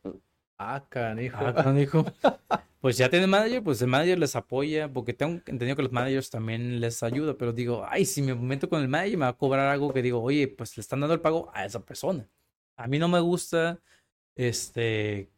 [0.58, 1.36] Ah, canijo.
[1.40, 2.04] Ah, canijo.
[2.80, 6.28] Pues ya tiene manager, pues el manager les apoya, porque tengo entendido que los managers
[6.28, 9.38] también les ayuda, pero digo, ay, si me meto con el manager me va a
[9.38, 12.28] cobrar algo que digo, oye, pues le están dando el pago a esa persona.
[12.76, 13.80] A mí no me gusta,
[14.34, 15.30] este,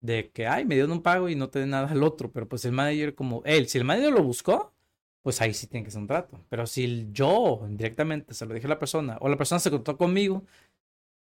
[0.00, 2.48] de que, ay, me dieron un pago y no te den nada al otro, pero
[2.48, 4.74] pues el manager como, él, si el manager lo buscó,
[5.28, 6.40] pues ahí sí tiene que ser un trato.
[6.48, 9.98] Pero si yo directamente se lo dije a la persona, o la persona se contó
[9.98, 10.42] conmigo,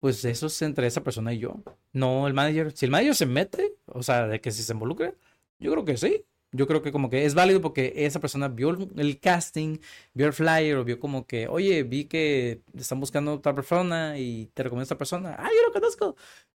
[0.01, 1.63] pues eso es entre esa persona y yo.
[1.93, 2.73] No el manager.
[2.75, 5.17] Si el manager se mete, o sea, de que si se involucre,
[5.59, 6.25] yo creo que sí.
[6.53, 9.77] Yo creo que como que es válido porque esa persona vio el, casting,
[10.15, 14.47] vio el flyer o vio como que, oye, vi que están buscando otra persona y
[14.55, 15.37] te recomiendo a esta persona.
[15.39, 16.17] Ah, yo lo conozco.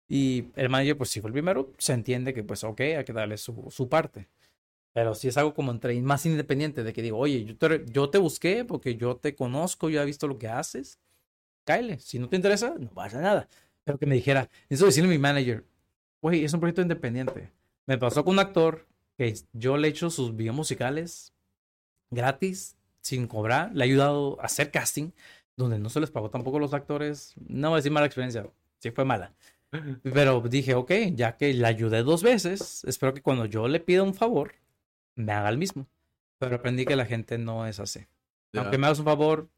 [0.08, 3.14] Y el manager, pues si fue el primero, se entiende que pues ok, hay que
[3.14, 4.30] darle su, su parte.
[4.94, 8.10] Pero si es algo como entre más independiente de que digo, oye, yo te, yo
[8.10, 11.00] te busqué porque yo te conozco, yo he visto lo que haces,
[11.64, 12.00] cáele.
[12.00, 13.48] Si no te interesa, no pasa nada.
[13.84, 15.66] Pero que me dijera, eso decirle a mi manager,
[16.22, 17.52] güey, es un proyecto independiente.
[17.86, 18.86] Me pasó con un actor
[19.18, 21.34] que yo le he hecho sus videos musicales
[22.10, 23.72] gratis, sin cobrar.
[23.74, 25.12] Le he ayudado a hacer casting,
[25.56, 27.34] donde no se les pagó tampoco a los actores.
[27.48, 28.48] No voy a decir mala experiencia,
[28.80, 29.34] sí fue mala.
[30.04, 34.04] Pero dije, ok, ya que le ayudé dos veces, espero que cuando yo le pida
[34.04, 34.54] un favor,
[35.16, 35.88] me haga el mismo.
[36.40, 38.02] Pero aprendí que la gente no es así.
[38.56, 39.50] Aunque me hagas un favor,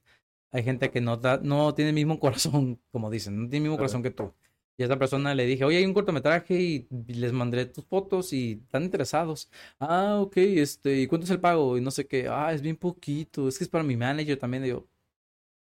[0.52, 3.64] hay gente que no, da, no tiene el mismo corazón, como dicen, no tiene el
[3.64, 3.84] mismo Claro.
[3.84, 4.34] corazón que tú.
[4.78, 8.34] Y a esa persona le dije, oye, hay un cortometraje y les mandé tus fotos
[8.34, 9.50] y están interesados.
[9.80, 11.78] Ah, ok, este, ¿y cuánto es el pago?
[11.78, 14.66] Y no sé qué, ah, es bien poquito, es que es para mi manager también.
[14.66, 14.88] Y yo,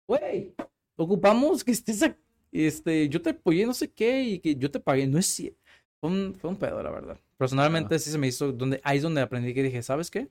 [0.08, 0.56] güey,
[0.96, 2.18] ocupamos que estés aquí,
[2.52, 5.59] este, yo te apoyé no sé qué y que yo te pagué, no es cierto.
[6.00, 7.18] Fue un, fue un pedo, la verdad.
[7.38, 10.30] Personalmente sí se me hizo, donde, ahí es donde aprendí que dije, ¿sabes qué?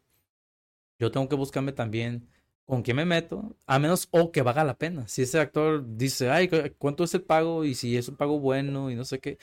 [0.99, 2.29] Yo tengo que buscarme también
[2.65, 5.09] con quién me meto, a menos o que valga la pena.
[5.09, 7.65] Si ese actor dice, ay, ¿cu- ¿cuánto es el pago?
[7.65, 9.39] Y si es un pago bueno y no sé qué.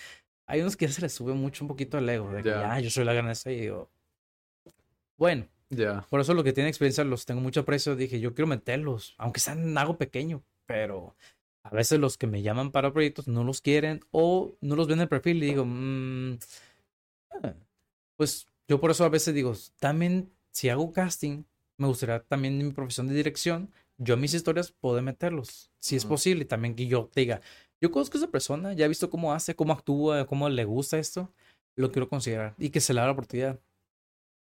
[0.47, 2.79] Hay unos que ya se les sube mucho un poquito el ego, de que ya,
[2.79, 3.89] yo soy la gran estrella", y digo,
[5.17, 6.05] bueno, Ya.
[6.09, 7.95] por eso lo que tienen experiencia los tengo mucho aprecio.
[7.95, 11.15] Dije, yo quiero meterlos, aunque sean algo pequeño, pero
[11.65, 14.99] a veces los que me llaman para proyectos no los quieren o no los ven
[14.99, 16.37] en el perfil y digo, "Mm,
[17.43, 17.55] ah".
[18.17, 21.43] pues yo por eso a veces digo, también si hago casting,
[21.77, 25.95] me gustaría también en mi profesión de dirección yo en mis historias puedo meterlos, si
[25.95, 27.41] es posible, y también que yo te diga,
[27.81, 30.99] yo conozco a esa persona, ya he visto cómo hace, cómo actúa, cómo le gusta
[30.99, 31.33] esto,
[31.77, 33.59] lo quiero considerar y que se le da la oportunidad.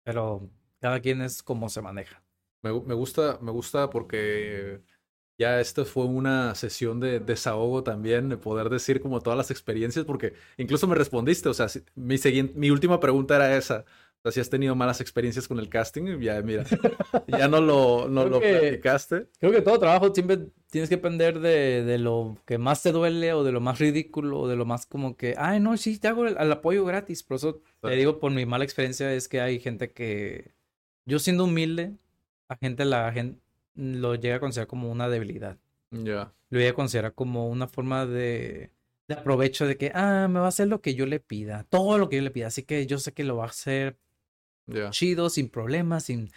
[0.03, 2.23] Pero cada quien es como se maneja.
[2.63, 4.81] Me, me gusta, me gusta porque
[5.39, 10.03] ya esta fue una sesión de desahogo también, de poder decir como todas las experiencias,
[10.03, 13.85] porque incluso me respondiste, o sea, mi, siguiente, mi última pregunta era esa.
[14.17, 16.65] O sea, si has tenido malas experiencias con el casting, ya mira,
[17.27, 19.27] ya no lo, no lo platicaste.
[19.39, 20.39] Creo que todo trabajo siempre
[20.69, 24.41] tienes que aprender de, de, lo que más te duele o de lo más ridículo
[24.41, 27.23] o de lo más como que, ay, no, sí, te hago el, apoyo gratis.
[27.23, 30.51] Por eso te digo, por mi mala experiencia, es que hay gente que,
[31.05, 31.93] yo siendo humilde,
[32.49, 33.39] a gente, la gente
[33.75, 35.57] lo llega a considerar como una debilidad.
[35.91, 36.33] Ya.
[36.49, 38.71] Lo llega a considerar como una forma de,
[39.07, 41.97] de aprovecho de que, ah, me va a hacer lo que yo le pida, todo
[41.97, 42.47] lo que yo le pida.
[42.47, 43.97] Así que yo sé que lo va a hacer
[44.91, 46.31] chido, sin problemas, sin...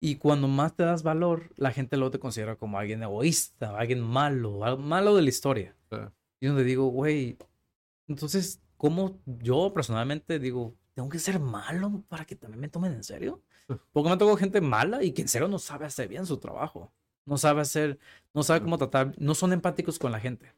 [0.00, 4.00] Y cuando más te das valor, la gente lo te considera como alguien egoísta, alguien
[4.00, 5.74] malo, malo de la historia.
[6.38, 7.38] Y donde digo, güey,
[8.06, 13.04] entonces, ¿cómo yo personalmente digo, tengo que ser malo para que también me tomen en
[13.04, 13.42] serio?
[13.92, 16.92] Porque me tocó gente mala y que en serio no sabe hacer bien su trabajo.
[17.24, 17.98] No sabe hacer,
[18.32, 20.52] no sabe cómo tratar, no son empáticos con la gente.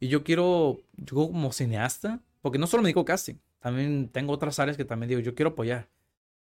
[0.00, 4.58] Y yo quiero, yo como cineasta, porque no solo me digo casting, también tengo otras
[4.58, 5.88] áreas que también digo, yo quiero apoyar.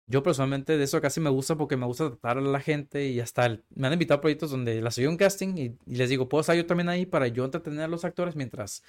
[0.06, 3.20] Yo personalmente de eso casi me gusta porque me gusta tratar a la gente y
[3.20, 6.40] hasta me han invitado a proyectos donde las soy un casting y, les digo, puedo
[6.40, 8.82] estar yo también ahí para yo entretener a los actores mientras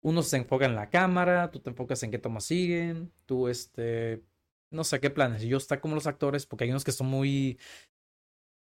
[0.00, 4.22] uno se enfoca en la cámara, tú te enfocas en qué tomas siguen, tú este,
[4.70, 5.42] no sé qué planes.
[5.42, 7.58] Yo está como los actores porque hay unos que son muy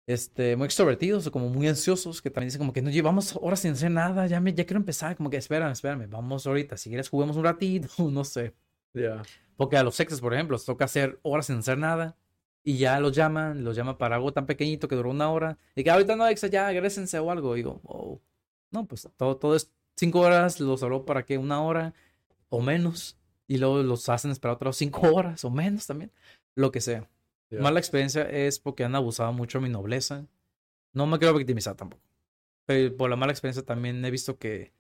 [0.07, 3.61] este, muy extrovertidos o como muy ansiosos, que también dicen como que no llevamos horas
[3.61, 6.89] sin hacer nada, ya, me, ya quiero empezar, como que espérame, espérame, vamos ahorita, si
[6.89, 8.55] quieres juguemos un ratito, no sé.
[8.95, 9.23] Ya.
[9.57, 12.17] Porque a los sexos, por ejemplo, les toca hacer horas sin hacer nada
[12.65, 15.85] y ya los llaman, los llaman para algo tan pequeñito que duró una hora y
[15.85, 17.55] que ahorita no, exa, ya, agrésense o algo.
[17.55, 18.21] Y digo, oh,
[18.71, 21.95] no, pues todo, todo es cinco horas, los habló para que una hora
[22.49, 23.19] o menos
[23.53, 26.11] y luego los hacen esperar otras cinco horas o menos también,
[26.55, 27.07] lo que sea.
[27.51, 30.25] Mala experiencia es porque han abusado mucho de mi nobleza.
[30.95, 32.03] No me quiero victimizar tampoco.
[32.65, 34.73] Pero por la mala experiencia también he visto que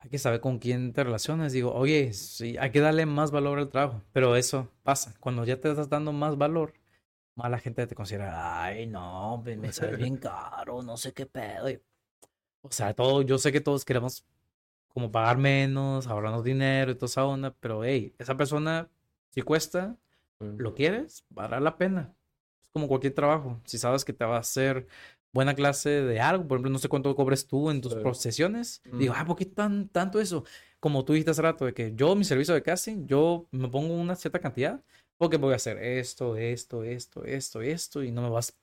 [0.00, 1.54] hay que saber con quién te relacionas.
[1.54, 4.02] Digo, oye, sí, hay que darle más valor al trabajo.
[4.12, 5.14] Pero eso pasa.
[5.18, 6.74] Cuando ya te estás dando más valor,
[7.34, 11.68] mala gente te considera, ay, no, me sale bien caro, no sé qué pedo.
[12.60, 14.26] O sea, todo, yo sé que todos queremos
[14.92, 18.88] como pagar menos, ahorrarnos dinero y toda esa onda, pero hey, esa persona,
[19.30, 19.96] si cuesta,
[20.38, 22.14] lo quieres, vale la pena.
[22.62, 23.60] Es como cualquier trabajo.
[23.64, 24.86] Si sabes que te va a hacer
[25.32, 29.14] buena clase de algo, por ejemplo, no sé cuánto cobres tú en tus procesiones, digo,
[29.16, 30.44] ah, ¿por qué tan, tanto eso?
[30.78, 33.94] Como tú dijiste hace rato, de que yo, mi servicio de casting, yo me pongo
[33.94, 34.82] una cierta cantidad,
[35.16, 38.58] porque voy a hacer esto, esto, esto, esto, esto, y no me vas,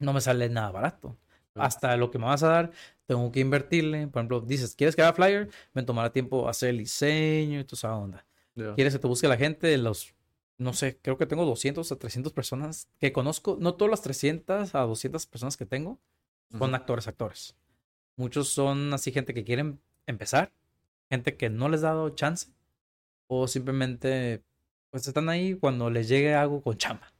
[0.00, 1.16] no me sale nada barato.
[1.54, 2.70] Hasta lo que me vas a dar,
[3.14, 4.08] tengo que invertirle.
[4.08, 5.50] Por ejemplo, dices, ¿quieres que haga flyer?
[5.72, 8.26] Me tomará tiempo hacer el diseño y toda esa onda.
[8.74, 9.76] ¿Quieres que te busque la gente?
[9.78, 10.14] Los
[10.58, 13.56] no sé, creo que tengo 200 a 300 personas que conozco.
[13.60, 15.98] No todas las 300 a 200 personas que tengo
[16.56, 17.56] son actores, actores.
[18.16, 20.52] Muchos son así gente que quieren empezar,
[21.10, 22.52] gente que no les ha dado chance
[23.26, 24.42] o simplemente
[24.90, 27.11] pues están ahí cuando les llegue algo con chamba.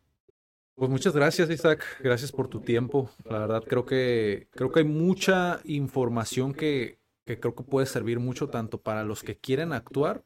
[0.83, 1.85] Pues muchas gracias, Isaac.
[2.01, 3.09] Gracias por tu tiempo.
[3.31, 8.19] La verdad creo que creo que hay mucha información que, que creo que puede servir
[8.19, 10.25] mucho tanto para los que quieren actuar,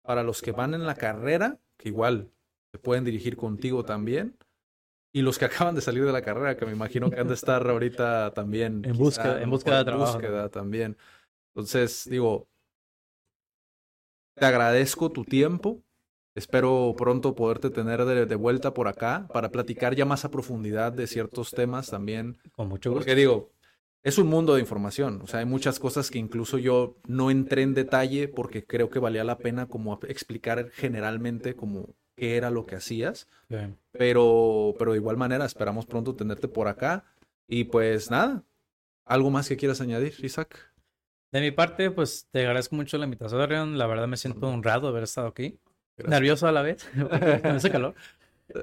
[0.00, 2.30] para los que van en la carrera, que igual
[2.72, 4.38] se pueden dirigir contigo también.
[5.12, 7.34] Y los que acaban de salir de la carrera, que me imagino que han de
[7.34, 8.82] estar ahorita también.
[8.86, 10.14] En búsqueda, en búsqueda de trabajo.
[10.14, 10.96] búsqueda también.
[11.48, 12.48] Entonces, digo,
[14.34, 15.82] te agradezco tu tiempo.
[16.34, 21.06] Espero pronto poderte tener de, vuelta por acá para platicar ya más a profundidad de
[21.06, 22.38] ciertos temas también.
[22.52, 23.00] Con mucho gusto.
[23.00, 23.50] Porque digo,
[24.02, 25.20] es un mundo de información.
[25.22, 29.00] O sea, hay muchas cosas que incluso yo no entré en detalle porque creo que
[29.00, 33.28] valía la pena como explicar generalmente como qué era lo que hacías.
[33.92, 37.04] Pero, pero de igual manera, esperamos pronto tenerte por acá.
[37.48, 38.44] Y pues nada,
[39.04, 40.72] ¿algo más que quieras añadir, Isaac?
[41.32, 44.88] De mi parte, pues te agradezco mucho la invitación, La verdad me siento honrado de
[44.88, 45.58] haber estado aquí.
[46.06, 46.88] Nervioso a la vez,
[47.42, 47.94] con ese calor.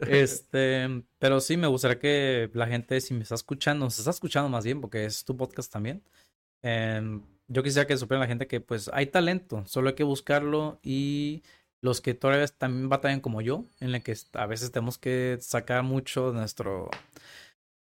[0.07, 4.49] Este, pero sí, me gustaría que la gente, si me está escuchando, se está escuchando
[4.49, 6.03] más bien, porque es tu podcast también.
[6.61, 10.79] Em, yo quisiera que supieran la gente que pues hay talento, solo hay que buscarlo
[10.83, 11.43] y
[11.81, 15.83] los que todavía también batallan como yo, en la que a veces tenemos que sacar
[15.83, 16.89] mucho de nuestro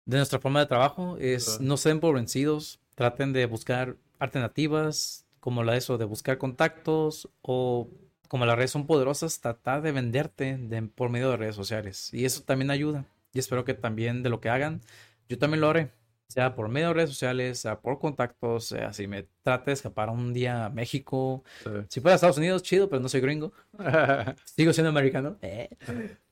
[0.06, 5.26] de nuestra forma de trabajo, es no se den por vencidos, traten de buscar alternativas,
[5.40, 7.90] como la de eso, de buscar contactos o
[8.32, 10.58] como las redes son poderosas, tratar de venderte
[10.96, 12.14] por medio de redes sociales.
[12.14, 13.04] Y eso también ayuda.
[13.34, 14.80] Y espero que también de lo que hagan,
[15.28, 15.92] yo también lo haré.
[16.30, 20.10] sea por medio de redes sociales, sea por contactos, sea si me trate de escapar
[20.10, 21.44] un día a México.
[21.90, 23.52] Si fuera a Estados Unidos, chido, pero no soy gringo.
[24.46, 25.38] Sigo siendo americano.
[25.42, 25.68] Eh.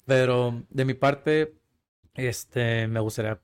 [0.05, 1.53] Pero de mi parte,
[2.13, 3.41] este, me gustaría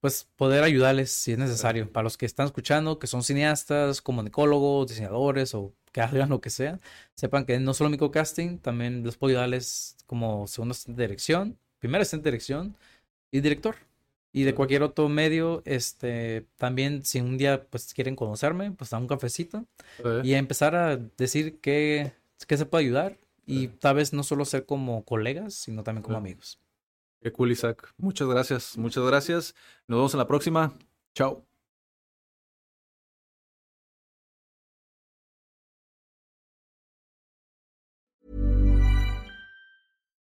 [0.00, 1.88] pues poder ayudarles si es necesario.
[1.92, 6.50] Para los que están escuchando, que son cineastas, comunicólogos, diseñadores o que hagan lo que
[6.50, 6.80] sea,
[7.14, 11.58] sepan que no solo mi casting, también les puedo ayudarles como segundo asistente de dirección,
[11.78, 12.76] primer asistente de dirección
[13.30, 13.76] y director.
[14.34, 18.98] Y de cualquier otro medio, este, también si un día pues quieren conocerme, pues a
[18.98, 19.66] un cafecito
[20.22, 22.14] y a empezar a decir qué,
[22.48, 26.16] qué se puede ayudar y tal vez no solo ser como colegas, sino también como
[26.16, 26.58] amigos.
[27.20, 27.92] Qué cool, Isaac.
[27.98, 29.54] Muchas gracias, muchas gracias.
[29.86, 30.78] Nos vemos en la próxima.
[31.14, 31.51] Chao.